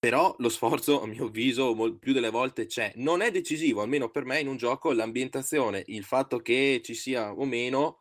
Però 0.04 0.34
lo 0.38 0.48
sforzo, 0.48 1.02
a 1.02 1.06
mio 1.06 1.26
avviso, 1.26 1.74
mol- 1.74 1.98
più 1.98 2.12
delle 2.12 2.30
volte 2.30 2.66
c'è. 2.66 2.92
Non 2.96 3.22
è 3.22 3.30
decisivo, 3.30 3.80
almeno 3.82 4.08
per 4.10 4.24
me 4.24 4.38
in 4.40 4.48
un 4.48 4.56
gioco, 4.56 4.92
l'ambientazione, 4.92 5.82
il 5.86 6.04
fatto 6.04 6.38
che 6.38 6.80
ci 6.84 6.94
sia 6.94 7.32
o 7.32 7.44
meno 7.44 8.00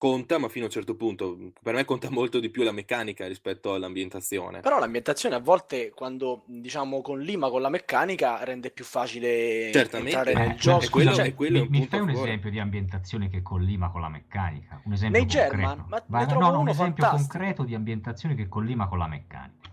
conta, 0.00 0.38
ma 0.38 0.48
fino 0.48 0.64
a 0.64 0.68
un 0.68 0.72
certo 0.72 0.94
punto. 0.96 1.36
Per 1.62 1.74
me 1.74 1.84
conta 1.84 2.08
molto 2.10 2.40
di 2.40 2.48
più 2.48 2.62
la 2.62 2.72
meccanica 2.72 3.26
rispetto 3.26 3.74
all'ambientazione. 3.74 4.60
Però 4.60 4.78
l'ambientazione 4.78 5.34
a 5.34 5.40
volte, 5.40 5.90
quando 5.90 6.44
diciamo 6.46 7.02
con 7.02 7.20
l'IMA, 7.20 7.50
con 7.50 7.60
la 7.60 7.68
meccanica, 7.68 8.42
rende 8.42 8.70
più 8.70 8.84
facile 8.84 9.70
Certamente. 9.72 10.16
entrare 10.16 10.32
nel 10.34 10.50
eh, 10.52 10.56
gioco. 10.56 10.84
e 10.84 10.88
quello- 10.88 11.20
e 11.22 11.34
quello 11.34 11.56
è 11.58 11.60
mi, 11.60 11.66
un 11.66 11.70
mi 11.72 11.78
punto 11.80 11.90
fai 11.90 12.00
un 12.00 12.06
favore. 12.12 12.28
esempio 12.28 12.50
di 12.50 12.58
ambientazione 12.60 13.28
che 13.28 13.42
collima 13.42 13.90
con 13.90 14.00
la 14.00 14.08
meccanica? 14.08 14.80
Un 14.86 14.92
esempio 14.94 15.18
Nei 15.18 15.28
German? 15.28 15.64
concreto. 15.64 15.86
Ma 15.90 15.96
ne 15.98 16.04
Vai, 16.06 16.26
trovo 16.28 16.44
no, 16.46 16.50
no, 16.52 16.60
un 16.60 16.68
esempio 16.68 17.02
fantastico. 17.04 17.32
concreto 17.38 17.64
di 17.64 17.74
ambientazione 17.74 18.34
che 18.34 18.48
collima 18.48 18.88
con 18.88 18.96
la 18.98 19.06
meccanica. 19.08 19.68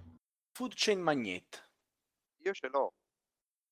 Food 0.58 0.74
Chain 0.76 1.00
Magnet. 1.00 1.67
Io 2.48 2.54
ce 2.54 2.68
l'ho. 2.70 2.94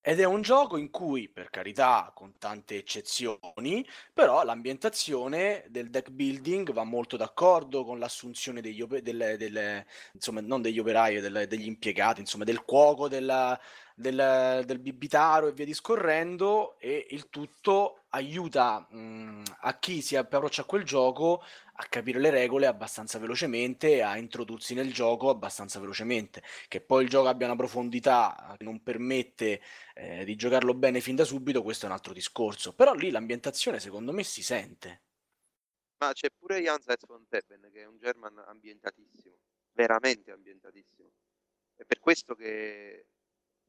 Ed 0.02 0.20
è 0.20 0.26
un 0.26 0.42
gioco 0.42 0.78
in 0.78 0.92
cui, 0.92 1.30
per 1.30 1.50
carità, 1.50 2.12
con 2.16 2.38
tante 2.38 2.76
eccezioni, 2.78 3.88
però 4.14 4.44
l'ambientazione 4.44 5.66
del 5.70 5.90
deck 5.90 6.12
building 6.12 6.72
va 6.74 6.84
molto 6.84 7.18
d'accordo 7.18 7.84
con 7.86 8.00
l'assunzione 8.00 8.62
degli 8.62 8.84
delle, 8.86 9.38
delle- 9.38 9.88
insomma, 10.14 10.42
non 10.42 10.62
degli 10.62 10.80
operai, 10.80 11.22
del- 11.22 11.48
degli 11.48 11.66
impiegati, 11.68 12.20
insomma, 12.22 12.44
del 12.44 12.64
cuoco, 12.66 13.08
della- 13.08 13.60
del, 13.96 14.64
del 14.66 14.80
bibitaro 14.80 15.48
e 15.48 15.54
via 15.54 15.66
discorrendo, 15.66 16.78
e 16.80 17.08
il 17.12 17.30
tutto 17.30 18.04
aiuta 18.10 18.86
mh, 18.90 19.44
a 19.62 19.80
chi 19.80 20.02
si 20.02 20.16
approccia 20.16 20.62
a 20.62 20.66
quel 20.66 20.84
gioco 20.84 21.42
a 21.78 21.86
capire 21.90 22.20
le 22.20 22.30
regole 22.30 22.68
abbastanza 22.68 23.20
velocemente 23.20 24.02
a 24.02 24.18
introdursi 24.18 24.74
nel 24.74 24.94
gioco 24.94 25.30
abbastanza 25.30 25.80
velocemente. 25.80 26.44
Che 26.68 26.82
poi 26.82 27.04
il 27.04 27.10
gioco 27.10 27.28
abbia 27.28 27.48
una 27.48 27.56
profondità 27.56 28.56
che 28.58 28.64
non 28.64 28.82
permette 28.84 29.62
eh, 29.94 30.24
di 30.24 30.36
giocarlo 30.36 30.74
bene 30.74 31.02
fin 31.02 31.16
da 31.16 31.26
subito, 31.26 31.64
questo 31.64 31.86
è 31.86 31.90
un 31.90 31.96
altro 31.96 32.14
discorso. 32.14 32.74
Però 32.74 32.94
lì 32.94 33.12
l'ambientazione, 33.12 33.80
secondo 33.80 34.14
me, 34.14 34.24
si 34.24 34.44
sente. 34.44 35.02
Ma 35.98 36.14
c'è 36.14 36.30
pure 36.30 36.62
Janssens 36.62 37.06
von 37.08 37.26
Teben, 37.28 37.70
che 37.72 37.82
è 37.82 37.86
un 37.86 37.98
German 37.98 38.38
ambientatissimo, 38.46 39.36
veramente 39.74 40.32
ambientatissimo. 40.32 41.10
È 41.76 41.84
per 41.84 42.00
questo 42.00 42.36
che 42.36 43.08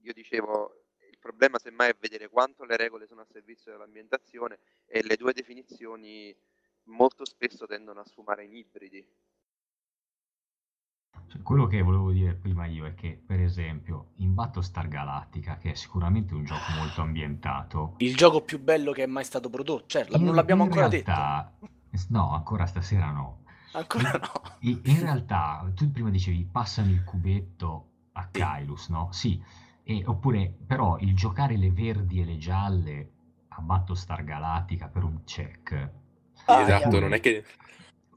io 0.07 0.13
dicevo, 0.13 0.85
il 1.11 1.19
problema 1.19 1.59
semmai 1.59 1.91
è 1.91 1.97
vedere 1.99 2.29
quanto 2.29 2.65
le 2.65 2.77
regole 2.77 3.07
sono 3.07 3.23
a 3.23 3.27
servizio 3.27 3.73
dell'ambientazione 3.73 4.59
e 4.87 5.03
le 5.03 5.17
due 5.17 5.33
definizioni 5.33 6.35
molto 6.85 7.25
spesso 7.25 7.67
tendono 7.67 8.01
a 8.01 8.05
sfumare 8.05 8.45
in 8.45 8.55
ibridi. 8.55 9.05
Cioè, 11.27 11.43
quello 11.43 11.67
che 11.67 11.83
volevo 11.83 12.13
dire 12.13 12.35
prima 12.35 12.67
io 12.67 12.87
è 12.87 12.95
che, 12.95 13.21
per 13.27 13.41
esempio, 13.41 14.13
in 14.19 14.33
Battlestar 14.35 14.87
Galactica, 14.87 15.59
che 15.59 15.73
è 15.73 15.75
sicuramente 15.75 16.35
un 16.35 16.45
gioco 16.45 16.71
molto 16.79 17.01
ambientato, 17.01 17.95
Il 17.99 18.15
gioco 18.17 18.43
più 18.43 18.61
bello 18.61 18.93
che 18.93 19.03
è 19.03 19.07
mai 19.07 19.25
stato 19.25 19.51
prodotto, 19.51 19.87
cioè, 19.89 20.07
non 20.11 20.35
l'abbiamo 20.37 20.63
in 20.63 20.69
ancora 20.69 20.89
realtà, 20.89 21.53
no, 22.11 22.33
ancora 22.33 22.67
stasera 22.67 23.11
no. 23.11 23.43
detto. 23.45 23.79
Ancora 23.79 24.11
In, 24.13 24.21
no. 24.21 24.57
in- 24.61 24.81
in 24.85 25.01
realtà, 25.01 25.71
tu 25.75 25.91
prima 25.91 26.11
dicevi 26.11 26.45
passami 26.45 26.93
il 26.93 27.03
cubetto 27.05 27.91
a 28.13 28.29
Sì. 28.31 28.39
Kailus, 28.39 28.89
no? 28.89 29.09
Sì, 29.13 29.43
e, 29.89 30.03
oppure 30.05 30.53
però 30.67 30.99
il 30.99 31.15
giocare 31.15 31.57
le 31.57 31.71
verdi 31.71 32.21
e 32.21 32.25
le 32.25 32.39
gialle 32.39 33.11
a 33.51 33.61
Battlestar 33.61 34.25
Galactica 34.25 34.89
per 34.89 35.05
un 35.05 35.23
check. 35.23 35.91
Ah, 36.47 36.61
esatto, 36.63 36.99
non 36.99 37.13
è 37.13 37.21
che... 37.21 37.45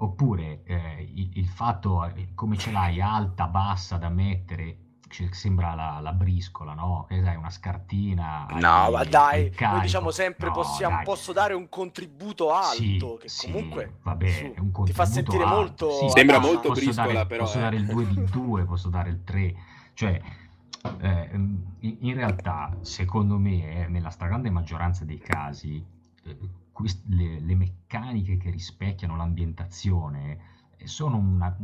Oppure 0.01 0.63
eh, 0.63 1.11
il, 1.13 1.29
il 1.33 1.45
fatto 1.47 2.05
eh, 2.05 2.29
come 2.33 2.57
ce 2.57 2.71
l'hai 2.71 3.01
alta, 3.01 3.47
bassa 3.47 3.97
da 3.97 4.09
mettere, 4.09 4.77
che 5.09 5.27
sembra 5.33 5.75
la, 5.75 5.99
la 6.01 6.13
briscola, 6.13 6.73
no? 6.73 7.05
Che 7.07 7.21
sai, 7.21 7.35
una 7.35 7.49
scartina. 7.49 8.47
No, 8.51 8.67
hai 8.69 8.91
ma 8.93 9.03
dai, 9.03 9.53
noi 9.59 9.81
diciamo 9.81 10.09
sempre 10.11 10.47
No, 10.47 10.53
possiamo, 10.53 10.95
dai. 10.95 11.03
posso 11.03 11.33
dare 11.33 11.53
un 11.53 11.67
contributo 11.69 12.51
alto, 12.53 12.71
Sì, 12.77 13.17
che 13.19 13.27
sì, 13.27 13.51
comunque 13.51 13.97
vabbè, 14.01 14.27
su, 14.27 14.53
è 14.53 14.59
un 14.59 14.71
ti 14.83 14.93
fa 14.93 15.03
contributo 15.03 15.05
sentire 15.05 15.43
alto. 15.43 15.55
molto... 15.55 15.91
Sì, 15.91 16.09
Sembra 16.09 16.37
casa. 16.37 16.47
molto 16.47 16.67
posso 16.69 16.81
briscola, 16.81 17.13
dare, 17.13 17.25
però, 17.27 17.43
posso 17.43 17.57
eh. 17.57 17.61
dare 17.61 17.75
il 17.75 17.85
2 17.85 18.07
di 18.07 18.23
2, 18.23 18.63
posso 18.65 18.89
dare 18.89 19.09
il 19.09 19.23
3. 19.23 19.55
Cioè, 19.93 20.21
eh, 20.99 21.29
in, 21.33 21.63
in 21.79 22.13
realtà, 22.13 22.77
secondo 22.81 23.37
me, 23.37 23.85
eh, 23.85 23.87
nella 23.87 24.09
stragrande 24.09 24.49
maggioranza 24.49 25.05
dei 25.05 25.19
casi, 25.19 25.83
eh, 26.23 26.37
quest- 26.71 27.05
le, 27.07 27.39
le 27.39 27.55
meccaniche 27.55 28.37
che 28.37 28.49
rispecchiano 28.49 29.15
l'ambientazione 29.15 30.39
eh, 30.77 30.87
sono 30.87 31.17
una- 31.17 31.55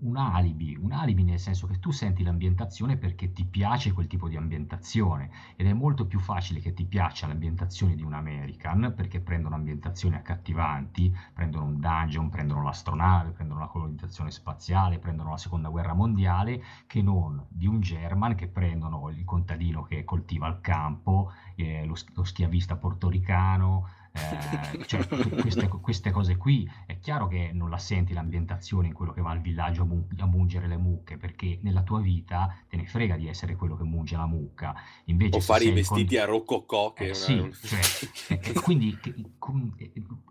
un 0.00 0.16
alibi, 0.16 0.76
un 0.76 0.92
alibi 0.92 1.24
nel 1.24 1.38
senso 1.38 1.66
che 1.66 1.78
tu 1.78 1.90
senti 1.90 2.22
l'ambientazione 2.22 2.96
perché 2.96 3.32
ti 3.32 3.44
piace 3.44 3.92
quel 3.92 4.06
tipo 4.06 4.28
di 4.28 4.36
ambientazione 4.36 5.30
ed 5.56 5.66
è 5.66 5.72
molto 5.72 6.06
più 6.06 6.18
facile 6.18 6.60
che 6.60 6.72
ti 6.72 6.84
piaccia 6.84 7.26
l'ambientazione 7.26 7.94
di 7.94 8.02
un 8.02 8.14
American 8.14 8.92
perché 8.96 9.20
prendono 9.20 9.56
ambientazioni 9.56 10.14
accattivanti, 10.14 11.14
prendono 11.34 11.66
un 11.66 11.80
dungeon, 11.80 12.30
prendono 12.30 12.62
l'astronave, 12.62 13.30
prendono 13.30 13.60
la 13.60 13.66
colonizzazione 13.66 14.30
spaziale, 14.30 14.98
prendono 14.98 15.30
la 15.30 15.38
seconda 15.38 15.68
guerra 15.68 15.92
mondiale, 15.92 16.62
che 16.86 17.02
non 17.02 17.44
di 17.48 17.66
un 17.66 17.80
German 17.80 18.34
che 18.34 18.48
prendono 18.48 19.10
il 19.10 19.24
contadino 19.24 19.82
che 19.82 20.04
coltiva 20.04 20.48
il 20.48 20.60
campo, 20.60 21.32
eh, 21.56 21.84
lo, 21.84 21.94
lo 22.14 22.24
schiavista 22.24 22.76
portoricano, 22.76 23.88
eh, 24.12 24.84
cioè 24.86 25.06
queste, 25.06 25.68
queste 25.68 26.10
cose 26.10 26.36
qui 26.36 26.68
è 26.86 26.98
chiaro 26.98 27.28
che 27.28 27.50
non 27.52 27.70
la 27.70 27.78
senti 27.78 28.12
l'ambientazione 28.12 28.88
in 28.88 28.92
quello 28.92 29.12
che 29.12 29.20
va 29.20 29.30
al 29.30 29.40
villaggio 29.40 29.82
a, 29.82 29.84
mu- 29.84 30.06
a 30.18 30.26
mungere 30.26 30.66
le 30.66 30.76
mucche 30.76 31.16
perché 31.16 31.58
nella 31.62 31.82
tua 31.82 32.00
vita 32.00 32.54
te 32.68 32.76
ne 32.76 32.86
frega 32.86 33.16
di 33.16 33.28
essere 33.28 33.54
quello 33.56 33.76
che 33.76 33.84
munge 33.84 34.16
la 34.16 34.26
mucca 34.26 34.74
invece 35.04 35.36
O 35.38 35.40
fare 35.40 35.64
i 35.64 35.72
vestiti 35.72 36.14
con- 36.16 36.24
a 36.24 36.26
rococò, 36.26 36.92
che 36.92 37.04
eh, 37.04 37.08
una- 37.08 37.14
sì, 37.14 37.52
cioè, 37.66 37.80
e- 38.38 38.40
e 38.42 38.52
quindi 38.54 38.98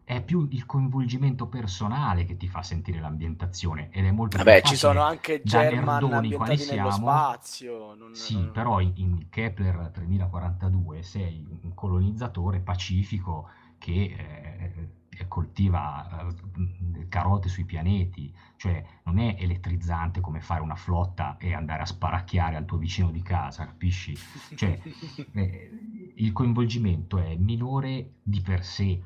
è 0.03 0.21
più 0.23 0.47
il 0.49 0.65
coinvolgimento 0.65 1.47
personale 1.47 2.25
che 2.25 2.35
ti 2.35 2.47
fa 2.47 2.63
sentire 2.63 2.99
l'ambientazione 2.99 3.89
ed 3.91 4.05
è 4.05 4.11
molto 4.11 4.37
Vabbè, 4.37 4.61
ci 4.63 4.75
sono 4.75 5.01
anche 5.01 5.41
German 5.43 6.29
quali 6.31 6.57
siamo. 6.57 6.91
spazio. 6.91 7.93
non- 7.95 8.15
Sì, 8.15 8.37
però 8.51 8.79
in, 8.81 8.91
in 8.95 9.29
Kepler 9.29 9.91
3042 9.93 11.03
sei 11.03 11.45
un 11.61 11.73
colonizzatore 11.73 12.59
pacifico 12.59 13.49
che 13.79 14.15
eh, 14.15 15.27
coltiva 15.27 16.27
eh, 16.27 17.07
carote 17.07 17.47
sui 17.47 17.63
pianeti, 17.63 18.33
cioè 18.57 18.83
non 19.03 19.19
è 19.19 19.37
elettrizzante 19.39 20.19
come 20.19 20.41
fare 20.41 20.61
una 20.61 20.75
flotta 20.75 21.37
e 21.37 21.53
andare 21.53 21.83
a 21.83 21.85
sparacchiare 21.85 22.57
al 22.57 22.65
tuo 22.65 22.77
vicino 22.77 23.09
di 23.11 23.21
casa, 23.21 23.65
capisci? 23.65 24.17
Cioè, 24.55 24.79
eh, 25.31 26.11
il 26.15 26.31
coinvolgimento 26.33 27.17
è 27.17 27.35
minore 27.35 28.15
di 28.21 28.41
per 28.41 28.65
sé, 28.65 29.01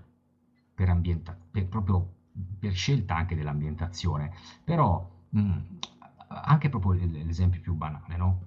per, 0.73 0.89
ambienta- 0.89 1.37
per 1.51 1.67
proprio 1.67 2.11
per 2.59 2.73
scelta 2.73 3.15
anche 3.15 3.35
dell'ambientazione, 3.35 4.33
però 4.63 5.07
mh, 5.29 5.39
mm, 5.39 5.57
anche 6.27 6.69
proprio 6.69 6.93
l'esempio 6.93 7.61
più 7.61 7.73
banale, 7.75 8.17
no? 8.17 8.41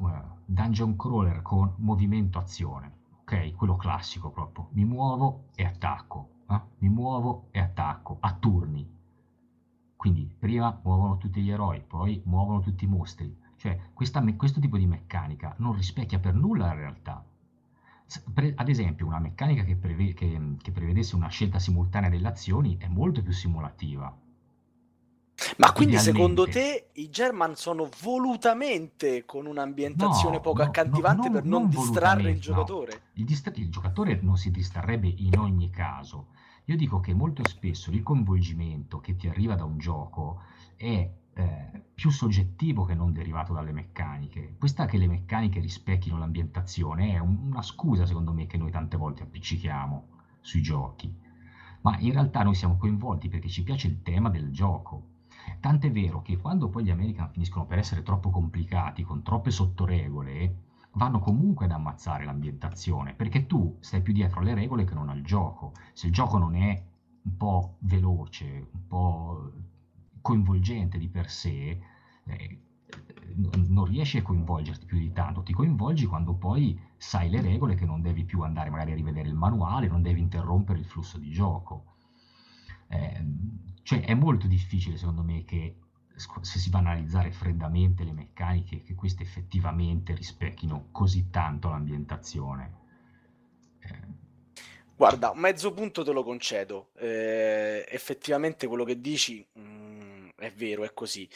Dungeon 0.44 0.96
crawler 0.96 1.42
con 1.42 1.72
movimento 1.76 2.38
azione, 2.38 3.04
ok? 3.26 3.54
Quello 3.56 3.74
classico 3.74 4.30
proprio, 4.30 4.68
mi 4.72 4.84
muovo 4.84 5.46
e 5.56 5.64
attacco, 5.64 6.44
eh? 6.48 6.60
mi 6.78 6.88
muovo 6.88 7.48
e 7.50 7.58
attacco 7.58 8.18
a 8.20 8.32
turni. 8.34 8.88
Quindi 9.96 10.32
prima 10.38 10.78
muovono 10.84 11.16
tutti 11.16 11.42
gli 11.42 11.50
eroi, 11.50 11.80
poi 11.80 12.22
muovono 12.24 12.60
tutti 12.60 12.84
i 12.84 12.86
mostri. 12.88 13.36
Cioè, 13.56 13.90
questa, 13.92 14.22
questo 14.36 14.60
tipo 14.60 14.76
di 14.78 14.86
meccanica 14.86 15.54
non 15.58 15.74
rispecchia 15.74 16.20
per 16.20 16.34
nulla 16.34 16.66
la 16.66 16.74
realtà. 16.74 17.24
Ad 18.54 18.68
esempio, 18.68 19.06
una 19.06 19.18
meccanica 19.18 19.64
che, 19.64 19.74
preve- 19.74 20.14
che, 20.14 20.54
che 20.62 20.70
prevedesse 20.70 21.16
una 21.16 21.26
scelta 21.26 21.58
simultanea 21.58 22.08
delle 22.08 22.28
azioni 22.28 22.76
è 22.78 22.86
molto 22.86 23.22
più 23.22 23.32
simulativa 23.32 24.16
ma 25.58 25.72
quindi 25.72 25.98
secondo 25.98 26.48
te 26.48 26.88
i 26.94 27.10
German 27.10 27.56
sono 27.56 27.88
volutamente 28.02 29.24
con 29.24 29.46
un'ambientazione 29.46 30.36
No, 30.36 30.40
poco 30.40 30.62
no, 30.62 30.68
accattivante 30.68 31.28
no, 31.28 31.34
per 31.34 31.44
non 31.44 31.60
non 31.62 31.68
distrarre 31.68 32.30
il 32.30 32.40
giocatore? 32.40 33.00
Il, 33.14 33.24
distra- 33.24 33.52
il 33.54 33.70
giocatore 33.70 34.18
non 34.22 34.36
si 34.36 34.50
distrarrebbe 34.50 35.08
in 35.08 35.38
ogni 35.38 35.70
caso. 35.70 36.28
Io 36.64 36.76
dico 36.76 37.00
che 37.00 37.14
molto 37.14 37.46
spesso 37.46 37.90
il 37.90 38.02
coinvolgimento 38.02 38.98
che 39.00 39.16
ti 39.16 39.28
arriva 39.28 39.54
da 39.54 39.64
un 39.64 39.78
gioco 39.78 40.40
è 40.74 41.10
eh, 41.38 41.82
più 41.94 42.10
soggettivo 42.10 42.84
che 42.84 42.94
non 42.94 43.12
derivato 43.12 43.52
dalle 43.52 43.72
meccaniche. 43.72 44.56
Questa 44.58 44.86
che 44.86 44.96
le 44.96 45.06
meccaniche 45.06 45.60
rispecchino 45.60 46.18
l'ambientazione 46.18 47.12
è 47.14 47.18
un- 47.18 47.38
una 47.50 47.62
scusa, 47.62 48.06
secondo 48.06 48.32
me, 48.32 48.46
che 48.46 48.56
noi 48.56 48.70
tante 48.70 48.96
volte 48.96 49.22
appiccichiamo 49.22 50.08
sui 50.40 50.62
giochi. 50.62 51.14
Ma 51.82 51.96
in 51.98 52.12
realtà 52.12 52.42
noi 52.42 52.54
siamo 52.54 52.76
coinvolti 52.76 53.28
perché 53.28 53.48
ci 53.48 53.62
piace 53.62 53.86
il 53.86 54.02
tema 54.02 54.30
del 54.30 54.50
gioco. 54.50 55.14
Tant'è 55.60 55.90
vero 55.90 56.22
che 56.22 56.36
quando 56.36 56.68
poi 56.68 56.84
gli 56.84 56.90
American 56.90 57.28
finiscono 57.28 57.66
per 57.66 57.78
essere 57.78 58.02
troppo 58.02 58.30
complicati, 58.30 59.02
con 59.02 59.22
troppe 59.22 59.50
sottoregole, 59.50 60.64
vanno 60.92 61.18
comunque 61.18 61.66
ad 61.66 61.72
ammazzare 61.72 62.24
l'ambientazione, 62.24 63.14
perché 63.14 63.46
tu 63.46 63.76
stai 63.80 64.02
più 64.02 64.12
dietro 64.12 64.40
alle 64.40 64.54
regole 64.54 64.84
che 64.84 64.94
non 64.94 65.08
al 65.08 65.22
gioco. 65.22 65.72
Se 65.92 66.06
il 66.06 66.12
gioco 66.12 66.38
non 66.38 66.54
è 66.56 66.82
un 67.22 67.36
po' 67.36 67.76
veloce, 67.80 68.68
un 68.72 68.86
po' 68.86 69.52
coinvolgente 70.20 70.98
di 70.98 71.08
per 71.08 71.30
sé, 71.30 71.80
eh, 72.24 72.60
non 73.34 73.84
riesci 73.84 74.18
a 74.18 74.22
coinvolgerti 74.22 74.86
più 74.86 74.98
di 74.98 75.12
tanto, 75.12 75.42
ti 75.42 75.52
coinvolgi 75.52 76.06
quando 76.06 76.34
poi 76.34 76.80
sai 76.96 77.28
le 77.28 77.40
regole 77.40 77.74
che 77.74 77.84
non 77.84 78.00
devi 78.00 78.24
più 78.24 78.42
andare 78.42 78.70
magari 78.70 78.92
a 78.92 78.94
rivedere 78.94 79.28
il 79.28 79.34
manuale, 79.34 79.88
non 79.88 80.02
devi 80.02 80.20
interrompere 80.20 80.78
il 80.78 80.86
flusso 80.86 81.18
di 81.18 81.30
gioco. 81.30 81.95
Eh, 82.88 83.24
cioè 83.82 84.04
è 84.04 84.14
molto 84.14 84.46
difficile 84.46 84.96
secondo 84.96 85.22
me 85.22 85.44
che 85.44 85.76
se 86.40 86.58
si 86.58 86.70
va 86.70 86.78
a 86.78 86.80
analizzare 86.80 87.30
freddamente 87.30 88.02
le 88.04 88.12
meccaniche, 88.12 88.82
che 88.82 88.94
queste 88.94 89.22
effettivamente 89.22 90.14
rispecchino 90.14 90.88
così 90.90 91.28
tanto 91.30 91.68
l'ambientazione. 91.68 92.74
Eh. 93.80 94.24
Guarda, 94.96 95.34
mezzo 95.34 95.72
punto 95.72 96.02
te 96.02 96.12
lo 96.12 96.22
concedo. 96.22 96.90
Eh, 96.96 97.84
effettivamente 97.86 98.66
quello 98.66 98.84
che 98.84 99.00
dici 99.00 99.46
mh, 99.52 99.60
mm, 99.60 100.28
è 100.36 100.50
vero, 100.52 100.84
è 100.84 100.94
così. 100.94 101.28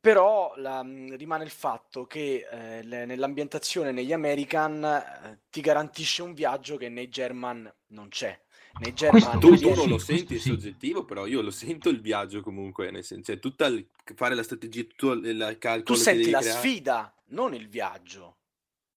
Però 0.00 0.52
la, 0.56 0.82
mm, 0.82 1.14
rimane 1.14 1.44
il 1.44 1.50
fatto 1.50 2.06
che 2.06 2.46
eh, 2.50 2.82
le, 2.82 3.04
nell'ambientazione 3.04 3.92
negli 3.92 4.12
American 4.12 4.82
eh, 4.84 5.40
ti 5.48 5.60
garantisce 5.60 6.22
un 6.22 6.34
viaggio 6.34 6.76
che 6.76 6.88
nei 6.88 7.08
German 7.08 7.72
non 7.88 8.08
c'è 8.08 8.38
nei 8.80 8.94
German 8.94 9.40
tu, 9.40 9.56
tu 9.56 9.74
non 9.74 9.88
lo 9.88 9.98
senti, 9.98 10.36
è 10.36 10.38
soggettivo, 10.38 11.04
però 11.04 11.26
io 11.26 11.42
lo 11.42 11.50
sento 11.50 11.88
il 11.88 12.00
viaggio 12.00 12.40
comunque, 12.42 12.90
nel 12.90 13.04
senso, 13.04 13.32
cioè 13.32 13.40
tutta 13.40 13.66
il, 13.66 13.86
fare 14.14 14.34
la 14.34 14.42
strategia, 14.42 14.82
tutto 14.82 15.12
il 15.12 15.56
calcolo. 15.58 15.96
Tu 15.96 16.02
senti 16.02 16.30
la 16.30 16.40
creare. 16.40 16.58
sfida, 16.58 17.14
non 17.28 17.54
il 17.54 17.68
viaggio. 17.68 18.36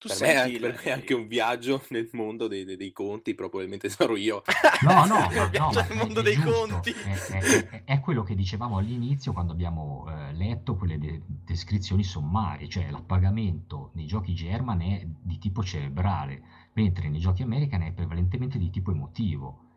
Tu 0.01 0.07
per, 0.07 0.19
me 0.19 0.33
è, 0.33 0.35
anche, 0.35 0.59
per 0.59 0.71
me 0.73 0.81
è 0.81 0.89
anche 0.89 1.13
un 1.13 1.27
viaggio 1.27 1.83
nel 1.89 2.09
mondo 2.13 2.47
dei, 2.47 2.65
dei, 2.65 2.75
dei 2.75 2.91
conti, 2.91 3.35
probabilmente 3.35 3.87
sarò 3.87 4.15
io. 4.15 4.41
No, 4.81 5.05
no, 5.05 5.29
no, 5.29 5.49
no 5.51 5.69
nel 5.69 5.95
mondo 5.95 6.21
dei 6.23 6.33
giusto. 6.33 6.51
conti. 6.51 6.89
È, 6.89 7.13
è, 7.13 7.83
è, 7.83 7.99
quello 7.99 8.23
che 8.23 8.33
dicevamo 8.33 8.79
all'inizio 8.79 9.31
quando 9.31 9.51
abbiamo 9.51 10.07
eh, 10.09 10.33
letto 10.33 10.75
quelle 10.75 10.97
de- 10.97 11.21
descrizioni 11.23 12.03
sommarie, 12.03 12.67
cioè 12.67 12.89
l'appagamento 12.89 13.91
nei 13.93 14.07
giochi 14.07 14.33
German 14.33 14.81
è 14.81 15.05
di 15.05 15.37
tipo 15.37 15.63
cerebrale, 15.63 16.41
mentre 16.73 17.09
nei 17.09 17.19
giochi 17.19 17.43
American 17.43 17.81
è 17.83 17.91
prevalentemente 17.91 18.57
di 18.57 18.69
tipo 18.69 18.91
emotivo. 18.91 19.69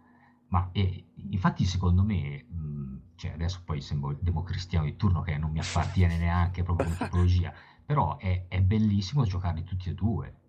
Ma 0.49 0.71
eh, 0.73 1.07
infatti 1.31 1.65
secondo 1.65 2.03
me, 2.03 2.45
mh, 2.45 3.17
cioè 3.17 3.33
adesso 3.33 3.63
poi 3.65 3.81
sembro 3.81 4.11
il 4.11 4.19
democristiano 4.21 4.85
di 4.85 4.97
turno 4.97 5.23
che 5.23 5.37
non 5.37 5.51
mi 5.51 5.59
appartiene 5.59 6.17
neanche 6.19 6.63
proprio 6.63 6.87
come 6.87 6.99
tipologia, 7.09 7.53
però 7.85 8.17
è, 8.19 8.47
è 8.49 8.61
bellissimo 8.61 9.25
giocarli 9.25 9.65
tutti 9.65 9.91
e 9.91 9.95
due. 9.95 10.43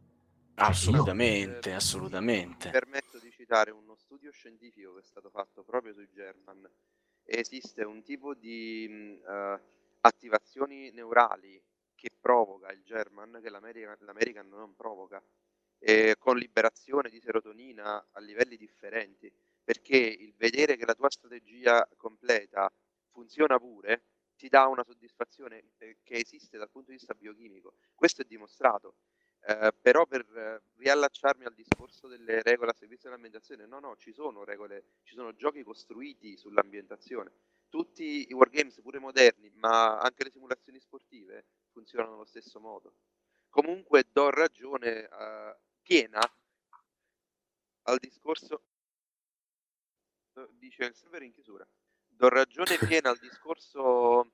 Cioè, 0.56 0.68
assolutamente, 0.68 1.70
io... 1.70 1.76
assolutamente. 1.76 2.68
Mi 2.68 2.72
permetto 2.72 3.20
di 3.20 3.32
citare 3.32 3.72
uno 3.72 3.96
studio 3.96 4.32
scientifico 4.32 4.93
che 4.93 5.02
è 5.02 5.04
stato 5.04 5.30
fatto 5.30 5.64
proprio 5.64 5.93
sui 5.93 6.10
German. 6.14 6.70
Esiste 7.24 7.84
un 7.84 8.04
tipo 8.04 8.36
di 8.36 9.20
uh, 9.22 9.60
attivazioni 10.02 10.91
neurali 10.91 11.62
che 11.96 12.10
provoca 12.20 12.72
il 12.72 12.84
German 12.84 13.39
che 13.41 13.50
l'American, 13.50 13.98
l'American 14.02 14.48
non 14.48 14.76
provoca, 14.76 15.22
eh, 15.80 16.15
con 16.17 16.38
liberazione 16.38 17.09
di 17.09 17.19
serotonina 17.19 18.07
a 18.11 18.19
livelli 18.19 18.57
differenti 18.57 19.32
perché 19.65 19.97
il 19.97 20.34
vedere 20.36 20.78
che 20.78 20.86
la 20.86 20.93
tua 20.93 21.09
strategia 21.09 21.88
completa 21.97 22.71
funziona 23.09 23.57
pure 23.57 24.03
ti 24.36 24.47
dà 24.47 24.67
una 24.67 24.84
soddisfazione 24.84 25.71
eh, 25.78 25.97
che 26.03 26.15
esiste 26.15 26.57
dal 26.57 26.69
punto 26.69 26.91
di 26.91 26.97
vista 26.97 27.15
biochimico. 27.15 27.73
Questo 27.95 28.21
è 28.21 28.26
dimostrato. 28.26 28.95
Eh, 29.47 29.73
però 29.80 30.05
per 30.05 30.26
eh, 30.36 30.61
riallacciarmi 30.78 31.45
al 31.45 31.53
discorso 31.53 32.07
delle 32.07 32.41
regole 32.41 32.71
a 32.71 32.73
servizio 32.73 33.09
dell'ambientazione, 33.09 33.65
no, 33.65 33.80
no, 33.80 33.95
ci 33.95 34.11
sono 34.11 34.43
regole, 34.43 34.86
ci 35.03 35.15
sono 35.15 35.34
giochi 35.34 35.63
costruiti 35.63 36.38
sull'ambientazione. 36.38 37.32
Tutti 37.69 38.28
i 38.30 38.34
wargames, 38.34 38.82
pure 38.82 38.99
moderni, 38.99 39.51
ma 39.55 39.99
anche 39.99 40.23
le 40.23 40.32
simulazioni 40.32 40.80
sportive, 40.80 41.45
funzionano 41.69 42.15
allo 42.15 42.26
stesso 42.26 42.59
modo. 42.59 42.93
Comunque 43.56 44.03
do 44.12 44.30
ragione 44.32 45.08
eh, 45.08 45.56
piena 45.82 46.20
al 47.84 47.97
discorso 47.99 48.64
dice 50.58 50.84
il 50.84 50.93
server 50.93 51.24
in 51.24 51.32
chiusura. 51.32 51.66
Do 52.06 52.28
ragione 52.28 52.76
piena 52.86 53.12
al 53.12 53.18
discorso 53.18 54.30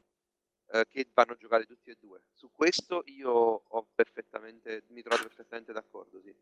eh, 0.71 0.87
che 0.89 1.07
vanno 1.13 1.35
giocati 1.35 1.67
tutti 1.67 1.91
e 1.91 1.97
due. 1.99 2.23
Su 2.33 2.49
questo 2.51 3.03
io 3.05 3.31
ho 3.31 3.87
perfettamente, 3.93 4.85
mi 4.87 5.03
trovo 5.03 5.21
perfettamente 5.21 5.71
d'accordo, 5.71 6.19
sì. 6.19 6.35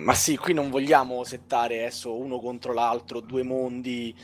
Ma 0.00 0.12
sì, 0.12 0.36
qui 0.36 0.52
non 0.52 0.68
vogliamo 0.68 1.24
settare 1.24 1.78
adesso 1.78 2.14
uno 2.14 2.38
contro 2.38 2.74
l'altro, 2.74 3.20
due 3.20 3.44
mondi 3.44 4.14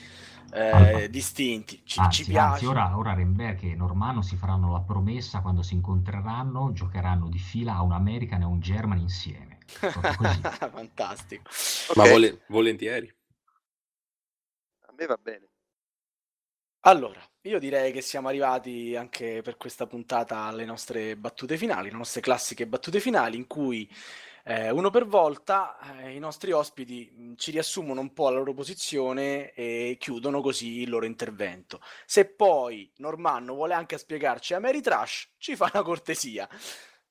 eh, 0.52 1.08
distinti. 1.10 1.82
Ci, 1.84 2.00
anzi, 2.00 2.24
ci 2.24 2.30
piace. 2.30 2.52
Anzi, 2.52 2.66
ora, 2.66 2.96
ora 2.96 3.14
Renberg 3.14 3.62
e 3.64 3.74
Normanno 3.74 4.22
si 4.22 4.36
faranno 4.36 4.72
la 4.72 4.80
promessa 4.80 5.40
quando 5.40 5.62
si 5.62 5.74
incontreranno, 5.74 6.72
giocheranno 6.72 7.28
di 7.28 7.38
fila 7.38 7.74
a 7.74 7.82
un 7.82 7.92
American 7.92 8.42
e 8.42 8.44
un 8.44 8.60
German 8.60 8.98
insieme. 8.98 9.58
Fantastico. 9.68 11.48
Okay. 11.88 12.04
Ma 12.04 12.10
vole- 12.10 12.42
volentieri 12.48 13.12
me 14.96 15.06
va 15.06 15.16
bene. 15.16 15.48
Allora, 16.86 17.20
io 17.42 17.58
direi 17.58 17.92
che 17.92 18.02
siamo 18.02 18.28
arrivati 18.28 18.94
anche 18.94 19.40
per 19.42 19.56
questa 19.56 19.86
puntata 19.86 20.40
alle 20.40 20.66
nostre 20.66 21.16
battute 21.16 21.56
finali, 21.56 21.90
le 21.90 21.96
nostre 21.96 22.20
classiche 22.20 22.66
battute 22.66 23.00
finali, 23.00 23.36
in 23.36 23.46
cui 23.46 23.90
eh, 24.44 24.70
uno 24.70 24.90
per 24.90 25.06
volta 25.06 25.78
eh, 25.98 26.14
i 26.14 26.18
nostri 26.18 26.52
ospiti 26.52 27.10
mm, 27.12 27.34
ci 27.36 27.50
riassumono 27.50 28.00
un 28.00 28.12
po' 28.12 28.28
la 28.28 28.36
loro 28.36 28.52
posizione 28.52 29.52
e 29.54 29.96
chiudono 29.98 30.40
così 30.40 30.82
il 30.82 30.90
loro 30.90 31.06
intervento. 31.06 31.80
Se 32.06 32.26
poi 32.26 32.92
Normanno 32.96 33.54
vuole 33.54 33.74
anche 33.74 33.98
spiegarci 33.98 34.54
Ameritrash, 34.54 35.34
ci 35.38 35.56
fa 35.56 35.70
una 35.72 35.82
cortesia. 35.82 36.48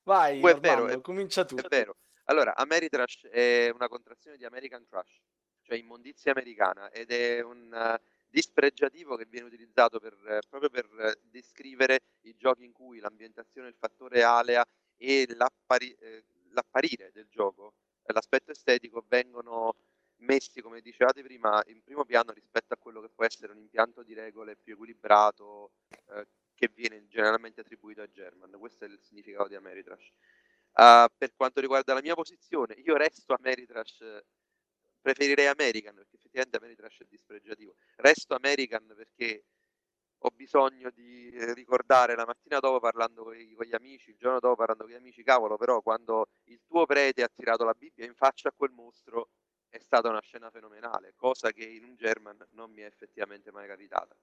Vai, 0.03 0.39
Poi 0.39 0.51
Normanno, 0.53 0.83
è 0.83 0.87
vero, 0.87 1.01
comincia 1.01 1.43
tu. 1.45 1.55
È 1.55 1.67
vero. 1.67 1.97
Allora, 2.25 2.55
Ameritrash 2.55 3.27
è 3.27 3.69
una 3.73 3.87
contrazione 3.87 4.37
di 4.37 4.45
American 4.45 4.85
Trash 4.87 5.21
cioè 5.63 5.77
immondizia 5.77 6.31
americana, 6.31 6.91
ed 6.91 7.09
è 7.11 7.41
un 7.41 7.71
uh, 7.71 7.97
dispregiativo 8.29 9.15
che 9.15 9.25
viene 9.25 9.47
utilizzato 9.47 9.99
per, 9.99 10.13
uh, 10.13 10.39
proprio 10.47 10.69
per 10.69 10.85
uh, 10.91 11.19
descrivere 11.29 12.01
i 12.21 12.35
giochi 12.35 12.65
in 12.65 12.73
cui 12.73 12.99
l'ambientazione, 12.99 13.69
il 13.69 13.75
fattore 13.79 14.23
alea 14.23 14.63
e 14.97 15.25
l'appari- 15.35 15.95
eh, 15.99 16.25
l'apparire 16.53 17.11
del 17.11 17.27
gioco, 17.29 17.75
l'aspetto 18.05 18.51
estetico 18.51 19.05
vengono 19.07 19.75
messi, 20.17 20.61
come 20.61 20.81
dicevate 20.81 21.21
prima, 21.21 21.61
in 21.67 21.83
primo 21.83 22.05
piano 22.05 22.31
rispetto 22.31 22.73
a 22.73 22.77
quello 22.77 23.01
che 23.01 23.09
può 23.09 23.25
essere 23.25 23.51
un 23.51 23.57
impianto 23.59 24.03
di 24.03 24.13
regole 24.13 24.55
più 24.55 24.73
equilibrato 24.73 25.71
eh, 25.89 26.27
che 26.55 26.69
viene 26.73 27.07
generalmente 27.07 27.61
attribuito 27.61 28.01
a 28.01 28.07
German. 28.07 28.51
Questo 28.57 28.85
è 28.85 28.87
il 28.87 28.99
significato 29.01 29.47
di 29.47 29.55
Ameritrash. 29.55 30.11
Uh, 30.75 31.05
per 31.15 31.35
quanto 31.35 31.61
riguarda 31.61 31.93
la 31.93 32.01
mia 32.01 32.15
posizione, 32.15 32.73
io 32.75 32.95
resto 32.97 33.33
Ameritrash, 33.33 34.23
preferirei 35.01 35.47
American 35.47 35.93
perché 35.95 36.15
effettivamente 36.15 36.57
Ameritrash 36.57 37.01
è 37.01 37.05
dispregiativo. 37.07 37.75
Resto 37.97 38.33
American 38.33 38.93
perché 38.95 39.45
ho 40.25 40.31
bisogno 40.35 40.89
di 40.91 41.31
ricordare 41.53 42.15
la 42.15 42.25
mattina 42.25 42.59
dopo 42.59 42.79
parlando 42.79 43.23
con 43.23 43.35
gli 43.35 43.73
amici, 43.73 44.11
il 44.11 44.15
giorno 44.17 44.39
dopo 44.39 44.55
parlando 44.55 44.83
con 44.83 44.93
gli 44.93 44.97
amici, 44.97 45.23
cavolo, 45.23 45.57
però 45.57 45.81
quando 45.81 46.27
il 46.45 46.61
tuo 46.65 46.85
prete 46.85 47.23
ha 47.23 47.29
tirato 47.33 47.65
la 47.65 47.75
Bibbia 47.77 48.05
in 48.05 48.15
faccia 48.15 48.49
a 48.49 48.53
quel 48.55 48.71
mostro 48.71 49.29
è 49.69 49.79
stata 49.79 50.09
una 50.09 50.21
scena 50.21 50.49
fenomenale, 50.49 51.13
cosa 51.15 51.51
che 51.51 51.65
in 51.65 51.83
un 51.83 51.95
German 51.95 52.37
non 52.51 52.71
mi 52.71 52.81
è 52.81 52.85
effettivamente 52.85 53.51
mai 53.51 53.67
capitata. 53.67 54.15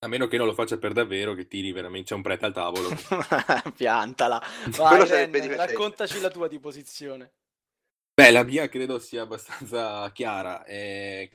A 0.00 0.06
meno 0.06 0.26
che 0.28 0.36
non 0.38 0.46
lo 0.46 0.54
faccia 0.54 0.78
per 0.78 0.92
davvero, 0.92 1.34
che 1.34 1.46
tiri 1.46 1.72
veramente, 1.72 2.08
c'è 2.08 2.14
un 2.14 2.22
prete 2.22 2.46
al 2.46 2.52
tavolo. 2.52 2.88
Piantala. 3.76 4.40
Vai, 4.76 5.08
Ren, 5.08 5.56
raccontaci 5.56 6.20
la 6.20 6.30
tua 6.30 6.48
di 6.48 6.58
posizione. 6.58 7.32
Beh, 8.18 8.32
la 8.32 8.42
mia 8.42 8.68
credo 8.68 8.98
sia 8.98 9.22
abbastanza 9.22 10.10
chiara. 10.10 10.64
Eh, 10.64 11.30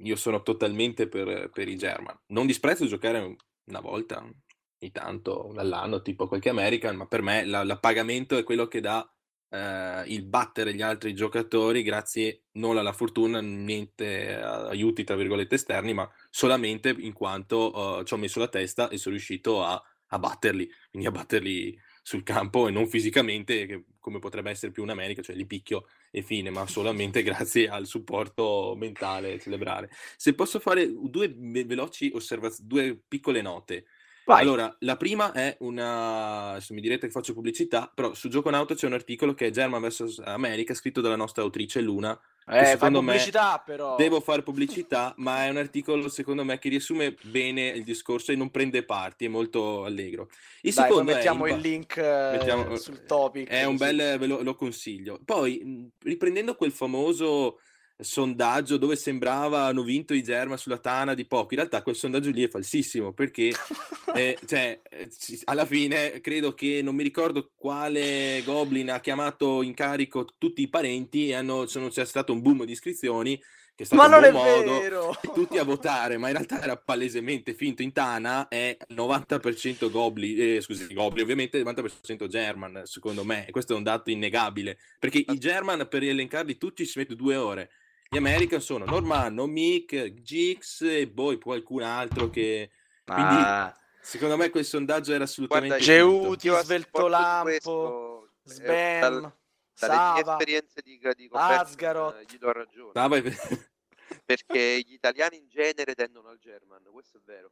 io 0.00 0.16
sono 0.16 0.42
totalmente 0.42 1.06
per, 1.06 1.48
per 1.50 1.68
i 1.68 1.76
German. 1.76 2.18
Non 2.30 2.46
disprezzo 2.46 2.86
giocare 2.86 3.36
una 3.66 3.78
volta, 3.78 4.18
ogni 4.18 4.90
tanto, 4.90 5.52
all'anno, 5.54 6.02
tipo 6.02 6.26
qualche 6.26 6.48
American, 6.48 6.96
ma 6.96 7.06
per 7.06 7.22
me 7.22 7.44
la, 7.44 7.62
l'appagamento 7.62 8.36
è 8.36 8.42
quello 8.42 8.66
che 8.66 8.80
dà 8.80 9.08
eh, 9.48 10.02
il 10.08 10.24
battere 10.24 10.74
gli 10.74 10.82
altri 10.82 11.14
giocatori 11.14 11.84
grazie 11.84 12.46
non 12.54 12.78
alla 12.78 12.92
fortuna, 12.92 13.40
niente 13.40 14.34
aiuti 14.34 15.04
tra 15.04 15.14
virgolette 15.14 15.54
esterni, 15.54 15.94
ma 15.94 16.10
solamente 16.30 16.88
in 16.98 17.12
quanto 17.12 17.98
uh, 18.00 18.02
ci 18.02 18.12
ho 18.12 18.16
messo 18.16 18.40
la 18.40 18.48
testa 18.48 18.88
e 18.88 18.98
sono 18.98 19.14
riuscito 19.14 19.62
a, 19.62 19.80
a 20.06 20.18
batterli, 20.18 20.68
quindi 20.90 21.06
a 21.06 21.12
batterli 21.12 21.78
sul 22.02 22.24
campo 22.24 22.66
e 22.66 22.72
non 22.72 22.88
fisicamente, 22.88 23.66
che, 23.66 23.84
come 24.00 24.18
potrebbe 24.18 24.50
essere 24.50 24.72
più 24.72 24.82
un'America, 24.82 25.22
cioè 25.22 25.36
li 25.36 25.46
picchio 25.46 25.86
e 26.16 26.22
fine, 26.22 26.50
ma 26.50 26.64
solamente 26.68 27.24
grazie 27.24 27.68
al 27.68 27.86
supporto 27.86 28.74
mentale 28.76 29.40
cerebrale. 29.40 29.90
Se 30.16 30.32
posso 30.34 30.60
fare 30.60 30.88
due 30.92 31.34
veloci 31.36 32.08
osservazioni, 32.14 32.68
due 32.68 33.02
piccole 33.08 33.42
note. 33.42 33.86
Vai. 34.26 34.40
Allora, 34.40 34.74
la 34.80 34.96
prima 34.96 35.32
è 35.32 35.54
una. 35.60 36.56
Se 36.60 36.72
mi 36.72 36.80
direte 36.80 37.06
che 37.06 37.12
faccio 37.12 37.34
pubblicità, 37.34 37.90
però 37.94 38.14
su 38.14 38.28
Gioco 38.28 38.48
Nauto 38.48 38.74
c'è 38.74 38.86
un 38.86 38.94
articolo 38.94 39.34
che 39.34 39.48
è 39.48 39.50
German 39.50 39.82
vs 39.82 40.22
America, 40.24 40.72
scritto 40.72 41.02
dalla 41.02 41.16
nostra 41.16 41.42
autrice 41.42 41.82
Luna. 41.82 42.18
Eh, 42.46 42.76
pubblicità, 42.78 43.52
me, 43.56 43.62
però. 43.64 43.96
Devo 43.96 44.20
fare 44.20 44.42
pubblicità, 44.42 45.14
ma 45.18 45.44
è 45.44 45.50
un 45.50 45.58
articolo, 45.58 46.08
secondo 46.08 46.42
me, 46.42 46.58
che 46.58 46.70
riassume 46.70 47.16
bene 47.22 47.68
il 47.68 47.84
discorso 47.84 48.32
e 48.32 48.36
non 48.36 48.50
prende 48.50 48.82
parti, 48.82 49.26
è 49.26 49.28
molto 49.28 49.84
allegro. 49.84 50.28
Il 50.62 50.72
Dai, 50.72 50.84
secondo 50.84 51.12
mettiamo 51.12 51.46
il 51.46 51.56
link 51.56 51.98
mettiamo, 51.98 52.76
sul 52.76 53.04
topic. 53.04 53.48
È 53.48 53.64
un 53.64 53.76
bel, 53.76 54.16
ve 54.18 54.26
lo, 54.26 54.42
lo 54.42 54.54
consiglio. 54.54 55.20
Poi, 55.22 55.90
riprendendo 56.02 56.54
quel 56.54 56.72
famoso 56.72 57.58
sondaggio 57.96 58.76
dove 58.76 58.96
sembrava 58.96 59.64
hanno 59.64 59.82
vinto 59.82 60.14
i 60.14 60.22
Germa 60.22 60.56
sulla 60.56 60.78
Tana 60.78 61.14
di 61.14 61.26
poco. 61.26 61.48
In 61.50 61.58
realtà 61.58 61.82
quel 61.82 61.96
sondaggio 61.96 62.30
lì 62.30 62.42
è 62.42 62.48
falsissimo 62.48 63.12
perché 63.12 63.52
eh, 64.14 64.38
cioè, 64.46 64.80
eh, 64.90 65.10
alla 65.44 65.66
fine 65.66 66.20
credo 66.20 66.54
che 66.54 66.80
non 66.82 66.94
mi 66.94 67.02
ricordo 67.02 67.50
quale 67.54 68.42
Goblin 68.44 68.90
ha 68.90 69.00
chiamato 69.00 69.62
in 69.62 69.74
carico 69.74 70.26
tutti 70.38 70.62
i 70.62 70.68
parenti 70.68 71.28
e 71.28 71.34
hanno, 71.34 71.66
sono, 71.66 71.88
c'è 71.88 72.04
stato 72.04 72.32
un 72.32 72.42
boom 72.42 72.64
di 72.64 72.72
iscrizioni 72.72 73.40
che 73.76 73.82
è 73.82 73.86
stato 73.86 74.02
ma 74.02 74.08
non 74.08 74.22
è 74.22 74.30
modo 74.30 74.78
vero. 74.78 75.16
tutti 75.34 75.58
a 75.58 75.64
votare, 75.64 76.16
ma 76.16 76.28
in 76.28 76.34
realtà 76.34 76.62
era 76.62 76.76
palesemente 76.76 77.54
finto. 77.54 77.82
In 77.82 77.90
Tana 77.90 78.46
è 78.46 78.76
90% 78.90 79.90
Goblin, 79.90 80.40
eh, 80.40 80.60
scusi, 80.60 80.94
Goblin, 80.94 81.24
ovviamente 81.24 81.60
90% 81.60 82.28
German, 82.28 82.82
secondo 82.84 83.24
me. 83.24 83.48
Questo 83.50 83.72
è 83.72 83.76
un 83.76 83.82
dato 83.82 84.10
innegabile, 84.10 84.78
perché 85.00 85.24
i 85.26 85.38
German 85.38 85.88
per 85.88 86.04
elencarli 86.04 86.56
tutti 86.56 86.86
ci 86.86 87.00
mette 87.00 87.16
due 87.16 87.34
ore 87.34 87.70
gli 88.14 88.18
American 88.18 88.60
sono 88.60 88.84
Normanno, 88.84 89.46
Mick, 89.46 90.14
Gix 90.22 90.82
e 90.82 91.08
poi 91.08 91.40
qualcun 91.40 91.82
altro 91.82 92.30
che... 92.30 92.70
Quindi, 93.04 93.34
ah. 93.34 93.76
secondo 94.00 94.36
me 94.36 94.50
quel 94.50 94.64
sondaggio 94.64 95.12
era 95.12 95.24
assolutamente... 95.24 95.78
Geuti, 95.78 96.48
Sveltolampo, 96.48 98.28
Sven, 98.44 99.00
dal, 99.00 99.32
dalle 99.80 100.12
mie 100.12 100.20
esperienze 100.20 100.80
di, 100.80 101.00
di 101.16 101.28
Asgaroth. 101.32 102.30
gli 102.30 102.38
do 102.38 102.52
ragione. 102.52 102.92
Ah, 102.94 103.08
perché 104.24 104.80
gli 104.86 104.92
italiani 104.92 105.36
in 105.36 105.48
genere 105.48 105.94
tendono 105.94 106.28
al 106.28 106.38
German, 106.38 106.84
questo 106.92 107.18
è 107.18 107.20
vero. 107.24 107.50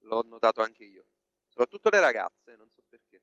L'ho 0.00 0.22
notato 0.28 0.60
anche 0.60 0.84
io. 0.84 1.06
Soprattutto 1.48 1.88
le 1.88 2.00
ragazze, 2.00 2.54
non 2.54 2.68
so 2.70 2.82
perché. 2.86 3.22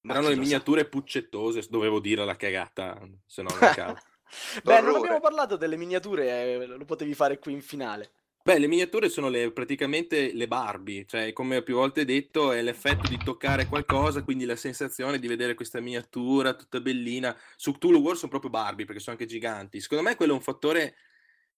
Ma 0.00 0.14
erano 0.14 0.30
le 0.30 0.36
miniature 0.36 0.82
sa. 0.82 0.88
puccettose, 0.88 1.64
dovevo 1.68 2.00
dire 2.00 2.24
la 2.24 2.36
cagata, 2.36 3.00
se 3.24 3.42
no 3.42 3.50
non 3.50 3.72
cavo. 3.72 3.96
Beh, 4.62 4.80
non 4.80 4.96
abbiamo 4.96 5.20
parlato 5.20 5.56
delle 5.56 5.76
miniature, 5.76 6.54
eh, 6.54 6.66
lo 6.66 6.84
potevi 6.84 7.14
fare 7.14 7.38
qui 7.38 7.52
in 7.52 7.62
finale. 7.62 8.10
Beh, 8.48 8.58
le 8.58 8.66
miniature 8.66 9.10
sono 9.10 9.28
le, 9.28 9.50
praticamente 9.52 10.32
le 10.32 10.48
Barbie, 10.48 11.04
cioè 11.06 11.34
come 11.34 11.62
più 11.62 11.74
volte 11.74 12.06
detto 12.06 12.52
è 12.52 12.62
l'effetto 12.62 13.06
di 13.06 13.18
toccare 13.18 13.66
qualcosa, 13.66 14.22
quindi 14.22 14.46
la 14.46 14.56
sensazione 14.56 15.18
di 15.18 15.28
vedere 15.28 15.52
questa 15.52 15.80
miniatura 15.80 16.54
tutta 16.54 16.80
bellina. 16.80 17.36
Su 17.56 17.72
Cthulhu 17.72 18.00
War 18.00 18.16
sono 18.16 18.30
proprio 18.30 18.50
Barbie 18.50 18.86
perché 18.86 19.02
sono 19.02 19.16
anche 19.18 19.28
giganti. 19.28 19.80
Secondo 19.80 20.04
me 20.04 20.16
quello 20.16 20.32
è 20.32 20.36
un 20.36 20.40
fattore 20.40 20.94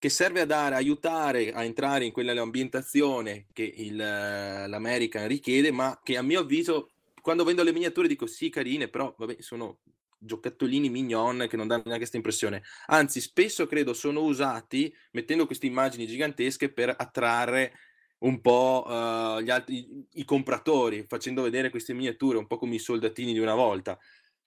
che 0.01 0.09
serve 0.09 0.41
a 0.41 0.47
dare, 0.47 0.75
aiutare 0.75 1.53
a 1.53 1.63
entrare 1.63 2.07
in 2.07 2.11
quella 2.11 2.33
ambientazione 2.41 3.47
che 3.53 3.63
il, 3.63 3.95
l'American 3.97 5.29
richiede, 5.29 5.71
ma 5.71 6.01
che 6.03 6.17
a 6.17 6.23
mio 6.23 6.41
avviso 6.41 6.91
quando 7.21 7.45
vendo 7.45 7.63
le 7.63 7.73
miniature 7.73 8.09
dico 8.09 8.27
sì 8.27 8.49
carine, 8.49 8.89
però 8.89 9.15
vabbè 9.17 9.37
sono 9.41 9.79
giocattolini 10.21 10.91
mignon 10.91 11.47
che 11.49 11.57
non 11.57 11.67
danno 11.67 11.83
neanche 11.85 12.01
questa 12.01 12.17
impressione. 12.17 12.63
Anzi, 12.87 13.21
spesso 13.21 13.67
credo 13.67 13.95
sono 13.95 14.21
usati 14.21 14.95
mettendo 15.13 15.47
queste 15.47 15.67
immagini 15.67 16.07
gigantesche 16.07 16.73
per 16.73 16.95
attrarre 16.97 17.73
un 18.21 18.41
po' 18.41 18.85
uh, 18.87 19.41
gli 19.41 19.51
altri, 19.51 20.07
i, 20.13 20.25
compratori, 20.25 21.05
facendo 21.09 21.43
vedere 21.43 21.71
queste 21.71 21.95
miniature 21.95 22.37
un 22.37 22.47
po' 22.47 22.59
come 22.59 22.75
i 22.75 22.79
soldatini 22.79 23.33
di 23.33 23.39
una 23.39 23.55
volta. 23.55 23.99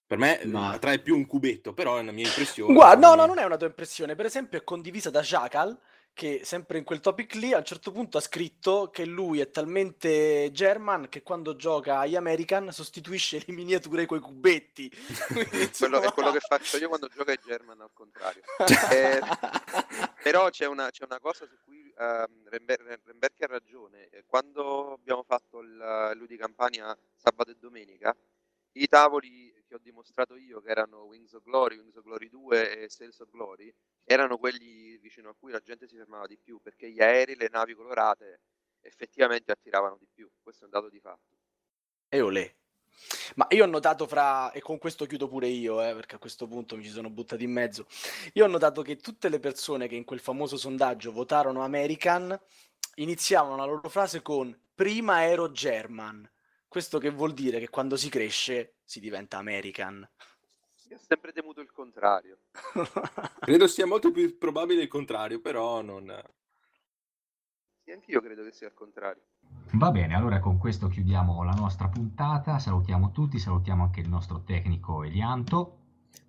Per 0.05 0.17
me 0.17 0.41
Ma... 0.45 0.73
attrae 0.73 0.99
più 0.99 1.15
un 1.15 1.25
cubetto, 1.25 1.73
però 1.73 1.97
è 1.97 2.01
una 2.01 2.11
mia 2.11 2.27
impressione. 2.27 2.73
Guarda, 2.73 3.07
no, 3.07 3.15
no, 3.15 3.25
non 3.25 3.39
è 3.39 3.45
una 3.45 3.57
tua 3.57 3.67
impressione. 3.67 4.15
Per 4.15 4.25
esempio, 4.25 4.59
è 4.59 4.63
condivisa 4.63 5.09
da 5.09 5.21
Jackal 5.21 5.75
che 6.13 6.41
sempre 6.43 6.77
in 6.77 6.83
quel 6.83 6.99
topic 6.99 7.33
lì 7.35 7.53
a 7.53 7.57
un 7.57 7.65
certo 7.65 7.91
punto 7.91 8.17
ha 8.17 8.21
scritto 8.21 8.89
che 8.91 9.03
lui 9.05 9.39
è 9.39 9.49
talmente 9.49 10.49
German 10.51 11.09
che 11.09 11.23
quando 11.23 11.55
gioca 11.55 11.99
agli 11.99 12.15
American 12.15 12.71
sostituisce 12.71 13.43
le 13.45 13.53
miniature 13.53 14.05
coi 14.05 14.19
cubetti. 14.19 14.89
Quindi, 15.27 15.71
quello, 15.71 16.01
è 16.01 16.11
quello 16.11 16.31
che 16.31 16.39
faccio 16.45 16.77
io 16.77 16.87
quando 16.87 17.07
gioco 17.07 17.31
ai 17.31 17.39
German 17.43 17.81
al 17.81 17.91
contrario. 17.93 18.43
eh, 18.91 19.19
però 20.21 20.49
c'è 20.49 20.65
una, 20.65 20.89
c'è 20.91 21.03
una, 21.03 21.19
cosa 21.19 21.45
su 21.45 21.55
cui 21.63 21.93
uh, 21.97 22.25
Remberchi 22.49 23.43
ha 23.43 23.47
ragione. 23.47 24.09
Quando 24.27 24.93
abbiamo 24.93 25.23
fatto 25.23 25.59
il 25.59 26.11
Ludi 26.15 26.37
Campania 26.37 26.95
sabato 27.15 27.51
e 27.51 27.55
domenica, 27.59 28.15
i 28.73 28.87
tavoli 28.87 29.52
che 29.73 29.75
ho 29.75 29.79
dimostrato 29.79 30.35
io, 30.35 30.61
che 30.61 30.69
erano 30.69 31.03
Wings 31.05 31.33
of 31.33 31.43
Glory, 31.43 31.77
Wings 31.77 31.95
of 31.95 32.03
Glory 32.03 32.29
2 32.29 32.83
e 32.83 32.89
Sales 32.89 33.19
of 33.19 33.29
Glory, 33.31 33.73
erano 34.03 34.37
quelli 34.37 34.97
vicino 34.97 35.29
a 35.29 35.35
cui 35.35 35.51
la 35.51 35.59
gente 35.59 35.87
si 35.87 35.95
fermava 35.95 36.27
di 36.27 36.37
più, 36.37 36.59
perché 36.61 36.91
gli 36.91 37.01
aerei, 37.01 37.35
le 37.35 37.49
navi 37.51 37.73
colorate 37.73 38.41
effettivamente 38.81 39.51
attiravano 39.51 39.97
di 39.97 40.07
più. 40.13 40.29
Questo 40.41 40.63
è 40.63 40.65
un 40.65 40.71
dato 40.71 40.89
di 40.89 40.99
fatto. 40.99 41.37
E 42.07 42.21
olè. 42.21 42.55
Ma 43.35 43.47
io 43.49 43.63
ho 43.63 43.67
notato 43.67 44.05
fra, 44.05 44.51
e 44.51 44.61
con 44.61 44.77
questo 44.77 45.07
chiudo 45.07 45.27
pure 45.27 45.47
io, 45.47 45.81
eh, 45.81 45.95
perché 45.95 46.15
a 46.15 46.19
questo 46.19 46.45
punto 46.45 46.75
mi 46.75 46.83
ci 46.83 46.91
sono 46.91 47.09
buttati 47.09 47.43
in 47.43 47.51
mezzo, 47.51 47.87
io 48.33 48.45
ho 48.45 48.47
notato 48.47 48.83
che 48.83 48.97
tutte 48.97 49.29
le 49.29 49.39
persone 49.39 49.87
che 49.87 49.95
in 49.95 50.03
quel 50.03 50.19
famoso 50.19 50.55
sondaggio 50.55 51.11
votarono 51.11 51.63
American 51.63 52.39
iniziavano 52.95 53.55
la 53.55 53.65
loro 53.65 53.89
frase 53.89 54.21
con 54.21 54.55
prima 54.75 55.23
ero 55.23 55.51
German. 55.51 56.29
Questo 56.67 56.99
che 56.99 57.09
vuol 57.09 57.33
dire 57.33 57.59
che 57.59 57.69
quando 57.69 57.95
si 57.95 58.09
cresce 58.09 58.77
si 58.93 58.99
diventa 58.99 59.39
American. 59.39 60.07
Io 60.89 60.97
ho 60.97 60.99
sempre 60.99 61.31
temuto 61.31 61.61
il 61.61 61.71
contrario. 61.71 62.37
credo 63.39 63.67
sia 63.67 63.87
molto 63.87 64.11
più 64.11 64.37
probabile 64.37 64.83
il 64.83 64.87
contrario, 64.87 65.41
però 65.41 65.81
non... 65.81 66.13
Sì, 67.83 67.89
anch'io 67.91 68.21
credo 68.21 68.43
che 68.43 68.51
sia 68.51 68.67
il 68.67 68.75
contrario. 68.75 69.23
Va 69.73 69.89
bene, 69.89 70.13
allora 70.13 70.39
con 70.39 70.59
questo 70.59 70.89
chiudiamo 70.89 71.43
la 71.43 71.53
nostra 71.53 71.87
puntata, 71.87 72.59
salutiamo 72.59 73.11
tutti, 73.11 73.39
salutiamo 73.39 73.81
anche 73.81 74.01
il 74.01 74.09
nostro 74.09 74.43
tecnico 74.43 75.03
Elianto. 75.03 75.79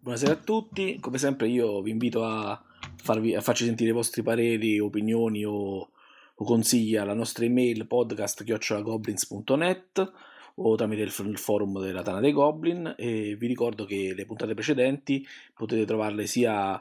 Buonasera 0.01 0.33
a 0.33 0.37
tutti, 0.37 0.99
come 1.01 1.19
sempre 1.19 1.49
io 1.49 1.83
vi 1.83 1.91
invito 1.91 2.25
a, 2.25 2.59
farvi, 2.97 3.35
a 3.35 3.43
farci 3.43 3.67
sentire 3.67 3.91
i 3.91 3.95
vostri 3.95 4.23
pareri, 4.23 4.81
opinioni 4.81 5.45
o, 5.45 5.91
o 6.35 6.45
consigli 6.45 6.97
alla 6.97 7.12
nostra 7.12 7.45
email 7.45 7.87
podcast.goblins.net 7.87 10.33
o 10.57 10.75
tramite 10.77 11.03
il, 11.03 11.39
forum 11.39 11.81
della 11.81 12.03
Tana 12.03 12.21
dei 12.21 12.33
Goblin 12.33 12.95
e 12.97 13.37
vi 13.37 13.47
ricordo 13.47 13.85
che 13.85 14.13
le 14.15 14.25
puntate 14.25 14.55
precedenti 14.55 15.27
potete 15.55 15.85
trovarle 15.85 16.27
sia 16.27 16.81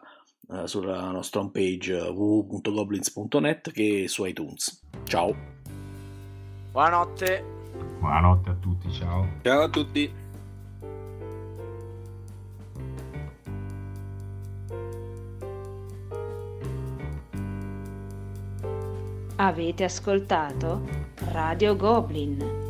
eh, 0.51 0.67
sulla 0.67 1.09
nostra 1.09 1.39
homepage 1.39 1.95
www.goblins.net 1.95 3.71
che 3.71 4.07
su 4.07 4.25
iTunes. 4.25 4.81
Ciao. 5.05 5.35
Buonanotte. 6.71 7.43
Buonanotte 7.99 8.49
a 8.49 8.55
tutti, 8.55 8.91
ciao. 8.91 9.27
Ciao 9.41 9.61
a 9.61 9.69
tutti. 9.69 10.21
Avete 19.35 19.83
ascoltato 19.83 20.83
Radio 21.31 21.75
Goblin, 21.75 22.62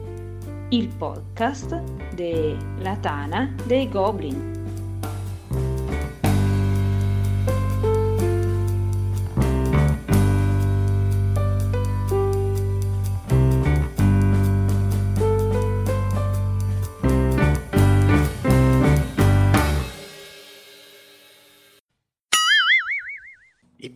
il 0.73 0.87
podcast 0.87 1.79
della 2.15 2.97
Tana 2.97 3.53
dei 3.63 3.87
Goblin. 3.87 4.51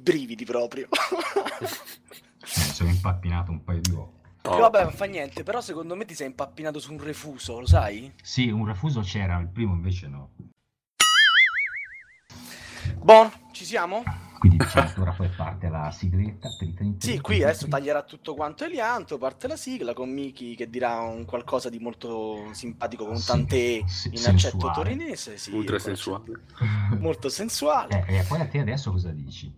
Brividi 0.04 0.46
proprio. 0.46 0.88
Vabbè, 4.70 4.84
non 4.84 4.92
fa 4.92 5.06
niente, 5.06 5.44
però 5.44 5.62
secondo 5.62 5.96
me 5.96 6.04
ti 6.04 6.14
sei 6.14 6.28
impappinato 6.28 6.78
su 6.80 6.92
un 6.92 7.02
refuso, 7.02 7.62
lo 7.62 7.66
sai? 7.66 8.12
Sì, 8.22 8.50
un 8.50 8.66
refuso 8.66 9.00
c'era, 9.00 9.40
il 9.40 9.48
primo 9.48 9.74
invece 9.74 10.10
no. 10.10 10.32
Buon, 12.98 13.32
ci 13.54 13.64
siamo? 13.64 14.04
Quindi 14.40 14.58
diciamo 14.58 14.92
che 14.92 15.00
ora 15.00 15.12
poi 15.14 15.30
parte 15.30 15.70
la 15.70 15.90
sigletta. 15.90 16.50
Sì, 16.98 17.22
qui 17.22 17.42
adesso 17.44 17.70
taglierà 17.70 18.04
tutto 18.04 18.36
quanto 18.36 18.66
Elianto, 18.66 19.18
parte 19.18 19.48
la 19.48 19.56
sigla 19.56 19.94
con 19.94 20.10
Miki 20.10 20.54
che 20.58 20.70
dirà 20.70 21.00
un 21.00 21.24
qualcosa 21.24 21.70
di 21.70 21.80
molto 21.80 22.50
simpatico 22.52 23.06
con 23.06 23.14
un 23.14 23.22
Sì, 23.88 24.10
in 24.12 24.26
accetto 24.26 24.70
torinese, 24.70 25.38
sì, 25.38 25.56
Ultra 25.56 25.80
sensuale. 25.80 26.42
molto 27.00 27.30
sensuale. 27.30 28.06
Eh, 28.06 28.18
e 28.18 28.24
poi 28.28 28.42
a 28.42 28.48
te 28.48 28.60
adesso 28.60 28.92
cosa 28.92 29.12
dici? 29.12 29.50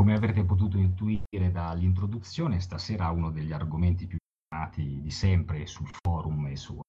Come 0.00 0.14
avrete 0.14 0.42
potuto 0.44 0.78
intuire 0.78 1.50
dall'introduzione, 1.52 2.58
stasera 2.60 3.10
uno 3.10 3.30
degli 3.30 3.52
argomenti 3.52 4.06
più 4.06 4.16
amati 4.48 4.98
di 5.02 5.10
sempre 5.10 5.66
sul 5.66 5.90
forum 6.02 6.46
e 6.46 6.56
su 6.56 6.80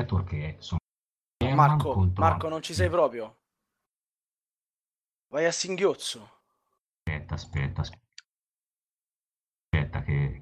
network 0.00 0.28
che 0.28 0.56
sono 0.60 0.78
Marco, 1.56 1.90
contro 1.90 2.22
Marco, 2.22 2.48
non 2.48 2.62
ci 2.62 2.72
sei 2.72 2.88
proprio? 2.88 3.38
Vai 5.32 5.46
a 5.46 5.50
singhiozzo. 5.50 6.42
Aspetta, 7.02 7.34
aspetta, 7.34 7.80
aspetta, 7.80 8.22
aspetta 9.64 10.02
che 10.02 10.40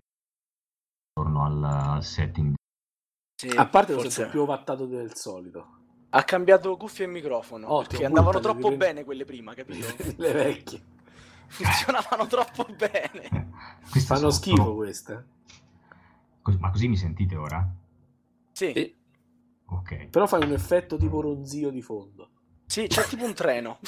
torno 1.15 1.43
al, 1.43 2.05
setting. 2.05 2.55
Sì, 3.35 3.49
A 3.49 3.67
parte 3.67 3.93
lo 3.95 4.01
forse- 4.01 4.15
sento 4.15 4.31
più 4.31 4.43
ovattato 4.43 4.85
del 4.85 5.15
solito. 5.15 5.85
Ha 6.11 6.23
cambiato 6.23 6.77
cuffie 6.77 7.07
e 7.07 7.09
microfono 7.09 7.73
Ottimo, 7.73 7.89
perché 7.89 8.05
andavano 8.05 8.41
troppo 8.41 8.69
riprendi. 8.69 8.77
bene 8.77 9.05
quelle 9.05 9.25
prima, 9.25 9.55
capito? 9.55 9.87
Le 10.21 10.33
vecchie. 10.33 10.96
Funzionavano 11.49 12.27
troppo 12.27 12.65
bene. 12.77 13.51
Queste 13.91 14.07
Fanno 14.15 14.19
sono 14.19 14.31
schifo 14.33 14.63
pro- 14.65 14.75
queste. 14.75 15.25
cos- 16.43 16.57
Ma 16.57 16.71
così 16.71 16.89
mi 16.89 16.97
sentite 16.97 17.37
ora? 17.37 17.67
Sì, 18.53 18.73
Sì. 18.75 18.95
Ok. 19.69 20.07
Però 20.07 20.27
fai 20.27 20.45
un 20.45 20.53
effetto 20.53 20.97
tipo 20.97 21.21
ronzio 21.21 21.71
di 21.71 21.83
fondo. 21.83 22.31
sì, 22.67 22.87
c'è 22.87 23.05
tipo 23.05 23.25
un 23.25 23.35
treno. 23.35 23.79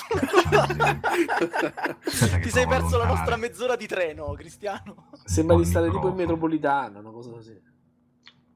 Ti 2.40 2.50
sei 2.50 2.66
perso 2.66 2.96
la 2.98 3.06
nostra 3.06 3.36
mezz'ora 3.36 3.76
di 3.76 3.86
treno, 3.86 4.32
Cristiano. 4.32 5.11
Sembra 5.24 5.56
di 5.56 5.64
stare 5.64 5.90
tipo 5.90 6.09
in 6.09 6.14
metropolitana, 6.14 6.98
una 7.00 7.11
cosa 7.11 7.30
così. 7.30 7.61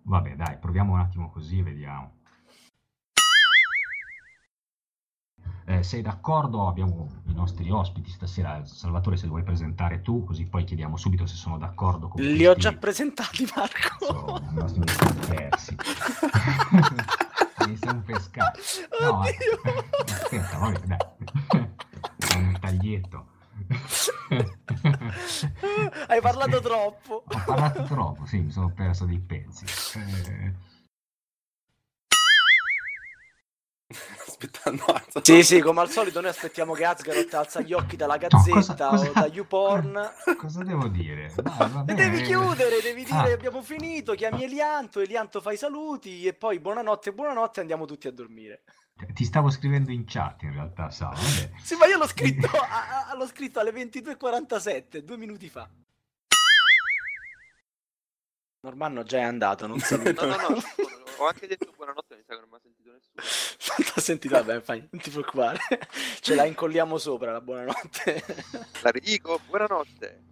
Vabbè, 0.04 0.34
dai, 0.36 0.58
proviamo 0.58 0.94
un 0.94 1.00
attimo 1.00 1.30
così 1.30 1.58
e 1.58 1.62
vediamo. 1.62 2.14
Eh, 5.64 5.82
sei 5.84 6.02
d'accordo? 6.02 6.66
Abbiamo 6.66 7.08
i 7.28 7.34
nostri 7.34 7.70
ospiti 7.70 8.10
stasera. 8.10 8.64
Salvatore, 8.64 9.16
se 9.16 9.24
li 9.24 9.30
vuoi 9.30 9.42
presentare 9.44 10.02
tu, 10.02 10.24
così 10.24 10.44
poi 10.46 10.64
chiediamo 10.64 10.96
subito 10.96 11.24
se 11.26 11.36
sono 11.36 11.56
d'accordo 11.58 12.08
con 12.08 12.20
Li 12.20 12.44
ho 12.46 12.52
questi- 12.54 12.60
già 12.70 12.72
presentati, 12.76 13.48
Marco. 13.54 14.40
I 14.50 14.54
nostri 14.54 14.80
amici 14.82 15.26
persi. 15.28 15.76
Mi 17.66 17.76
siamo 17.80 18.00
pescati. 18.00 18.60
No, 19.00 19.18
Oddio. 19.20 19.32
aspetta, 20.04 20.58
vabbè, 20.58 20.78
dai. 20.80 20.98
Un 22.36 22.56
taglietto. 22.60 23.26
Hai 26.08 26.20
parlato 26.20 26.60
troppo. 26.60 27.22
Ho 27.26 27.42
parlato 27.46 27.82
troppo, 27.84 28.26
sì, 28.26 28.40
mi 28.40 28.50
sono 28.50 28.70
perso 28.70 29.04
dei 29.04 29.18
pezzi. 29.20 29.64
Eh, 29.98 30.52
Aspettando 34.46 34.84
alza. 34.86 35.20
Sì, 35.22 35.42
sì, 35.44 35.60
come 35.60 35.80
al 35.80 35.90
solito 35.90 36.20
noi 36.20 36.30
aspettiamo 36.30 36.72
che 36.72 36.84
Asgaroth 36.84 37.34
alza 37.34 37.60
gli 37.60 37.72
occhi 37.72 37.94
dalla 37.96 38.16
gazzetta 38.16 38.88
cosa- 38.88 39.08
o 39.08 39.12
da 39.12 39.26
YouPorn. 39.26 40.12
cosa 40.36 40.62
devo 40.64 40.88
dire? 40.88 41.32
E 41.86 41.94
devi 41.94 42.22
chiudere, 42.22 42.80
devi 42.80 43.04
dire 43.04 43.16
Ah. 43.16 43.32
abbiamo 43.32 43.62
finito, 43.62 44.14
chiami 44.14 44.42
Elianto, 44.44 44.98
Elianto 45.00 45.40
fa 45.40 45.52
i 45.52 45.56
saluti 45.56 46.26
e 46.26 46.34
poi 46.34 46.58
buonanotte, 46.58 47.12
buonanotte 47.12 47.60
andiamo 47.60 47.84
tutti 47.86 48.08
a 48.08 48.12
dormire. 48.12 48.62
Ti 49.12 49.24
stavo 49.24 49.50
scrivendo 49.50 49.90
in 49.92 50.04
chat 50.06 50.42
in 50.42 50.52
realtà. 50.52 50.90
Vabbè. 50.96 51.50
Sì, 51.62 51.76
ma 51.76 51.86
io 51.86 51.98
l'ho 51.98 52.06
scritto, 52.08 52.46
a- 52.48 53.08
a- 53.10 53.16
l'ho 53.16 53.26
scritto 53.26 53.60
alle 53.60 53.72
22.47, 53.72 55.04
due 55.04 55.16
minuti 55.16 55.48
fa. 55.48 55.68
Normanno 58.60 59.02
già 59.02 59.18
è 59.18 59.22
andato, 59.22 59.66
non 59.66 59.78
saluto. 59.78 60.26
No, 60.32 60.36
no, 60.36 60.48
no, 60.48 60.62
ho 61.22 61.26
anche 61.26 61.46
detto 61.46 61.72
buonanotte, 61.74 62.16
mi 62.16 62.22
sa 62.26 62.34
che 62.34 62.40
non 62.40 62.48
mi 62.48 62.56
ha 62.56 62.60
sentito 62.60 62.90
nessuno. 62.92 63.22
Non 63.78 63.86
t'ha 63.94 64.00
sentito, 64.00 64.34
vabbè, 64.34 64.60
fai, 64.60 64.86
non 64.90 65.00
ti 65.00 65.10
preoccupare. 65.10 65.58
Ce 66.20 66.34
la 66.34 66.44
incolliamo 66.44 66.98
sopra 66.98 67.32
la 67.32 67.40
buonanotte. 67.40 68.24
La 68.82 68.90
ridico, 68.90 69.40
buonanotte. 69.46 70.30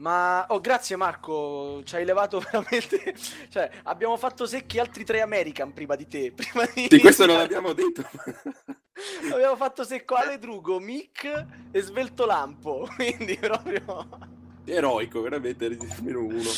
Ma, 0.00 0.46
oh, 0.48 0.60
grazie 0.60 0.96
Marco, 0.96 1.82
ci 1.84 1.94
hai 1.94 2.04
levato 2.04 2.40
veramente... 2.50 3.14
Cioè, 3.48 3.70
abbiamo 3.84 4.16
fatto 4.16 4.46
secchi 4.46 4.78
altri 4.78 5.04
tre 5.04 5.20
American 5.20 5.72
prima 5.72 5.94
di 5.94 6.06
te. 6.08 6.32
Prima 6.32 6.66
di... 6.74 6.88
Di 6.88 7.00
questo 7.00 7.26
non 7.26 7.36
l'abbiamo 7.36 7.72
detto. 7.74 8.08
Abbiamo 9.30 9.56
fatto 9.56 9.84
secco 9.84 10.14
Ale 10.14 10.38
Drugo, 10.38 10.78
Mick 10.78 11.46
e 11.70 11.80
Svelto 11.82 12.24
Lampo. 12.24 12.88
Quindi 12.96 13.36
proprio... 13.36 14.08
Eroico, 14.64 15.20
veramente, 15.20 15.76
meno 16.00 16.24
uno. 16.24 16.50